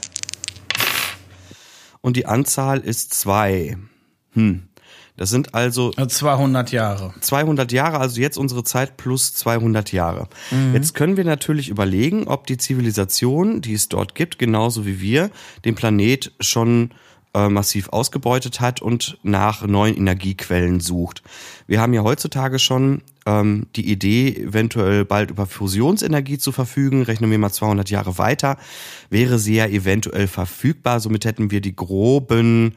Und 2.00 2.16
die 2.16 2.26
Anzahl 2.26 2.78
ist 2.80 3.12
zwei. 3.14 3.76
Hm. 4.32 4.62
Das 5.16 5.30
sind 5.30 5.54
also 5.54 5.92
Also 5.96 6.06
200 6.06 6.72
Jahre. 6.72 7.12
200 7.20 7.70
Jahre, 7.72 7.98
also 7.98 8.20
jetzt 8.20 8.38
unsere 8.38 8.64
Zeit 8.64 8.96
plus 8.96 9.34
200 9.34 9.92
Jahre. 9.92 10.28
Jetzt 10.72 10.94
können 10.94 11.16
wir 11.16 11.24
natürlich 11.24 11.68
überlegen, 11.68 12.28
ob 12.28 12.46
die 12.46 12.56
Zivilisation, 12.56 13.60
die 13.60 13.74
es 13.74 13.88
dort 13.88 14.14
gibt, 14.14 14.38
genauso 14.38 14.86
wie 14.86 15.00
wir, 15.00 15.30
den 15.64 15.74
Planet 15.74 16.32
schon 16.40 16.92
äh, 17.34 17.48
massiv 17.48 17.88
ausgebeutet 17.90 18.60
hat 18.60 18.82
und 18.82 19.18
nach 19.22 19.66
neuen 19.66 19.96
Energiequellen 19.96 20.80
sucht. 20.80 21.22
Wir 21.66 21.80
haben 21.80 21.94
ja 21.94 22.02
heutzutage 22.02 22.58
schon 22.58 23.02
ähm, 23.24 23.68
die 23.76 23.90
Idee, 23.90 24.34
eventuell 24.36 25.04
bald 25.04 25.30
über 25.30 25.46
Fusionsenergie 25.46 26.38
zu 26.38 26.52
verfügen. 26.52 27.02
Rechnen 27.02 27.30
wir 27.30 27.38
mal 27.38 27.52
200 27.52 27.88
Jahre 27.90 28.18
weiter, 28.18 28.58
wäre 29.08 29.38
sie 29.38 29.54
ja 29.56 29.66
eventuell 29.66 30.26
verfügbar. 30.26 31.00
Somit 31.00 31.24
hätten 31.24 31.50
wir 31.50 31.60
die 31.60 31.74
groben, 31.76 32.76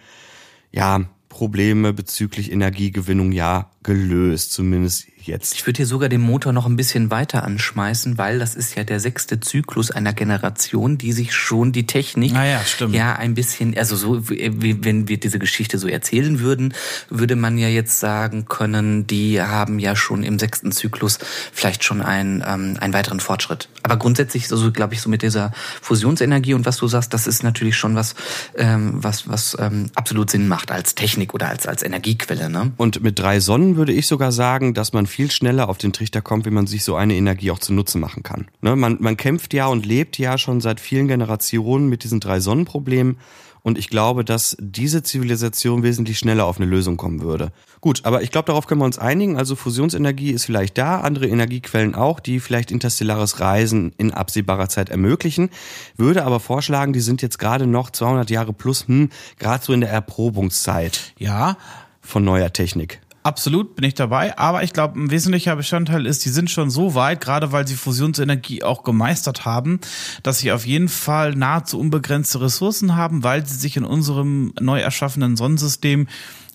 ja, 0.71 1.01
Probleme 1.35 1.91
bezüglich 1.91 2.49
Energiegewinnung 2.49 3.33
ja 3.33 3.69
gelöst, 3.83 4.53
zumindest 4.53 5.07
jetzt. 5.27 5.55
Ich 5.55 5.65
würde 5.65 5.77
hier 5.77 5.85
sogar 5.85 6.09
den 6.09 6.21
Motor 6.21 6.53
noch 6.53 6.65
ein 6.65 6.75
bisschen 6.75 7.11
weiter 7.11 7.43
anschmeißen, 7.43 8.17
weil 8.17 8.39
das 8.39 8.55
ist 8.55 8.75
ja 8.75 8.83
der 8.83 8.99
sechste 8.99 9.39
Zyklus 9.39 9.91
einer 9.91 10.13
Generation, 10.13 10.97
die 10.97 11.11
sich 11.11 11.33
schon 11.33 11.71
die 11.71 11.87
Technik 11.87 12.35
Ah 12.35 12.45
ja, 12.45 12.61
stimmt. 12.63 12.95
ja 12.95 13.15
ein 13.15 13.33
bisschen, 13.33 13.77
also 13.77 13.95
so 13.95 14.29
wie, 14.29 14.83
wenn 14.83 15.07
wir 15.07 15.19
diese 15.19 15.39
Geschichte 15.39 15.77
so 15.77 15.87
erzählen 15.87 16.39
würden, 16.39 16.73
würde 17.09 17.35
man 17.35 17.57
ja 17.57 17.67
jetzt 17.67 17.99
sagen 17.99 18.45
können, 18.45 19.07
die 19.07 19.41
haben 19.41 19.79
ja 19.79 19.95
schon 19.95 20.23
im 20.23 20.39
sechsten 20.39 20.71
Zyklus 20.71 21.19
vielleicht 21.53 21.83
schon 21.83 22.01
einen, 22.01 22.43
ähm, 22.45 22.77
einen 22.79 22.93
weiteren 22.93 23.19
Fortschritt. 23.19 23.69
Aber 23.83 23.97
grundsätzlich, 23.97 24.51
also 24.51 24.71
glaube 24.71 24.93
ich, 24.93 25.01
so 25.01 25.09
mit 25.09 25.21
dieser 25.21 25.51
Fusionsenergie 25.81 26.53
und 26.53 26.65
was 26.65 26.77
du 26.77 26.87
sagst, 26.87 27.13
das 27.13 27.27
ist 27.27 27.43
natürlich 27.43 27.77
schon 27.77 27.95
was, 27.95 28.15
ähm, 28.57 29.03
was, 29.03 29.27
was 29.27 29.55
ähm, 29.59 29.89
absolut 29.95 30.29
Sinn 30.29 30.47
macht 30.47 30.71
als 30.71 30.95
Technik 30.95 31.33
oder 31.33 31.49
als, 31.49 31.67
als 31.67 31.83
Energiequelle. 31.83 32.49
Ne? 32.49 32.71
Und 32.77 33.03
mit 33.03 33.19
drei 33.19 33.39
Sonnen 33.39 33.75
würde 33.75 33.93
ich 33.93 34.07
sogar 34.07 34.31
sagen, 34.31 34.73
dass 34.73 34.93
man 34.93 35.07
viel 35.15 35.31
schneller 35.31 35.69
auf 35.69 35.77
den 35.77 35.93
Trichter 35.93 36.21
kommt, 36.21 36.45
wenn 36.45 36.53
man 36.53 36.67
sich 36.67 36.83
so 36.83 36.97
eine 36.97 37.15
Energie 37.15 37.49
auch 37.49 37.59
zunutze 37.59 37.97
machen 37.97 38.21
kann. 38.21 38.47
Ne? 38.59 38.75
Man, 38.75 38.97
man 38.99 39.15
kämpft 39.15 39.53
ja 39.53 39.67
und 39.67 39.85
lebt 39.85 40.17
ja 40.17 40.37
schon 40.37 40.59
seit 40.59 40.81
vielen 40.81 41.07
Generationen 41.07 41.87
mit 41.87 42.03
diesen 42.03 42.19
drei 42.19 42.41
Sonnenproblemen. 42.41 43.15
Und 43.61 43.77
ich 43.77 43.89
glaube, 43.89 44.25
dass 44.25 44.57
diese 44.59 45.03
Zivilisation 45.03 45.83
wesentlich 45.83 46.19
schneller 46.19 46.45
auf 46.45 46.57
eine 46.57 46.65
Lösung 46.65 46.97
kommen 46.97 47.21
würde. 47.21 47.53
Gut, 47.79 48.01
aber 48.03 48.23
ich 48.23 48.29
glaube, 48.29 48.47
darauf 48.47 48.67
können 48.67 48.81
wir 48.81 48.85
uns 48.85 48.99
einigen. 48.99 49.37
Also 49.37 49.55
Fusionsenergie 49.55 50.31
ist 50.31 50.45
vielleicht 50.45 50.77
da, 50.77 50.99
andere 50.99 51.27
Energiequellen 51.27 51.95
auch, 51.95 52.19
die 52.19 52.41
vielleicht 52.41 52.69
interstellares 52.69 53.39
Reisen 53.39 53.93
in 53.97 54.11
absehbarer 54.11 54.67
Zeit 54.67 54.89
ermöglichen. 54.89 55.49
Würde 55.95 56.25
aber 56.25 56.41
vorschlagen, 56.41 56.91
die 56.91 56.99
sind 56.99 57.21
jetzt 57.21 57.39
gerade 57.39 57.67
noch 57.67 57.89
200 57.89 58.29
Jahre 58.29 58.51
plus, 58.51 58.85
hm, 58.89 59.11
gerade 59.39 59.63
so 59.63 59.71
in 59.71 59.79
der 59.79 59.91
Erprobungszeit. 59.91 61.13
Ja, 61.17 61.57
von 62.01 62.25
neuer 62.25 62.51
Technik. 62.51 62.99
Absolut 63.25 63.75
bin 63.75 63.83
ich 63.85 63.95
dabei, 63.95 64.37
aber 64.37 64.61
ich 64.61 64.71
glaube, 64.71 64.99
ein 64.99 65.09
wesentlicher 65.09 65.55
Bestandteil 65.55 66.05
ist, 66.05 66.23
die 66.25 66.29
sind 66.29 66.51
schon 66.51 66.69
so 66.69 66.93
weit, 66.93 67.21
gerade 67.21 67.51
weil 67.51 67.67
sie 67.67 67.73
Fusionsenergie 67.73 68.61
auch 68.61 68.83
gemeistert 68.83 69.45
haben, 69.45 69.79
dass 70.21 70.37
sie 70.37 70.51
auf 70.51 70.63
jeden 70.67 70.89
Fall 70.89 71.33
nahezu 71.33 71.79
unbegrenzte 71.79 72.39
Ressourcen 72.39 72.95
haben, 72.95 73.23
weil 73.23 73.43
sie 73.43 73.55
sich 73.55 73.77
in 73.77 73.83
unserem 73.83 74.53
neu 74.61 74.79
erschaffenen 74.79 75.37
Sonnensystem 75.37 76.07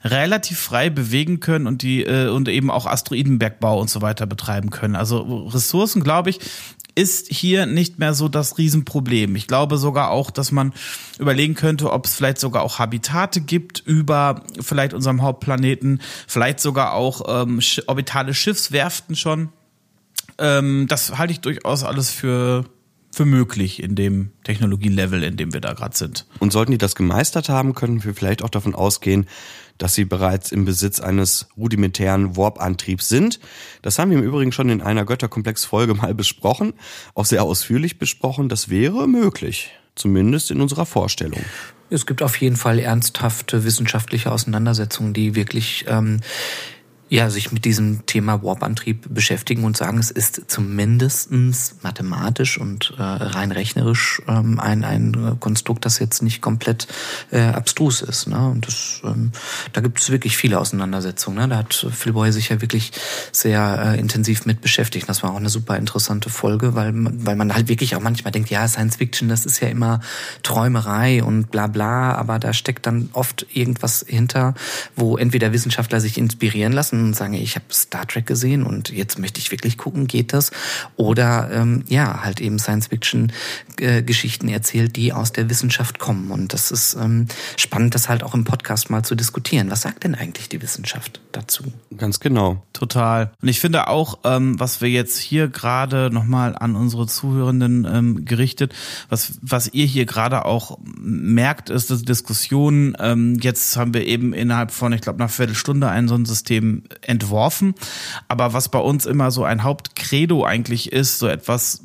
relativ 0.04 0.60
frei 0.60 0.90
bewegen 0.90 1.40
können 1.40 1.66
und 1.66 1.82
die 1.82 2.04
äh, 2.04 2.28
und 2.28 2.48
eben 2.48 2.70
auch 2.70 2.86
Asteroidenbergbau 2.86 3.80
und 3.80 3.90
so 3.90 4.00
weiter 4.00 4.26
betreiben 4.26 4.70
können. 4.70 4.94
Also 4.94 5.48
Ressourcen, 5.48 6.04
glaube 6.04 6.30
ich, 6.30 6.38
ist 6.94 7.28
hier 7.28 7.66
nicht 7.66 7.98
mehr 7.98 8.14
so 8.14 8.28
das 8.28 8.58
Riesenproblem. 8.58 9.36
Ich 9.36 9.46
glaube 9.46 9.78
sogar 9.78 10.10
auch, 10.10 10.30
dass 10.30 10.52
man 10.52 10.72
überlegen 11.18 11.54
könnte, 11.54 11.92
ob 11.92 12.06
es 12.06 12.14
vielleicht 12.14 12.38
sogar 12.38 12.62
auch 12.62 12.78
Habitate 12.78 13.40
gibt 13.40 13.80
über 13.84 14.42
vielleicht 14.60 14.94
unserem 14.94 15.22
Hauptplaneten, 15.22 16.00
vielleicht 16.26 16.60
sogar 16.60 16.94
auch 16.94 17.42
ähm, 17.42 17.60
orbitale 17.86 18.34
Schiffswerften 18.34 19.16
schon. 19.16 19.50
Ähm, 20.38 20.86
das 20.88 21.18
halte 21.18 21.32
ich 21.32 21.40
durchaus 21.40 21.84
alles 21.84 22.10
für 22.10 22.64
für 23.12 23.24
möglich 23.24 23.82
in 23.82 23.96
dem 23.96 24.30
Technologielevel, 24.44 25.24
in 25.24 25.36
dem 25.36 25.52
wir 25.52 25.60
da 25.60 25.72
gerade 25.72 25.96
sind. 25.96 26.26
Und 26.38 26.52
sollten 26.52 26.72
die 26.72 26.78
das 26.78 26.94
gemeistert 26.94 27.48
haben, 27.48 27.74
könnten 27.74 28.04
wir 28.04 28.14
vielleicht 28.14 28.42
auch 28.42 28.50
davon 28.50 28.74
ausgehen, 28.74 29.26
dass 29.80 29.94
sie 29.94 30.04
bereits 30.04 30.52
im 30.52 30.64
Besitz 30.64 31.00
eines 31.00 31.48
rudimentären 31.56 32.36
Warp-Antriebs 32.36 33.08
sind. 33.08 33.40
Das 33.82 33.98
haben 33.98 34.10
wir 34.10 34.18
im 34.18 34.24
Übrigen 34.24 34.52
schon 34.52 34.68
in 34.68 34.82
einer 34.82 35.04
Götterkomplex-Folge 35.04 35.94
mal 35.94 36.14
besprochen, 36.14 36.74
auch 37.14 37.24
sehr 37.24 37.42
ausführlich 37.42 37.98
besprochen. 37.98 38.48
Das 38.48 38.68
wäre 38.68 39.08
möglich, 39.08 39.70
zumindest 39.94 40.50
in 40.50 40.60
unserer 40.60 40.84
Vorstellung. 40.84 41.40
Es 41.88 42.06
gibt 42.06 42.22
auf 42.22 42.36
jeden 42.36 42.56
Fall 42.56 42.78
ernsthafte 42.78 43.64
wissenschaftliche 43.64 44.30
Auseinandersetzungen, 44.30 45.14
die 45.14 45.34
wirklich 45.34 45.86
ähm, 45.88 46.20
ja, 47.10 47.28
sich 47.28 47.50
mit 47.50 47.64
diesem 47.64 48.06
Thema 48.06 48.44
Warp-Antrieb 48.44 49.12
beschäftigen 49.12 49.64
und 49.64 49.76
sagen, 49.76 49.98
es 49.98 50.12
ist 50.12 50.44
zumindestens 50.46 51.74
mathematisch 51.82 52.56
und 52.56 52.94
äh, 52.98 53.02
rein 53.02 53.50
rechnerisch 53.50 54.22
ähm, 54.28 54.60
ein, 54.60 54.84
ein 54.84 55.36
Konstrukt, 55.40 55.84
das 55.84 55.98
jetzt 55.98 56.22
nicht 56.22 56.40
komplett 56.40 56.86
äh, 57.32 57.40
abstrus 57.40 58.00
ist. 58.00 58.28
Ne? 58.28 58.38
Und 58.48 58.68
das, 58.68 59.02
ähm, 59.04 59.32
da 59.72 59.80
gibt 59.80 60.00
es 60.00 60.10
wirklich 60.10 60.36
viele 60.36 60.60
Auseinandersetzungen. 60.60 61.38
Ne? 61.38 61.48
Da 61.48 61.56
hat 61.56 61.84
Phil 61.90 62.12
Boy 62.12 62.30
sich 62.30 62.50
ja 62.50 62.60
wirklich 62.60 62.92
sehr 63.32 63.82
äh, 63.86 63.98
intensiv 63.98 64.46
mit 64.46 64.60
beschäftigt. 64.60 65.08
Das 65.08 65.24
war 65.24 65.32
auch 65.32 65.36
eine 65.36 65.50
super 65.50 65.76
interessante 65.76 66.30
Folge, 66.30 66.76
weil, 66.76 66.92
weil 66.94 67.34
man 67.34 67.52
halt 67.52 67.66
wirklich 67.66 67.96
auch 67.96 68.00
manchmal 68.00 68.30
denkt, 68.30 68.50
ja, 68.50 68.68
Science 68.68 68.96
Fiction, 68.96 69.28
das 69.28 69.46
ist 69.46 69.58
ja 69.58 69.66
immer 69.66 69.98
Träumerei 70.44 71.24
und 71.24 71.50
bla 71.50 71.66
bla, 71.66 72.14
aber 72.14 72.38
da 72.38 72.52
steckt 72.52 72.86
dann 72.86 73.10
oft 73.14 73.46
irgendwas 73.52 74.04
hinter, 74.06 74.54
wo 74.94 75.16
entweder 75.16 75.52
Wissenschaftler 75.52 76.00
sich 76.00 76.16
inspirieren 76.16 76.72
lassen, 76.72 76.99
und 77.06 77.16
sagen, 77.16 77.34
ich 77.34 77.54
habe 77.54 77.66
Star 77.72 78.06
Trek 78.06 78.26
gesehen 78.26 78.62
und 78.62 78.90
jetzt 78.90 79.18
möchte 79.18 79.40
ich 79.40 79.50
wirklich 79.50 79.78
gucken, 79.78 80.06
geht 80.06 80.32
das? 80.32 80.50
Oder 80.96 81.50
ähm, 81.52 81.84
ja, 81.88 82.22
halt 82.22 82.40
eben 82.40 82.58
Science-Fiction-Geschichten 82.58 84.48
äh, 84.48 84.52
erzählt, 84.52 84.96
die 84.96 85.12
aus 85.12 85.32
der 85.32 85.48
Wissenschaft 85.50 85.98
kommen. 85.98 86.30
Und 86.30 86.52
das 86.52 86.70
ist 86.70 86.94
ähm, 86.94 87.26
spannend, 87.56 87.94
das 87.94 88.08
halt 88.08 88.22
auch 88.22 88.34
im 88.34 88.44
Podcast 88.44 88.90
mal 88.90 89.04
zu 89.04 89.14
diskutieren. 89.14 89.70
Was 89.70 89.82
sagt 89.82 90.04
denn 90.04 90.14
eigentlich 90.14 90.48
die 90.48 90.62
Wissenschaft 90.62 91.20
dazu? 91.32 91.64
Ganz 91.96 92.20
genau. 92.20 92.62
Total. 92.72 93.32
Und 93.40 93.48
ich 93.48 93.60
finde 93.60 93.88
auch, 93.88 94.18
ähm, 94.24 94.58
was 94.58 94.80
wir 94.80 94.88
jetzt 94.88 95.18
hier 95.18 95.48
gerade 95.48 96.10
nochmal 96.12 96.56
an 96.56 96.76
unsere 96.76 97.06
Zuhörenden 97.06 97.86
ähm, 97.90 98.24
gerichtet, 98.24 98.74
was, 99.08 99.38
was 99.42 99.72
ihr 99.72 99.86
hier 99.86 100.06
gerade 100.06 100.44
auch 100.44 100.78
merkt, 101.00 101.70
ist, 101.70 101.90
dass 101.90 102.02
Diskussion, 102.02 102.96
ähm, 102.98 103.38
jetzt 103.40 103.76
haben 103.76 103.94
wir 103.94 104.06
eben 104.06 104.32
innerhalb 104.32 104.70
von, 104.70 104.92
ich 104.92 105.00
glaube, 105.00 105.18
einer 105.18 105.28
Viertelstunde 105.28 105.88
ein 105.88 106.08
so 106.08 106.14
ein 106.14 106.24
System 106.24 106.82
entworfen. 107.02 107.74
Aber 108.28 108.52
was 108.52 108.68
bei 108.68 108.78
uns 108.78 109.06
immer 109.06 109.30
so 109.30 109.44
ein 109.44 109.62
Hauptcredo 109.62 110.44
eigentlich 110.44 110.92
ist, 110.92 111.18
so 111.18 111.28
etwas 111.28 111.84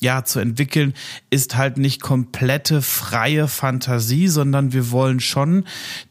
ja, 0.00 0.24
zu 0.24 0.40
entwickeln, 0.40 0.94
ist 1.28 1.56
halt 1.56 1.76
nicht 1.76 2.00
komplette 2.00 2.82
freie 2.82 3.48
Fantasie, 3.48 4.28
sondern 4.28 4.72
wir 4.72 4.90
wollen 4.90 5.20
schon 5.20 5.64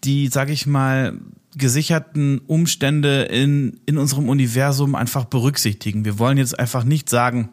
die, 0.04 0.28
sag 0.28 0.50
ich 0.50 0.68
mal, 0.68 1.18
gesicherten 1.58 2.40
Umstände 2.46 3.24
in, 3.24 3.80
in 3.86 3.98
unserem 3.98 4.30
Universum 4.30 4.96
einfach 4.96 5.26
berücksichtigen. 5.26 6.06
Wir 6.06 6.20
wollen 6.20 6.38
jetzt 6.38 6.58
einfach 6.58 6.84
nicht 6.84 7.10
sagen, 7.10 7.50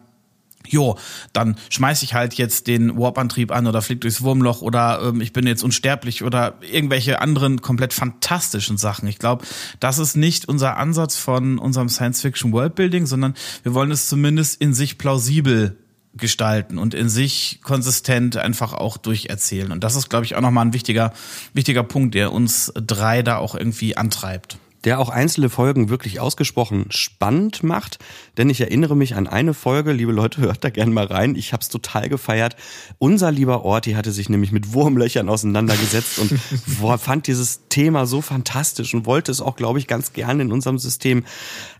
jo, 0.68 0.98
dann 1.32 1.56
schmeiß 1.70 2.02
ich 2.02 2.14
halt 2.14 2.34
jetzt 2.34 2.66
den 2.66 2.96
Warp-Antrieb 2.96 3.52
an 3.52 3.66
oder 3.66 3.82
flieg 3.82 4.00
durchs 4.00 4.22
Wurmloch 4.22 4.62
oder 4.62 5.00
ähm, 5.02 5.20
ich 5.20 5.32
bin 5.32 5.46
jetzt 5.46 5.62
unsterblich 5.62 6.22
oder 6.22 6.54
irgendwelche 6.60 7.20
anderen 7.20 7.60
komplett 7.60 7.92
fantastischen 7.92 8.76
Sachen. 8.76 9.08
Ich 9.08 9.18
glaube, 9.18 9.44
das 9.80 9.98
ist 9.98 10.16
nicht 10.16 10.48
unser 10.48 10.76
Ansatz 10.76 11.16
von 11.16 11.58
unserem 11.58 11.88
Science-Fiction-Worldbuilding, 11.88 13.06
sondern 13.06 13.34
wir 13.62 13.74
wollen 13.74 13.90
es 13.90 14.08
zumindest 14.08 14.60
in 14.60 14.74
sich 14.74 14.98
plausibel 14.98 15.78
gestalten 16.14 16.78
und 16.78 16.94
in 16.94 17.08
sich 17.08 17.60
konsistent 17.62 18.36
einfach 18.36 18.72
auch 18.72 18.96
durcherzählen. 18.96 19.70
Und 19.70 19.84
das 19.84 19.96
ist, 19.96 20.08
glaube 20.08 20.24
ich, 20.24 20.34
auch 20.34 20.40
nochmal 20.40 20.64
ein 20.64 20.72
wichtiger, 20.72 21.12
wichtiger 21.52 21.82
Punkt, 21.82 22.14
der 22.14 22.32
uns 22.32 22.72
drei 22.74 23.22
da 23.22 23.36
auch 23.36 23.54
irgendwie 23.54 23.96
antreibt 23.96 24.58
der 24.86 25.00
auch 25.00 25.08
einzelne 25.08 25.50
Folgen 25.50 25.88
wirklich 25.88 26.20
ausgesprochen 26.20 26.86
spannend 26.90 27.64
macht. 27.64 27.98
Denn 28.38 28.48
ich 28.48 28.60
erinnere 28.60 28.96
mich 28.96 29.16
an 29.16 29.26
eine 29.26 29.52
Folge, 29.52 29.92
liebe 29.92 30.12
Leute, 30.12 30.40
hört 30.40 30.62
da 30.62 30.70
gerne 30.70 30.92
mal 30.92 31.06
rein. 31.06 31.34
Ich 31.34 31.52
habe 31.52 31.60
es 31.60 31.68
total 31.68 32.08
gefeiert. 32.08 32.54
Unser 32.98 33.32
lieber 33.32 33.64
Orti 33.64 33.92
hatte 33.92 34.12
sich 34.12 34.28
nämlich 34.28 34.52
mit 34.52 34.72
Wurmlöchern 34.72 35.28
auseinandergesetzt 35.28 36.20
und 36.20 36.30
fand 37.00 37.26
dieses 37.26 37.68
Thema 37.68 38.06
so 38.06 38.22
fantastisch 38.22 38.94
und 38.94 39.06
wollte 39.06 39.32
es 39.32 39.40
auch, 39.40 39.56
glaube 39.56 39.80
ich, 39.80 39.88
ganz 39.88 40.12
gerne 40.12 40.44
in 40.44 40.52
unserem 40.52 40.78
System 40.78 41.24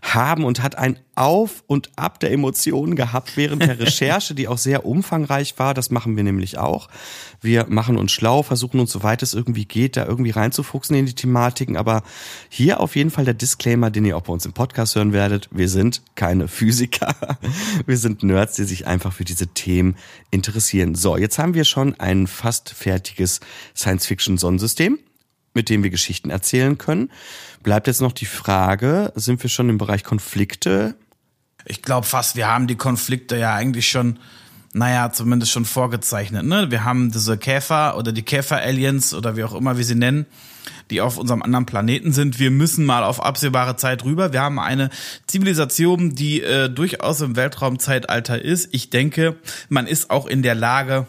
haben 0.01 0.43
und 0.43 0.61
hat 0.61 0.77
ein 0.77 0.99
Auf 1.15 1.63
und 1.65 1.89
Ab 1.95 2.19
der 2.19 2.33
Emotionen 2.33 2.97
gehabt 2.97 3.37
während 3.37 3.63
der 3.63 3.79
Recherche, 3.79 4.35
die 4.35 4.49
auch 4.49 4.57
sehr 4.57 4.85
umfangreich 4.85 5.57
war. 5.57 5.73
Das 5.73 5.91
machen 5.91 6.17
wir 6.17 6.23
nämlich 6.23 6.57
auch. 6.57 6.89
Wir 7.41 7.67
machen 7.67 7.97
uns 7.97 8.11
schlau, 8.11 8.43
versuchen 8.43 8.79
uns, 8.79 8.91
soweit 8.91 9.21
es 9.21 9.33
irgendwie 9.33 9.65
geht, 9.65 9.95
da 9.95 10.05
irgendwie 10.05 10.31
reinzufuchsen 10.31 10.95
in 10.95 11.05
die 11.05 11.15
Thematiken. 11.15 11.77
Aber 11.77 12.03
hier 12.49 12.79
auf 12.79 12.95
jeden 12.95 13.11
Fall 13.11 13.25
der 13.25 13.33
Disclaimer, 13.33 13.91
den 13.91 14.05
ihr 14.05 14.17
auch 14.17 14.21
bei 14.21 14.33
uns 14.33 14.45
im 14.45 14.53
Podcast 14.53 14.95
hören 14.95 15.13
werdet. 15.13 15.47
Wir 15.51 15.69
sind 15.69 16.01
keine 16.15 16.47
Physiker. 16.47 17.15
Wir 17.85 17.97
sind 17.97 18.23
Nerds, 18.23 18.55
die 18.55 18.63
sich 18.63 18.87
einfach 18.87 19.13
für 19.13 19.23
diese 19.23 19.47
Themen 19.47 19.95
interessieren. 20.31 20.95
So, 20.95 21.17
jetzt 21.17 21.39
haben 21.39 21.53
wir 21.53 21.63
schon 21.63 21.99
ein 21.99 22.27
fast 22.27 22.69
fertiges 22.69 23.39
Science-Fiction-Sonnensystem 23.75 24.99
mit 25.57 25.69
dem 25.69 25.81
wir 25.81 25.89
Geschichten 25.89 26.29
erzählen 26.29 26.77
können. 26.77 27.11
Bleibt 27.63 27.87
jetzt 27.87 27.99
noch 27.99 28.13
die 28.13 28.27
Frage, 28.27 29.11
sind 29.15 29.41
wir 29.41 29.49
schon 29.49 29.69
im 29.69 29.79
Bereich 29.79 30.03
Konflikte? 30.03 30.95
Ich 31.65 31.81
glaube 31.81 32.05
fast, 32.05 32.37
wir 32.37 32.47
haben 32.47 32.67
die 32.67 32.75
Konflikte 32.75 33.37
ja 33.37 33.53
eigentlich 33.53 33.89
schon 33.89 34.19
naja, 34.73 35.11
zumindest 35.11 35.51
schon 35.51 35.65
vorgezeichnet. 35.65 36.45
Ne? 36.45 36.69
Wir 36.71 36.83
haben 36.83 37.11
diese 37.11 37.37
Käfer 37.37 37.97
oder 37.97 38.11
die 38.11 38.23
Käfer-Aliens 38.23 39.13
oder 39.13 39.35
wie 39.35 39.43
auch 39.43 39.55
immer 39.55 39.77
wir 39.77 39.85
sie 39.85 39.95
nennen, 39.95 40.25
die 40.91 41.01
auf 41.01 41.17
unserem 41.17 41.41
anderen 41.41 41.65
Planeten 41.65 42.13
sind. 42.13 42.39
Wir 42.39 42.51
müssen 42.51 42.85
mal 42.85 43.03
auf 43.03 43.21
absehbare 43.21 43.75
Zeit 43.75 44.03
rüber. 44.03 44.33
Wir 44.33 44.41
haben 44.41 44.59
eine 44.59 44.89
Zivilisation, 45.25 46.15
die 46.15 46.41
äh, 46.41 46.69
durchaus 46.69 47.21
im 47.21 47.35
Weltraumzeitalter 47.35 48.41
ist. 48.41 48.69
Ich 48.71 48.89
denke, 48.89 49.37
man 49.69 49.87
ist 49.87 50.09
auch 50.09 50.27
in 50.27 50.43
der 50.43 50.55
Lage, 50.55 51.07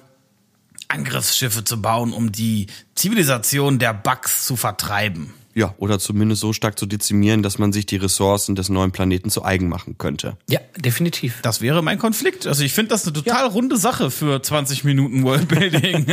Angriffsschiffe 0.88 1.64
zu 1.64 1.82
bauen, 1.82 2.12
um 2.12 2.32
die 2.32 2.66
Zivilisation 2.94 3.78
der 3.78 3.92
Bugs 3.92 4.44
zu 4.44 4.56
vertreiben. 4.56 5.34
Ja, 5.58 5.74
oder 5.78 5.98
zumindest 5.98 6.40
so 6.40 6.52
stark 6.52 6.78
zu 6.78 6.86
dezimieren, 6.86 7.42
dass 7.42 7.58
man 7.58 7.72
sich 7.72 7.84
die 7.84 7.96
Ressourcen 7.96 8.54
des 8.54 8.68
neuen 8.68 8.92
Planeten 8.92 9.28
zu 9.28 9.44
eigen 9.44 9.68
machen 9.68 9.98
könnte. 9.98 10.36
Ja, 10.48 10.60
definitiv. 10.76 11.40
Das 11.42 11.60
wäre 11.60 11.82
mein 11.82 11.98
Konflikt. 11.98 12.46
Also 12.46 12.62
ich 12.62 12.72
finde 12.72 12.90
das 12.90 13.02
eine 13.02 13.12
total 13.14 13.46
ja. 13.46 13.50
runde 13.50 13.76
Sache 13.76 14.12
für 14.12 14.40
20 14.40 14.84
Minuten 14.84 15.24
Worldbuilding. 15.24 16.06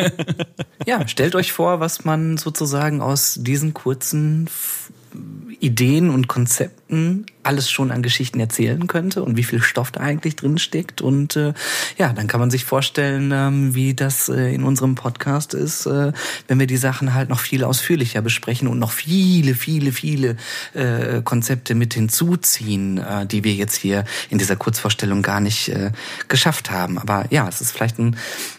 ja, 0.87 1.07
stellt 1.07 1.35
euch 1.35 1.51
vor, 1.51 1.79
was 1.79 2.05
man 2.05 2.37
sozusagen 2.37 3.01
aus 3.01 3.37
diesen 3.39 3.75
kurzen 3.75 4.49
Ideen 5.59 6.09
und 6.09 6.27
Konzepten 6.27 7.25
alles 7.45 7.69
schon 7.69 7.91
an 7.91 8.01
Geschichten 8.01 8.39
erzählen 8.39 8.87
könnte 8.87 9.23
und 9.23 9.37
wie 9.37 9.43
viel 9.43 9.61
Stoff 9.61 9.91
da 9.91 10.01
eigentlich 10.01 10.35
drin 10.35 10.57
steckt. 10.57 11.01
Und 11.01 11.35
äh, 11.35 11.53
ja, 11.97 12.11
dann 12.11 12.27
kann 12.27 12.39
man 12.39 12.49
sich 12.49 12.65
vorstellen, 12.65 13.31
ähm, 13.33 13.75
wie 13.75 13.93
das 13.93 14.29
äh, 14.29 14.53
in 14.53 14.63
unserem 14.63 14.95
Podcast 14.95 15.53
ist, 15.53 15.85
äh, 15.85 16.11
wenn 16.47 16.59
wir 16.59 16.67
die 16.67 16.77
Sachen 16.77 17.13
halt 17.13 17.29
noch 17.29 17.39
viel 17.39 17.63
ausführlicher 17.63 18.21
besprechen 18.21 18.67
und 18.67 18.79
noch 18.79 18.91
viele, 18.91 19.53
viele, 19.53 19.91
viele 19.91 20.37
äh, 20.73 21.21
Konzepte 21.23 21.75
mit 21.75 21.93
hinzuziehen, 21.93 22.97
äh, 22.97 23.25
die 23.25 23.43
wir 23.43 23.53
jetzt 23.53 23.75
hier 23.75 24.05
in 24.29 24.37
dieser 24.37 24.55
Kurzvorstellung 24.55 25.21
gar 25.21 25.39
nicht 25.39 25.69
äh, 25.69 25.91
geschafft 26.27 26.71
haben. 26.71 26.97
Aber 26.97 27.25
ja, 27.29 27.47
es 27.47 27.61
ist 27.61 27.71
vielleicht 27.71 27.99
ein 27.99 28.15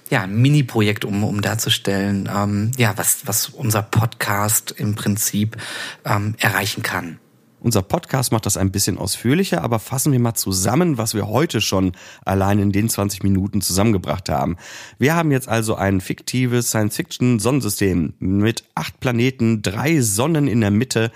ja, 0.08 0.22
ein 0.22 0.36
Mini-Projekt, 0.36 1.04
um, 1.04 1.24
um 1.24 1.42
darzustellen, 1.42 2.30
ähm, 2.32 2.70
ja, 2.76 2.96
was, 2.96 3.26
was 3.26 3.48
unser 3.48 3.82
Podcast 3.82 4.72
im 4.76 4.94
Prinzip 4.94 5.56
ähm, 6.04 6.34
erreichen 6.38 6.82
kann. 6.82 6.95
Unser 7.58 7.82
Podcast 7.82 8.32
macht 8.32 8.46
das 8.46 8.56
ein 8.56 8.70
bisschen 8.70 8.96
ausführlicher, 8.96 9.62
aber 9.62 9.78
fassen 9.78 10.12
wir 10.12 10.20
mal 10.20 10.34
zusammen, 10.34 10.98
was 10.98 11.14
wir 11.14 11.26
heute 11.26 11.60
schon 11.60 11.92
allein 12.24 12.58
in 12.58 12.70
den 12.70 12.88
20 12.88 13.24
Minuten 13.24 13.60
zusammengebracht 13.60 14.28
haben. 14.28 14.56
Wir 14.98 15.16
haben 15.16 15.32
jetzt 15.32 15.48
also 15.48 15.74
ein 15.74 16.00
fiktives 16.00 16.68
Science-Fiction-Sonnensystem 16.68 18.14
mit 18.18 18.64
acht 18.74 19.00
Planeten, 19.00 19.62
drei 19.62 20.00
Sonnen 20.00 20.48
in 20.48 20.60
der 20.60 20.70
Mitte. 20.70 21.10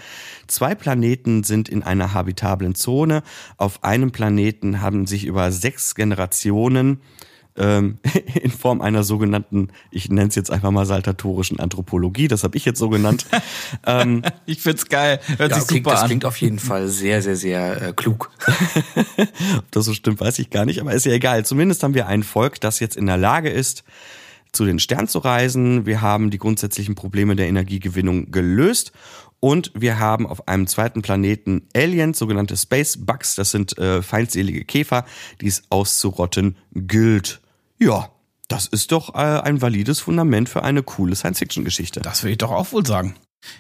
Zwei 0.49 0.75
Planeten 0.75 1.45
sind 1.45 1.69
in 1.69 1.83
einer 1.83 2.15
habitablen 2.15 2.75
Zone. 2.75 3.23
Auf 3.57 3.85
einem 3.85 4.11
Planeten 4.11 4.81
haben 4.81 5.07
sich 5.07 5.27
über 5.27 5.53
sechs 5.53 5.95
Generationen 5.95 7.01
ähm, 7.61 7.99
in 8.43 8.51
Form 8.51 8.81
einer 8.81 9.05
sogenannten, 9.05 9.69
ich 9.91 10.09
nenne 10.09 10.29
es 10.29 10.35
jetzt 10.35 10.51
einfach 10.51 10.71
mal 10.71 10.87
saltatorischen 10.87 11.61
Anthropologie, 11.61 12.27
das 12.27 12.43
habe 12.43 12.57
ich 12.57 12.65
jetzt 12.65 12.79
so 12.79 12.89
genannt. 12.89 13.27
ähm, 13.87 14.23
ich 14.47 14.61
find's 14.61 14.87
geil, 14.87 15.21
hört 15.37 15.53
ja, 15.53 15.59
sich 15.59 15.69
klingt, 15.69 15.85
super 15.85 15.95
das 15.95 16.03
an. 16.03 16.09
klingt 16.09 16.25
auf 16.25 16.37
jeden 16.39 16.59
Fall 16.59 16.89
sehr, 16.89 17.23
sehr, 17.23 17.37
sehr 17.37 17.83
äh, 17.83 17.93
klug. 17.93 18.31
Ob 19.59 19.71
das 19.71 19.85
so 19.85 19.95
stimmt, 19.95 20.21
weiß 20.21 20.39
ich 20.39 20.51
gar 20.51 20.65
nicht, 20.65 20.81
aber 20.81 20.93
ist 20.93 21.07
ja 21.07 21.13
egal. 21.13 21.45
Zumindest 21.45 21.83
haben 21.83 21.95
wir 21.95 22.07
ein 22.07 22.23
Volk, 22.23 22.61
das 22.61 22.81
jetzt 22.81 22.97
in 22.97 23.07
der 23.07 23.19
Lage 23.19 23.51
ist, 23.51 23.85
zu 24.53 24.65
den 24.65 24.79
Sternen 24.79 25.07
zu 25.07 25.19
reisen. 25.19 25.87
Wir 25.87 26.01
haben 26.01 26.31
die 26.31 26.39
grundsätzlichen 26.39 26.95
Probleme 26.95 27.37
der 27.37 27.47
Energiegewinnung 27.47 28.33
gelöst 28.33 28.93
und 29.41 29.73
wir 29.75 29.99
haben 29.99 30.27
auf 30.27 30.49
einem 30.49 30.67
zweiten 30.67 31.03
Planeten 31.03 31.63
Aliens, 31.75 32.19
sogenannte 32.19 32.57
Space 32.57 32.99
Bugs. 32.99 33.35
Das 33.35 33.51
sind 33.51 33.77
äh, 33.79 34.03
feindselige 34.03 34.65
Käfer, 34.65 35.07
die 35.41 35.47
es 35.47 35.63
auszurotten 35.71 36.57
gilt. 36.75 37.40
Ja, 37.83 38.11
das 38.49 38.67
ist 38.67 38.93
doch 38.93 39.15
äh, 39.15 39.19
ein 39.19 39.63
valides 39.63 40.01
Fundament 40.01 40.51
für 40.51 40.63
eine 40.63 40.83
coole 40.83 41.17
Science-Fiction-Geschichte. 41.17 42.01
Das 42.01 42.23
will 42.23 42.33
ich 42.33 42.39
doch 42.39 42.51
auch 42.51 42.73
wohl 42.73 42.85
sagen. 42.85 43.15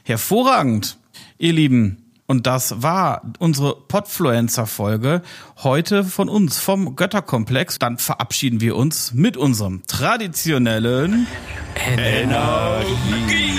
Hervorragend, 0.04 0.98
ihr 1.38 1.54
Lieben. 1.54 2.12
Und 2.26 2.46
das 2.46 2.82
war 2.82 3.22
unsere 3.38 3.74
Podfluencer-Folge 3.74 5.22
heute 5.62 6.04
von 6.04 6.28
uns 6.28 6.58
vom 6.58 6.96
Götterkomplex. 6.96 7.78
Dann 7.78 7.96
verabschieden 7.96 8.60
wir 8.60 8.76
uns 8.76 9.14
mit 9.14 9.38
unserem 9.38 9.82
traditionellen 9.86 11.26
Energie. 11.74 13.58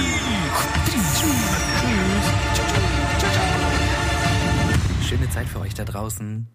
Schöne 5.10 5.30
Zeit 5.32 5.48
für 5.48 5.60
euch 5.60 5.74
da 5.74 5.86
draußen. 5.86 6.48